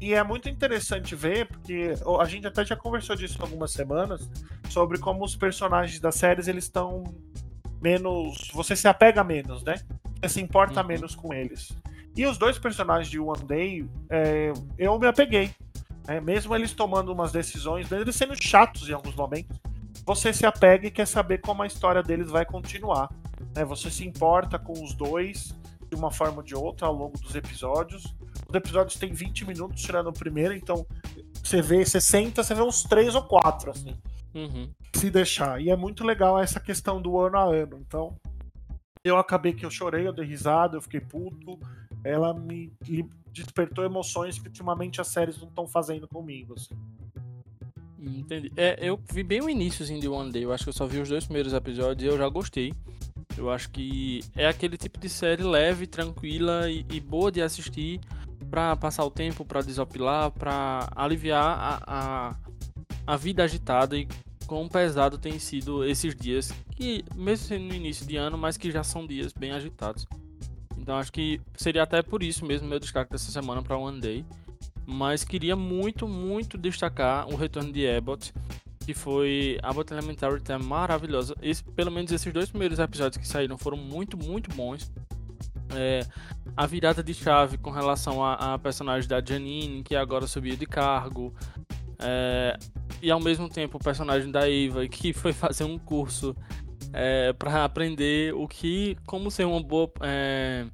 E 0.00 0.14
é 0.14 0.22
muito 0.22 0.48
interessante 0.48 1.14
ver, 1.14 1.46
porque 1.46 1.92
a 2.20 2.24
gente 2.24 2.46
até 2.46 2.64
já 2.64 2.74
conversou 2.76 3.14
disso 3.14 3.36
algumas 3.42 3.70
semanas, 3.72 4.30
sobre 4.68 4.98
como 4.98 5.24
os 5.24 5.36
personagens 5.36 6.00
das 6.00 6.14
séries 6.14 6.48
eles 6.48 6.64
estão 6.64 7.04
menos. 7.82 8.50
Você 8.54 8.74
se 8.76 8.88
apega 8.88 9.22
menos, 9.22 9.62
né? 9.62 9.74
Você 10.20 10.28
se 10.28 10.40
importa 10.40 10.80
Uhum. 10.82 10.86
menos 10.86 11.14
com 11.14 11.32
eles. 11.32 11.72
E 12.16 12.26
os 12.26 12.36
dois 12.38 12.58
personagens 12.58 13.08
de 13.08 13.18
One 13.18 13.44
Day, 13.44 13.88
é, 14.08 14.52
eu 14.78 14.98
me 14.98 15.06
apeguei. 15.06 15.50
né? 16.06 16.20
Mesmo 16.20 16.54
eles 16.54 16.72
tomando 16.72 17.12
umas 17.12 17.30
decisões, 17.32 17.88
mesmo 17.88 18.04
eles 18.04 18.16
sendo 18.16 18.34
chatos 18.40 18.88
em 18.88 18.92
alguns 18.92 19.14
momentos, 19.14 19.56
você 20.04 20.32
se 20.32 20.44
apega 20.44 20.86
e 20.86 20.90
quer 20.90 21.06
saber 21.06 21.38
como 21.38 21.62
a 21.62 21.66
história 21.66 22.02
deles 22.02 22.30
vai 22.30 22.44
continuar. 22.44 23.08
né? 23.54 23.64
Você 23.64 23.90
se 23.90 24.06
importa 24.06 24.58
com 24.58 24.72
os 24.72 24.92
dois 24.94 25.54
de 25.88 25.96
uma 25.96 26.10
forma 26.10 26.38
ou 26.38 26.42
de 26.42 26.54
outra 26.54 26.86
ao 26.86 26.94
longo 26.94 27.18
dos 27.18 27.34
episódios. 27.34 28.04
Os 28.48 28.54
episódios 28.54 28.96
têm 28.96 29.12
20 29.12 29.44
minutos, 29.46 29.82
tirando 29.82 30.08
o 30.08 30.12
primeiro, 30.12 30.54
então 30.54 30.84
você 31.42 31.60
vê, 31.62 31.84
você 31.84 32.00
senta, 32.00 32.42
você 32.44 32.54
vê 32.54 32.62
uns 32.62 32.82
três 32.82 33.14
ou 33.14 33.22
quatro, 33.22 33.70
assim 33.70 33.96
Uhum. 34.34 34.70
se 34.94 35.10
deixar. 35.10 35.60
E 35.60 35.70
é 35.70 35.76
muito 35.76 36.04
legal 36.04 36.38
essa 36.38 36.60
questão 36.60 37.00
do 37.02 37.18
ano 37.18 37.36
a 37.38 37.42
ano. 37.44 37.78
Então, 37.86 38.16
eu 39.04 39.16
acabei 39.16 39.52
que 39.52 39.64
eu 39.64 39.70
chorei, 39.70 40.06
eu 40.06 40.12
dei 40.12 40.24
risada, 40.24 40.76
eu 40.76 40.82
fiquei 40.82 41.00
puto. 41.00 41.58
Ela 42.04 42.32
me 42.34 42.72
despertou 43.32 43.84
emoções 43.84 44.38
que 44.38 44.48
ultimamente 44.48 45.00
as 45.00 45.08
séries 45.08 45.38
não 45.38 45.48
estão 45.48 45.66
fazendo 45.66 46.06
comigo. 46.08 46.54
assim. 46.54 46.74
Entendi. 47.98 48.50
É, 48.56 48.78
eu 48.80 48.98
vi 49.12 49.22
bem 49.22 49.42
o 49.42 49.50
iníciozinho 49.50 50.00
de 50.00 50.08
One 50.08 50.32
Day. 50.32 50.44
Eu 50.44 50.52
acho 50.52 50.64
que 50.64 50.70
eu 50.70 50.74
só 50.74 50.86
vi 50.86 50.98
os 50.98 51.08
dois 51.08 51.24
primeiros 51.24 51.52
episódios 51.52 52.02
e 52.02 52.12
eu 52.12 52.18
já 52.18 52.28
gostei. 52.28 52.72
Eu 53.36 53.50
acho 53.50 53.70
que 53.70 54.20
é 54.36 54.46
aquele 54.46 54.76
tipo 54.76 54.98
de 54.98 55.08
série 55.08 55.42
leve, 55.42 55.86
tranquila 55.86 56.70
e, 56.70 56.84
e 56.90 57.00
boa 57.00 57.30
de 57.30 57.40
assistir 57.40 58.00
pra 58.50 58.74
passar 58.74 59.04
o 59.04 59.10
tempo, 59.10 59.44
pra 59.44 59.60
desopilar, 59.60 60.30
pra 60.30 60.88
aliviar 60.96 61.44
a, 61.44 61.80
a, 61.86 62.36
a 63.06 63.16
vida 63.16 63.44
agitada 63.44 63.96
e 63.96 64.08
quão 64.50 64.68
pesado 64.68 65.16
tem 65.16 65.38
sido 65.38 65.84
esses 65.84 66.12
dias. 66.12 66.52
Que, 66.74 67.04
mesmo 67.14 67.46
sendo 67.46 67.66
no 67.66 67.74
início 67.74 68.04
de 68.04 68.16
ano, 68.16 68.36
mas 68.36 68.56
que 68.56 68.70
já 68.70 68.82
são 68.82 69.06
dias 69.06 69.32
bem 69.32 69.52
agitados. 69.52 70.06
Então 70.76 70.96
acho 70.96 71.12
que 71.12 71.40
seria 71.54 71.84
até 71.84 72.02
por 72.02 72.20
isso 72.20 72.44
mesmo 72.44 72.66
meu 72.68 72.80
destaque 72.80 73.12
dessa 73.12 73.30
semana 73.30 73.62
pra 73.62 73.76
One 73.76 74.00
Day 74.00 74.24
mas 74.90 75.22
queria 75.22 75.54
muito, 75.54 76.08
muito 76.08 76.58
destacar 76.58 77.28
o 77.28 77.36
retorno 77.36 77.72
de 77.72 77.88
Abbott, 77.88 78.34
que 78.84 78.92
foi 78.92 79.56
Abbott 79.62 79.92
Elementary 79.92 80.40
tá 80.40 80.58
maravilhosa. 80.58 81.34
Esse, 81.40 81.62
pelo 81.62 81.92
menos 81.92 82.10
esses 82.10 82.32
dois 82.32 82.50
primeiros 82.50 82.80
episódios 82.80 83.16
que 83.16 83.28
saíram 83.28 83.56
foram 83.56 83.76
muito, 83.76 84.16
muito 84.16 84.52
bons. 84.52 84.90
É, 85.72 86.04
a 86.56 86.66
virada 86.66 87.04
de 87.04 87.14
chave 87.14 87.56
com 87.56 87.70
relação 87.70 88.24
à 88.24 88.58
personagem 88.58 89.08
da 89.08 89.24
Janine, 89.24 89.84
que 89.84 89.94
agora 89.94 90.26
subiu 90.26 90.56
de 90.56 90.66
cargo. 90.66 91.32
É, 92.02 92.58
e 93.02 93.10
ao 93.10 93.20
mesmo 93.20 93.48
tempo 93.48 93.76
o 93.76 93.80
personagem 93.80 94.30
da 94.30 94.50
Eva, 94.50 94.86
que 94.88 95.12
foi 95.12 95.32
fazer 95.32 95.64
um 95.64 95.78
curso 95.78 96.34
é, 96.92 97.32
para 97.32 97.64
aprender 97.64 98.34
o 98.34 98.48
que, 98.48 98.96
como 99.06 99.30
ser 99.30 99.44
uma 99.44 99.62
boa, 99.62 99.90
é, 100.02 100.66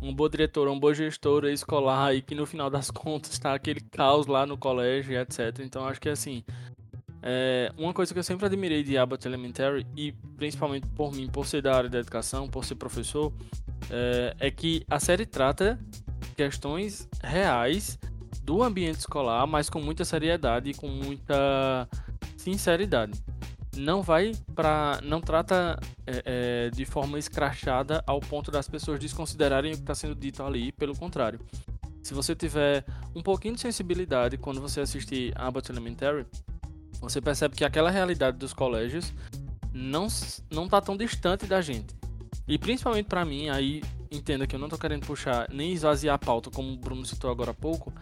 uma 0.00 0.12
boa 0.12 0.28
diretora, 0.28 0.70
uma 0.70 0.80
boa 0.80 0.94
gestora 0.94 1.52
escolar 1.52 2.14
e 2.14 2.22
que 2.22 2.34
no 2.34 2.46
final 2.46 2.68
das 2.68 2.90
contas 2.90 3.32
está 3.32 3.54
aquele 3.54 3.80
caos 3.80 4.26
lá 4.26 4.46
no 4.46 4.58
colégio, 4.58 5.18
etc. 5.18 5.60
Então 5.60 5.86
acho 5.86 6.00
que 6.00 6.08
assim, 6.08 6.44
é, 7.22 7.72
uma 7.76 7.92
coisa 7.92 8.12
que 8.12 8.18
eu 8.18 8.24
sempre 8.24 8.46
admirei 8.46 8.82
de 8.82 8.96
Abbott 8.98 9.26
Elementary 9.26 9.86
e 9.96 10.12
principalmente 10.36 10.86
por 10.88 11.12
mim, 11.12 11.28
por 11.28 11.46
ser 11.46 11.62
da 11.62 11.74
área 11.74 11.90
da 11.90 11.98
educação, 11.98 12.48
por 12.48 12.64
ser 12.64 12.74
professor, 12.74 13.32
é, 13.90 14.36
é 14.38 14.50
que 14.50 14.84
a 14.88 15.00
série 15.00 15.26
trata 15.26 15.78
questões 16.36 17.08
reais 17.22 17.98
do 18.46 18.62
ambiente 18.62 19.00
escolar, 19.00 19.44
mas 19.44 19.68
com 19.68 19.80
muita 19.80 20.04
seriedade 20.04 20.70
e 20.70 20.74
com 20.74 20.86
muita 20.86 21.88
sinceridade. 22.36 23.20
Não 23.76 24.02
vai 24.02 24.32
para, 24.54 25.00
não 25.02 25.20
trata 25.20 25.78
é, 26.06 26.22
é, 26.24 26.70
de 26.70 26.84
forma 26.86 27.18
escrachada 27.18 28.02
ao 28.06 28.20
ponto 28.20 28.50
das 28.50 28.68
pessoas 28.68 29.00
desconsiderarem 29.00 29.72
o 29.72 29.74
que 29.74 29.82
está 29.82 29.96
sendo 29.96 30.14
dito 30.14 30.44
ali. 30.44 30.70
Pelo 30.70 30.96
contrário, 30.96 31.40
se 32.02 32.14
você 32.14 32.36
tiver 32.36 32.84
um 33.14 33.20
pouquinho 33.20 33.56
de 33.56 33.60
sensibilidade 33.60 34.38
quando 34.38 34.60
você 34.60 34.80
assistir 34.80 35.32
Abbott 35.34 35.70
Elementary, 35.70 36.24
você 37.00 37.20
percebe 37.20 37.56
que 37.56 37.64
aquela 37.64 37.90
realidade 37.90 38.38
dos 38.38 38.54
colégios 38.54 39.12
não 39.74 40.06
não 40.50 40.68
tá 40.68 40.80
tão 40.80 40.96
distante 40.96 41.46
da 41.46 41.60
gente. 41.60 41.94
E 42.48 42.58
principalmente 42.58 43.06
para 43.06 43.24
mim, 43.24 43.48
aí 43.48 43.82
entenda 44.10 44.46
que 44.46 44.54
eu 44.54 44.60
não 44.60 44.68
tô 44.68 44.78
querendo 44.78 45.06
puxar 45.06 45.48
nem 45.50 45.72
esvaziar 45.72 46.14
a 46.14 46.18
pauta, 46.18 46.50
como 46.50 46.72
o 46.72 46.76
Bruno 46.76 47.04
citou 47.04 47.30
agora 47.30 47.50
há 47.50 47.54
pouco, 47.54 47.92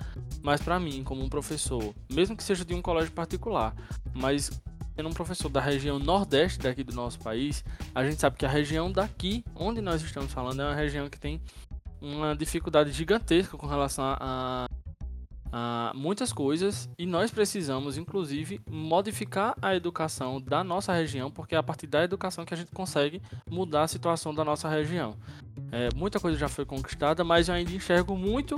mas 0.42 0.61
para 0.61 0.78
mim, 0.78 1.03
como 1.03 1.22
um 1.22 1.28
professor, 1.28 1.95
mesmo 2.12 2.36
que 2.36 2.42
seja 2.42 2.64
de 2.64 2.74
um 2.74 2.82
colégio 2.82 3.12
particular, 3.12 3.74
mas 4.12 4.51
sendo 4.95 5.09
um 5.09 5.12
professor 5.12 5.49
da 5.49 5.61
região 5.61 5.99
nordeste 5.99 6.59
daqui 6.59 6.84
do 6.84 6.95
nosso 6.95 7.18
país, 7.18 7.64
a 7.95 8.05
gente 8.05 8.20
sabe 8.20 8.36
que 8.36 8.47
a 8.47 8.49
região 8.49 8.92
daqui, 8.92 9.45
onde 9.55 9.80
nós 9.80 10.03
estamos 10.03 10.32
falando, 10.32 10.61
é 10.61 10.66
uma 10.66 10.74
região 10.74 11.09
que 11.09 11.18
tem 11.18 11.40
uma 12.01 12.36
dificuldade 12.36 12.92
gigantesca 12.92 13.57
com 13.57 13.66
relação 13.66 14.05
a, 14.05 14.66
uh, 15.55 15.96
muitas 15.96 16.32
coisas 16.32 16.88
e 16.98 17.07
nós 17.07 17.30
precisamos, 17.30 17.96
inclusive, 17.96 18.61
modificar 18.68 19.55
a 19.62 19.74
educação 19.76 20.40
da 20.40 20.64
nossa 20.64 20.92
região, 20.92 21.30
porque 21.30 21.55
é 21.55 21.59
a 21.59 21.62
partir 21.62 21.86
da 21.86 22.02
educação 22.02 22.44
que 22.44 22.52
a 22.52 22.57
gente 22.57 22.72
consegue 22.72 23.22
mudar 23.48 23.84
a 23.84 23.88
situação 23.88 24.34
da 24.34 24.44
nossa 24.44 24.68
região. 24.68 25.16
É, 25.70 25.88
muita 25.94 26.18
coisa 26.18 26.36
já 26.36 26.48
foi 26.48 26.64
conquistada, 26.64 27.22
mas 27.22 27.48
eu 27.48 27.55
ainda 27.55 27.70
enxergo 27.70 28.16
muito 28.16 28.57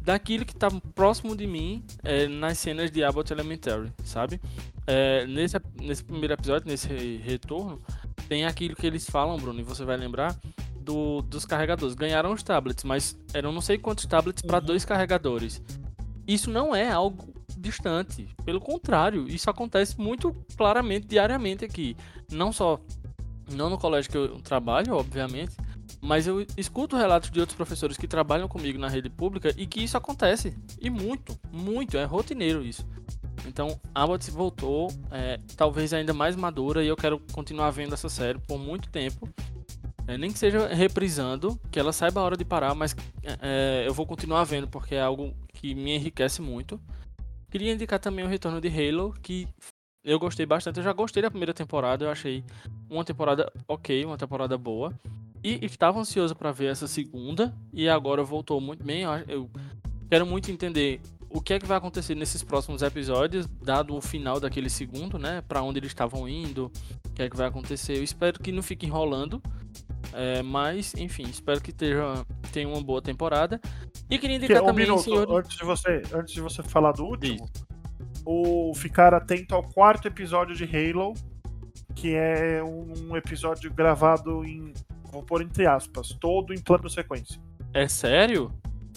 daquilo 0.00 0.44
que 0.44 0.52
está 0.52 0.68
próximo 0.94 1.36
de 1.36 1.46
mim 1.46 1.84
é, 2.04 2.28
nas 2.28 2.58
cenas 2.58 2.90
de 2.90 3.02
Abbott 3.02 3.32
Elementary, 3.32 3.92
sabe? 4.04 4.40
É, 4.86 5.26
nesse, 5.26 5.56
nesse 5.80 6.04
primeiro 6.04 6.34
episódio, 6.34 6.68
nesse 6.68 7.16
retorno, 7.24 7.80
tem 8.28 8.44
aquilo 8.44 8.76
que 8.76 8.86
eles 8.86 9.08
falam, 9.08 9.36
Bruno, 9.36 9.58
e 9.58 9.64
você 9.64 9.84
vai 9.84 9.96
lembrar, 9.96 10.36
do, 10.80 11.20
dos 11.22 11.44
carregadores. 11.44 11.96
Ganharam 11.96 12.32
os 12.32 12.44
tablets, 12.44 12.84
mas 12.84 13.18
eram 13.34 13.52
não 13.52 13.60
sei 13.60 13.76
quantos 13.76 14.06
tablets 14.06 14.42
para 14.42 14.58
uhum. 14.58 14.64
dois 14.64 14.84
carregadores. 14.84 15.60
Isso 16.26 16.50
não 16.50 16.74
é 16.74 16.90
algo 16.90 17.34
distante. 17.56 18.28
Pelo 18.44 18.60
contrário, 18.60 19.28
isso 19.28 19.48
acontece 19.48 19.98
muito 20.00 20.34
claramente, 20.56 21.06
diariamente 21.06 21.64
aqui. 21.64 21.96
Não 22.30 22.52
só 22.52 22.80
não 23.52 23.70
no 23.70 23.78
colégio 23.78 24.10
que 24.10 24.16
eu 24.16 24.40
trabalho, 24.40 24.94
obviamente, 24.94 25.56
mas 26.00 26.26
eu 26.26 26.44
escuto 26.56 26.96
relatos 26.96 27.30
de 27.30 27.40
outros 27.40 27.56
professores 27.56 27.96
que 27.96 28.08
trabalham 28.08 28.48
comigo 28.48 28.78
na 28.78 28.88
rede 28.88 29.08
pública 29.08 29.54
e 29.56 29.66
que 29.66 29.82
isso 29.82 29.96
acontece. 29.96 30.56
E 30.80 30.90
muito, 30.90 31.38
muito, 31.52 31.96
é 31.96 32.04
rotineiro 32.04 32.64
isso. 32.64 32.84
Então, 33.46 33.80
Abbott 33.94 34.30
voltou, 34.30 34.88
é, 35.10 35.38
talvez 35.56 35.92
ainda 35.92 36.12
mais 36.12 36.34
madura, 36.34 36.82
e 36.82 36.88
eu 36.88 36.96
quero 36.96 37.20
continuar 37.32 37.70
vendo 37.70 37.94
essa 37.94 38.08
série 38.08 38.38
por 38.38 38.58
muito 38.58 38.88
tempo. 38.90 39.28
É, 40.08 40.16
nem 40.16 40.32
que 40.32 40.38
seja 40.38 40.68
reprisando, 40.68 41.58
que 41.70 41.78
ela 41.78 41.92
saiba 41.92 42.20
a 42.20 42.24
hora 42.24 42.36
de 42.36 42.44
parar, 42.44 42.74
mas 42.74 42.94
é, 43.22 43.38
é 43.82 43.84
eu 43.88 43.92
vou 43.92 44.06
continuar 44.06 44.44
vendo 44.44 44.68
porque 44.68 44.94
é 44.94 45.00
algo 45.00 45.34
que 45.56 45.74
me 45.74 45.96
enriquece 45.96 46.42
muito. 46.42 46.80
Queria 47.50 47.72
indicar 47.72 47.98
também 47.98 48.24
o 48.24 48.28
retorno 48.28 48.60
de 48.60 48.68
Halo, 48.68 49.14
que 49.22 49.48
eu 50.04 50.18
gostei 50.18 50.44
bastante. 50.44 50.78
Eu 50.78 50.84
já 50.84 50.92
gostei 50.92 51.22
da 51.22 51.30
primeira 51.30 51.54
temporada, 51.54 52.04
eu 52.04 52.10
achei 52.10 52.44
uma 52.88 53.04
temporada 53.04 53.50
ok, 53.66 54.04
uma 54.04 54.18
temporada 54.18 54.56
boa. 54.58 54.92
E 55.42 55.64
estava 55.64 55.98
ansioso 55.98 56.34
para 56.34 56.52
ver 56.52 56.66
essa 56.66 56.86
segunda, 56.86 57.54
e 57.72 57.88
agora 57.88 58.22
voltou 58.22 58.60
muito 58.60 58.84
bem. 58.84 59.02
Eu 59.28 59.48
quero 60.10 60.26
muito 60.26 60.50
entender 60.50 61.00
o 61.30 61.40
que 61.40 61.54
é 61.54 61.58
que 61.58 61.66
vai 61.66 61.78
acontecer 61.78 62.14
nesses 62.14 62.42
próximos 62.42 62.82
episódios, 62.82 63.46
dado 63.62 63.94
o 63.94 64.00
final 64.00 64.38
daquele 64.38 64.68
segundo, 64.68 65.18
né? 65.18 65.42
Para 65.42 65.62
onde 65.62 65.78
eles 65.78 65.90
estavam 65.90 66.28
indo, 66.28 66.70
o 67.04 67.10
que 67.10 67.22
é 67.22 67.30
que 67.30 67.36
vai 67.36 67.46
acontecer. 67.46 67.96
Eu 67.96 68.04
espero 68.04 68.40
que 68.40 68.52
não 68.52 68.62
fique 68.62 68.86
enrolando, 68.86 69.42
é, 70.12 70.42
mas, 70.42 70.94
enfim, 70.94 71.24
espero 71.24 71.60
que 71.60 71.72
tenha, 71.72 72.24
tenha 72.52 72.68
uma 72.68 72.82
boa 72.82 73.02
temporada. 73.02 73.60
E 74.08 74.18
queria 74.18 74.36
indicar 74.36 74.58
que, 74.58 74.62
um 74.62 74.66
também, 74.66 74.86
minuto, 74.86 75.02
senhor... 75.02 75.30
antes 75.30 75.56
de 75.56 75.64
você 75.64 76.02
Antes 76.12 76.34
de 76.34 76.40
você 76.40 76.62
falar 76.62 76.92
do 76.92 77.04
último, 77.04 77.48
o 78.24 78.72
ficar 78.74 79.14
atento 79.14 79.54
ao 79.54 79.62
quarto 79.62 80.08
episódio 80.08 80.54
de 80.54 80.64
Halo, 80.64 81.14
que 81.94 82.14
é 82.14 82.62
um 82.62 83.16
episódio 83.16 83.72
gravado 83.72 84.44
em. 84.44 84.72
Vou 85.10 85.22
pôr 85.22 85.42
entre 85.42 85.66
aspas, 85.66 86.08
todo 86.08 86.52
em 86.52 86.60
plano 86.60 86.90
sequência. 86.90 87.40
É 87.72 87.88
sério? 87.88 88.52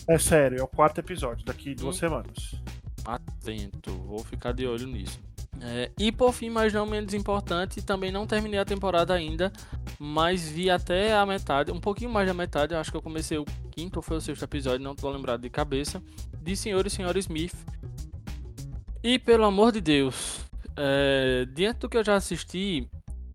É 0.08 0.18
sério, 0.18 0.60
é 0.60 0.64
o 0.64 0.68
quarto 0.68 1.00
episódio, 1.00 1.46
daqui 1.46 1.76
duas 1.76 1.96
hum. 1.96 2.00
semanas. 2.00 2.62
Atento, 3.06 3.92
vou 4.06 4.20
ficar 4.24 4.52
de 4.52 4.66
olho 4.66 4.88
nisso. 4.88 5.20
É, 5.62 5.92
e 5.98 6.12
por 6.12 6.32
fim, 6.32 6.50
mas 6.50 6.72
não 6.72 6.86
menos 6.86 7.14
importante, 7.14 7.82
também 7.82 8.12
não 8.12 8.26
terminei 8.26 8.60
a 8.60 8.66
temporada 8.66 9.14
ainda, 9.14 9.52
mas 10.00 10.48
vi 10.48 10.70
até 10.70 11.14
a 11.14 11.26
metade, 11.26 11.72
um 11.72 11.80
pouquinho 11.80 12.10
mais 12.10 12.28
da 12.28 12.34
metade, 12.34 12.74
acho 12.76 12.92
que 12.92 12.98
eu 12.98 13.02
comecei 13.02 13.38
o 13.38 13.46
quinto 13.72 14.00
ou 14.00 14.04
foi 14.04 14.18
o 14.18 14.22
sexto 14.22 14.44
episódio, 14.44 14.84
não 14.84 14.96
tô 14.96 15.10
lembrado 15.10 15.42
de 15.42 15.50
cabeça, 15.50 16.02
de 16.42 16.56
Senhor 16.56 16.86
e 16.88 16.90
Senhora 16.90 17.20
Smith. 17.20 17.56
E 19.04 19.20
pelo 19.20 19.44
amor 19.46 19.72
de 19.72 19.82
Deus, 19.82 20.46
é, 20.78 21.46
diante 21.54 21.80
do 21.80 21.90
que 21.90 21.98
eu 21.98 22.04
já 22.04 22.16
assisti, 22.16 22.90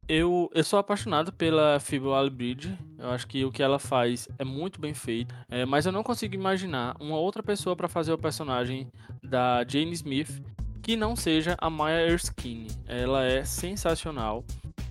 eu, 0.09 0.51
eu 0.55 0.65
sou 0.65 0.79
apaixonado 0.79 1.33
pela 1.33 1.81
Phoebe 1.81 2.07
Waller-Bridge. 2.07 2.77
Eu 2.99 3.11
acho 3.11 3.27
que 3.27 3.45
o 3.45 3.51
que 3.51 3.63
ela 3.63 3.79
faz 3.79 4.29
é 4.39 4.45
muito 4.45 4.81
bem 4.81 4.93
feito. 4.93 5.35
É, 5.49 5.65
mas 5.65 5.87
eu 5.87 5.93
não 5.93 6.03
consigo 6.03 6.35
imaginar 6.35 6.95
uma 7.01 7.17
outra 7.17 7.43
pessoa 7.43 7.75
para 7.75 7.89
fazer 7.89 8.13
o 8.13 8.19
personagem 8.19 8.91
da 9.23 9.65
Jane 9.67 9.93
Smith 9.93 10.43
que 10.85 10.97
não 10.97 11.17
seja 11.17 11.57
a 11.59 11.71
Maya 11.71 12.07
Erskine. 12.07 12.69
Ela 12.87 13.25
é 13.25 13.43
sensacional. 13.43 14.45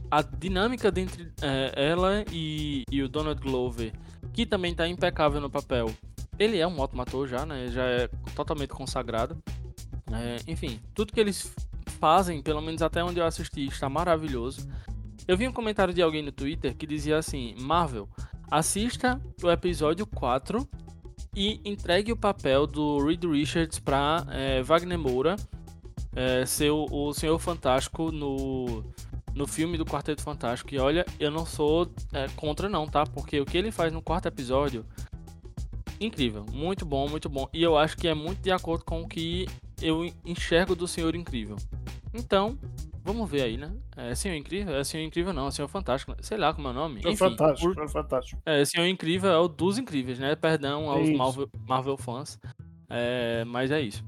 A 0.10 0.24
dinâmica 0.24 0.92
entre 1.00 1.32
é, 1.40 1.72
ela 1.76 2.26
e, 2.32 2.84
e, 2.92 3.04
o 3.04 3.08
Donald 3.08 3.40
Glover, 3.40 3.94
que 4.34 4.44
também 4.44 4.72
está 4.72 4.88
impecável 4.88 5.40
no 5.40 5.52
papel. 5.52 5.94
Ele 6.40 6.58
é 6.58 6.68
um 6.68 6.80
ótimo 6.80 7.04
ator 7.04 7.28
já, 7.28 7.46
né? 7.46 7.68
Já 7.68 7.84
é 7.84 8.10
totalmente 8.36 8.70
consagrado. 8.70 9.38
É, 10.12 10.38
enfim, 10.48 10.80
tudo 10.96 11.14
que 11.14 11.20
eles 11.20 11.56
fazem, 12.00 12.42
pelo 12.42 12.60
menos 12.60 12.82
até 12.82 13.04
onde 13.04 13.20
eu 13.20 13.26
assisti, 13.26 13.68
está 13.68 13.88
maravilhoso. 13.88 14.68
Eu 15.28 15.38
vi 15.38 15.48
um 15.48 15.54
comentário 15.54 15.94
de 15.94 16.02
alguém 16.02 16.24
no 16.24 16.32
Twitter 16.32 16.76
que 16.76 16.88
dizia 16.88 17.20
assim: 17.20 17.54
Marvel, 17.60 18.10
assista 18.50 19.22
o 19.44 19.52
episódio 19.52 20.08
4 20.08 20.68
e 21.36 21.62
entregue 21.64 22.12
o 22.12 22.18
papel 22.18 22.66
do 22.66 22.98
Reed 23.06 23.24
Richards 23.26 23.78
para 23.78 24.26
é, 24.32 24.64
Wagner 24.64 24.98
Moura 24.98 25.36
é, 26.16 26.46
ser 26.46 26.72
o, 26.72 26.86
o 26.90 27.14
Senhor 27.14 27.38
Fantástico 27.40 28.12
no, 28.12 28.84
no 29.34 29.48
filme 29.48 29.78
do 29.78 29.86
Quarteto 29.86 30.22
Fantástico. 30.22 30.74
E 30.74 30.80
olha, 30.80 31.06
eu 31.20 31.32
não 31.32 31.46
sou 31.46 31.92
é, 32.12 32.28
contra 32.36 32.70
não, 32.70 32.88
tá? 32.88 33.06
Porque 33.06 33.40
o 33.40 33.46
que 33.46 33.58
ele 33.58 33.72
faz 33.72 33.92
no 33.92 34.02
quarto 34.02 34.28
episódio, 34.28 34.86
incrível, 36.00 36.46
muito 36.52 36.86
bom, 36.86 37.08
muito 37.10 37.30
bom. 37.30 37.48
E 37.54 37.62
eu 37.62 37.78
acho 37.78 37.98
que 37.98 38.08
é 38.08 38.14
muito 38.14 38.42
de 38.42 38.52
acordo 38.52 38.86
com 38.86 39.02
o 39.02 39.08
que 39.08 39.48
eu 39.82 40.06
enxergo 40.26 40.76
do 40.76 40.88
Senhor 40.88 41.16
Incrível. 41.16 41.58
Então, 42.14 42.58
vamos 43.04 43.30
ver 43.30 43.42
aí, 43.42 43.58
né? 43.58 43.72
É 43.98 44.14
Senhor 44.14 44.36
Incrível? 44.36 44.76
É 44.76 44.84
Senhor 44.84 45.04
Incrível 45.04 45.34
não, 45.34 45.48
é 45.48 45.52
Senhor 45.52 45.68
Fantástico. 45.68 46.16
Sei 46.22 46.38
lá 46.38 46.54
como 46.54 46.68
é 46.68 46.72
o 46.72 46.74
nome. 46.74 47.02
É 47.04 47.16
Fantástico, 47.16 47.74
por... 47.74 47.84
é 47.84 47.88
Fantástico. 47.88 48.42
É, 48.46 48.64
Senhor 48.64 48.86
Incrível 48.86 49.32
é 49.32 49.40
o 49.40 49.48
dos 49.48 49.78
Incríveis, 49.78 50.20
né? 50.20 50.36
Perdão 50.36 50.90
aos 50.90 51.10
Marvel, 51.10 51.50
Marvel 51.68 51.98
fãs. 51.98 52.40
É, 52.90 53.44
mas 53.46 53.72
é 53.72 53.82
isso. 53.82 54.04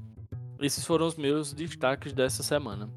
Esses 0.60 0.84
foram 0.84 1.06
os 1.06 1.16
meus 1.16 1.52
destaques 1.52 2.12
dessa 2.12 2.42
semana. 2.42 2.88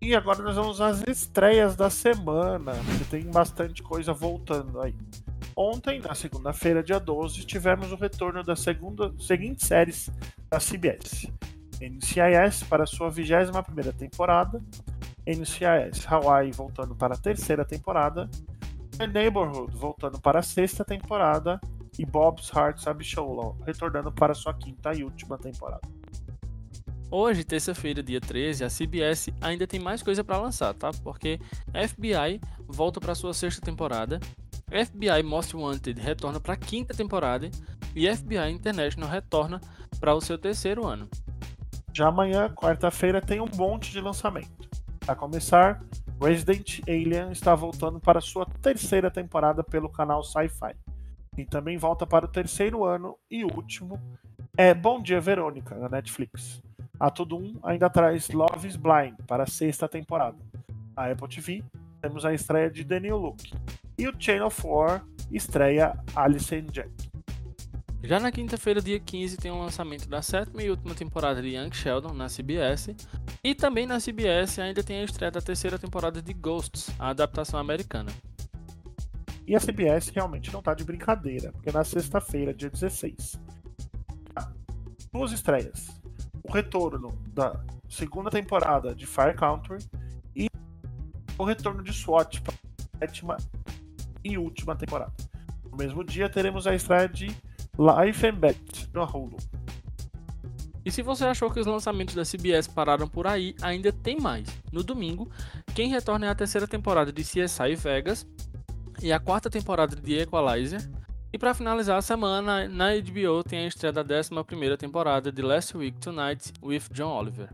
E 0.00 0.16
agora 0.16 0.42
nós 0.42 0.56
vamos 0.56 0.80
às 0.80 1.02
estreias 1.06 1.76
da 1.76 1.88
semana, 1.88 2.72
porque 2.72 3.04
tem 3.04 3.30
bastante 3.30 3.82
coisa 3.82 4.12
voltando 4.12 4.80
aí. 4.80 4.94
Ontem, 5.54 6.00
na 6.00 6.14
segunda-feira, 6.14 6.82
dia 6.82 6.98
12, 6.98 7.44
tivemos 7.44 7.92
o 7.92 7.96
retorno 7.96 8.42
das 8.42 8.60
segunda, 8.60 9.12
seguintes 9.18 9.66
séries 9.66 10.10
da 10.48 10.58
CBS. 10.58 11.30
NCIS 11.80 12.64
para 12.68 12.86
sua 12.86 13.10
21ª 13.10 13.92
temporada, 13.92 14.62
NCIS 15.26 16.06
Hawaii 16.06 16.52
voltando 16.52 16.94
para 16.94 17.14
a 17.14 17.18
terceira 17.18 17.64
temporada, 17.64 18.28
The 18.96 19.06
Neighborhood 19.06 19.76
voltando 19.76 20.20
para 20.20 20.40
a 20.40 20.42
sexta 20.42 20.84
temporada 20.84 21.60
e 21.98 22.04
Bob's 22.04 22.50
Hearts 22.50 22.86
Abishola 22.86 23.54
retornando 23.64 24.10
para 24.10 24.34
sua 24.34 24.54
quinta 24.54 24.92
e 24.94 25.04
última 25.04 25.36
temporada. 25.38 25.82
Hoje, 27.10 27.44
terça-feira, 27.44 28.02
dia 28.02 28.20
13, 28.20 28.64
a 28.64 28.70
CBS 28.70 29.28
ainda 29.40 29.66
tem 29.66 29.78
mais 29.78 30.02
coisa 30.02 30.24
para 30.24 30.38
lançar, 30.38 30.72
tá? 30.72 30.90
Porque 31.02 31.38
FBI 31.68 32.40
volta 32.66 33.00
para 33.00 33.14
sua 33.14 33.34
sexta 33.34 33.60
temporada, 33.60 34.18
FBI 34.70 35.22
Most 35.22 35.54
Wanted 35.54 36.00
retorna 36.00 36.40
para 36.40 36.54
a 36.54 36.56
quinta 36.56 36.94
temporada 36.94 37.50
e 37.94 38.08
FBI 38.16 38.50
International 38.50 39.10
retorna 39.10 39.60
para 40.00 40.14
o 40.14 40.20
seu 40.22 40.38
terceiro 40.38 40.86
ano. 40.86 41.06
Já 41.92 42.08
amanhã, 42.08 42.48
quarta-feira, 42.48 43.20
tem 43.20 43.40
um 43.40 43.48
monte 43.54 43.92
de 43.92 44.00
lançamento. 44.00 44.70
Para 45.04 45.14
começar, 45.14 45.82
Resident 46.18 46.80
Alien 46.88 47.30
está 47.30 47.54
voltando 47.54 48.00
para 48.00 48.22
sua 48.22 48.46
terceira 48.46 49.10
temporada 49.10 49.62
pelo 49.62 49.90
canal 49.90 50.22
Sci-Fi. 50.22 50.74
E 51.36 51.44
também 51.46 51.78
volta 51.78 52.06
para 52.06 52.26
o 52.26 52.28
terceiro 52.28 52.84
ano 52.84 53.16
e 53.30 53.42
último 53.44 53.98
é 54.56 54.74
Bom 54.74 55.00
Dia 55.00 55.20
Verônica, 55.20 55.74
na 55.74 55.88
Netflix. 55.88 56.62
A 57.00 57.10
Tudo 57.10 57.38
Um 57.38 57.58
ainda 57.62 57.88
traz 57.88 58.28
Love 58.28 58.68
is 58.68 58.76
Blind 58.76 59.14
para 59.26 59.44
a 59.44 59.46
sexta 59.46 59.88
temporada. 59.88 60.36
A 60.94 61.10
Apple 61.10 61.28
TV 61.28 61.64
temos 62.02 62.24
a 62.24 62.34
estreia 62.34 62.70
de 62.70 62.84
Daniel 62.84 63.16
Luke. 63.16 63.50
E 63.96 64.06
o 64.06 64.14
Channel 64.18 64.50
4 64.50 65.06
estreia 65.32 65.98
Alice 66.14 66.54
and 66.54 66.66
Jack. 66.66 66.90
Já 68.04 68.18
na 68.18 68.32
quinta-feira, 68.32 68.82
dia 68.82 68.98
15, 68.98 69.36
tem 69.36 69.50
o 69.50 69.58
lançamento 69.58 70.08
da 70.08 70.20
sétima 70.20 70.62
e 70.62 70.68
última 70.68 70.94
temporada 70.94 71.40
de 71.40 71.56
Young 71.56 71.72
Sheldon 71.72 72.12
na 72.12 72.26
CBS. 72.26 72.90
E 73.44 73.54
também 73.54 73.86
na 73.86 74.00
CBS 74.00 74.58
ainda 74.58 74.82
tem 74.82 74.98
a 74.98 75.04
estreia 75.04 75.30
da 75.30 75.40
terceira 75.40 75.78
temporada 75.78 76.20
de 76.20 76.32
Ghosts, 76.32 76.90
a 76.98 77.10
adaptação 77.10 77.60
americana. 77.60 78.10
E 79.46 79.56
a 79.56 79.60
CBS 79.60 80.08
realmente 80.10 80.52
não 80.52 80.60
está 80.60 80.74
de 80.74 80.84
brincadeira, 80.84 81.52
porque 81.52 81.72
na 81.72 81.84
sexta-feira, 81.84 82.54
dia 82.54 82.70
16, 82.70 83.40
duas 85.12 85.32
estreias 85.32 86.02
o 86.42 86.52
retorno 86.52 87.18
da 87.28 87.58
segunda 87.88 88.30
temporada 88.30 88.94
de 88.94 89.06
Fire 89.06 89.34
Country 89.34 89.78
e 90.34 90.48
o 91.38 91.44
retorno 91.44 91.82
de 91.82 91.92
SWAT 91.92 92.40
para 92.40 92.54
a 92.54 92.98
sétima 92.98 93.36
e 94.24 94.36
última 94.36 94.74
temporada. 94.74 95.12
No 95.64 95.76
mesmo 95.76 96.04
dia 96.04 96.28
teremos 96.28 96.66
a 96.66 96.74
estreia 96.74 97.08
de 97.08 97.26
Life 97.26 98.26
and 98.26 98.34
Bet 98.34 98.90
no 98.92 99.04
Hulu. 99.04 99.36
E 100.84 100.90
se 100.90 101.00
você 101.00 101.24
achou 101.24 101.48
que 101.48 101.60
os 101.60 101.66
lançamentos 101.66 102.14
da 102.14 102.24
CBS 102.24 102.66
pararam 102.66 103.06
por 103.06 103.26
aí, 103.26 103.54
ainda 103.62 103.92
tem 103.92 104.18
mais. 104.18 104.48
No 104.72 104.82
domingo, 104.82 105.30
quem 105.74 105.88
retorna 105.88 106.26
é 106.26 106.28
a 106.28 106.34
terceira 106.34 106.66
temporada 106.66 107.12
de 107.12 107.22
CSI 107.22 107.76
Vegas 107.76 108.26
e 109.02 109.12
a 109.12 109.18
quarta 109.18 109.50
temporada 109.50 109.96
de 109.96 110.18
Equalizer 110.20 110.88
e 111.32 111.38
para 111.38 111.54
finalizar 111.54 111.98
a 111.98 112.02
semana, 112.02 112.68
na 112.68 112.90
HBO 112.94 113.42
tem 113.42 113.60
a 113.60 113.66
estreia 113.66 113.92
da 113.92 114.02
11 114.02 114.76
temporada 114.78 115.32
de 115.32 115.42
Last 115.42 115.76
Week 115.76 115.98
Tonight 115.98 116.52
with 116.62 116.82
John 116.92 117.10
Oliver. 117.10 117.48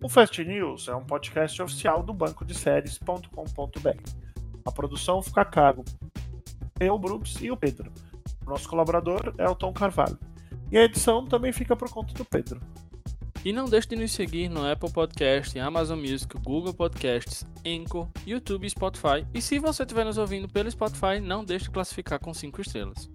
O 0.00 0.08
Fast 0.08 0.44
News 0.44 0.86
é 0.88 0.94
um 0.94 1.04
podcast 1.04 1.60
oficial 1.60 2.02
do 2.02 2.14
banco 2.14 2.44
de 2.44 2.54
séries.com.br. 2.54 4.10
A 4.64 4.70
produção 4.70 5.20
fica 5.20 5.40
a 5.40 5.44
cargo 5.44 5.84
eu, 6.78 6.96
Brooks 6.96 7.40
e 7.40 7.50
o 7.50 7.56
Pedro. 7.56 7.92
O 8.46 8.50
nosso 8.50 8.68
colaborador 8.68 9.34
é 9.36 9.48
o 9.48 9.54
Tom 9.54 9.72
Carvalho. 9.72 10.18
E 10.70 10.78
a 10.78 10.84
edição 10.84 11.26
também 11.26 11.52
fica 11.52 11.74
por 11.74 11.90
conta 11.90 12.14
do 12.14 12.24
Pedro. 12.24 12.60
E 13.48 13.52
não 13.52 13.64
deixe 13.64 13.88
de 13.88 13.96
nos 13.96 14.12
seguir 14.12 14.50
no 14.50 14.70
Apple 14.70 14.92
Podcast, 14.92 15.58
Amazon 15.58 15.98
Music, 15.98 16.36
Google 16.44 16.74
Podcasts, 16.74 17.46
Anchor, 17.66 18.06
YouTube 18.26 18.66
e 18.66 18.68
Spotify. 18.68 19.26
E 19.32 19.40
se 19.40 19.58
você 19.58 19.84
estiver 19.84 20.04
nos 20.04 20.18
ouvindo 20.18 20.46
pelo 20.46 20.70
Spotify, 20.70 21.18
não 21.18 21.42
deixe 21.42 21.64
de 21.64 21.70
classificar 21.70 22.20
com 22.20 22.34
5 22.34 22.60
estrelas. 22.60 23.10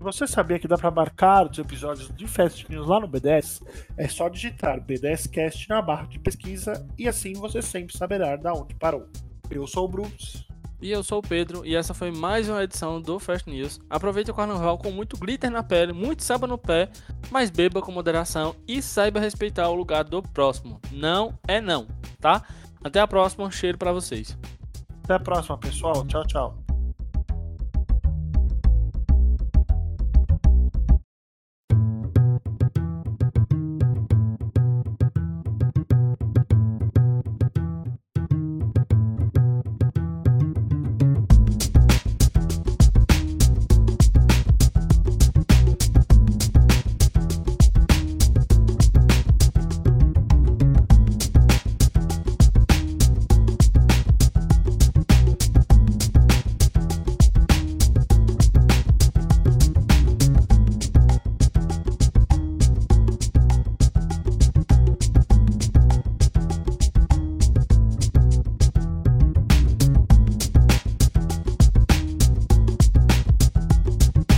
Você 0.00 0.26
sabia 0.26 0.58
que 0.58 0.66
dá 0.66 0.78
para 0.78 0.90
marcar 0.90 1.50
os 1.50 1.58
episódios 1.58 2.10
de 2.16 2.26
Fast 2.26 2.64
News 2.70 2.86
lá 2.86 2.98
no 3.00 3.06
B10? 3.06 3.60
É 3.98 4.08
só 4.08 4.30
digitar 4.30 4.80
B10Cast 4.80 5.68
na 5.68 5.82
barra 5.82 6.06
de 6.06 6.20
pesquisa 6.20 6.88
e 6.96 7.06
assim 7.06 7.34
você 7.34 7.60
sempre 7.60 7.94
saberá 7.94 8.34
de 8.34 8.48
onde 8.48 8.74
parou. 8.76 9.06
Eu 9.50 9.66
sou 9.66 9.84
o 9.84 9.88
Bruce. 9.88 10.45
E 10.80 10.90
eu 10.90 11.02
sou 11.02 11.18
o 11.18 11.22
Pedro 11.22 11.64
e 11.64 11.74
essa 11.74 11.94
foi 11.94 12.10
mais 12.10 12.48
uma 12.48 12.62
edição 12.62 13.00
do 13.00 13.18
Fast 13.18 13.48
News. 13.48 13.80
Aproveite 13.88 14.30
o 14.30 14.34
carnaval 14.34 14.76
com 14.76 14.90
muito 14.90 15.16
glitter 15.16 15.50
na 15.50 15.62
pele, 15.62 15.92
muito 15.92 16.22
samba 16.22 16.46
no 16.46 16.58
pé, 16.58 16.90
mas 17.30 17.50
beba 17.50 17.80
com 17.80 17.90
moderação 17.90 18.54
e 18.68 18.82
saiba 18.82 19.18
respeitar 19.18 19.68
o 19.68 19.74
lugar 19.74 20.04
do 20.04 20.22
próximo. 20.22 20.80
Não 20.92 21.38
é 21.48 21.60
não, 21.60 21.86
tá? 22.20 22.42
Até 22.84 23.00
a 23.00 23.06
próxima, 23.06 23.46
um 23.46 23.50
cheiro 23.50 23.78
para 23.78 23.92
vocês. 23.92 24.38
Até 25.02 25.14
a 25.14 25.20
próxima, 25.20 25.56
pessoal. 25.56 26.06
Tchau, 26.06 26.26
tchau. 26.26 26.65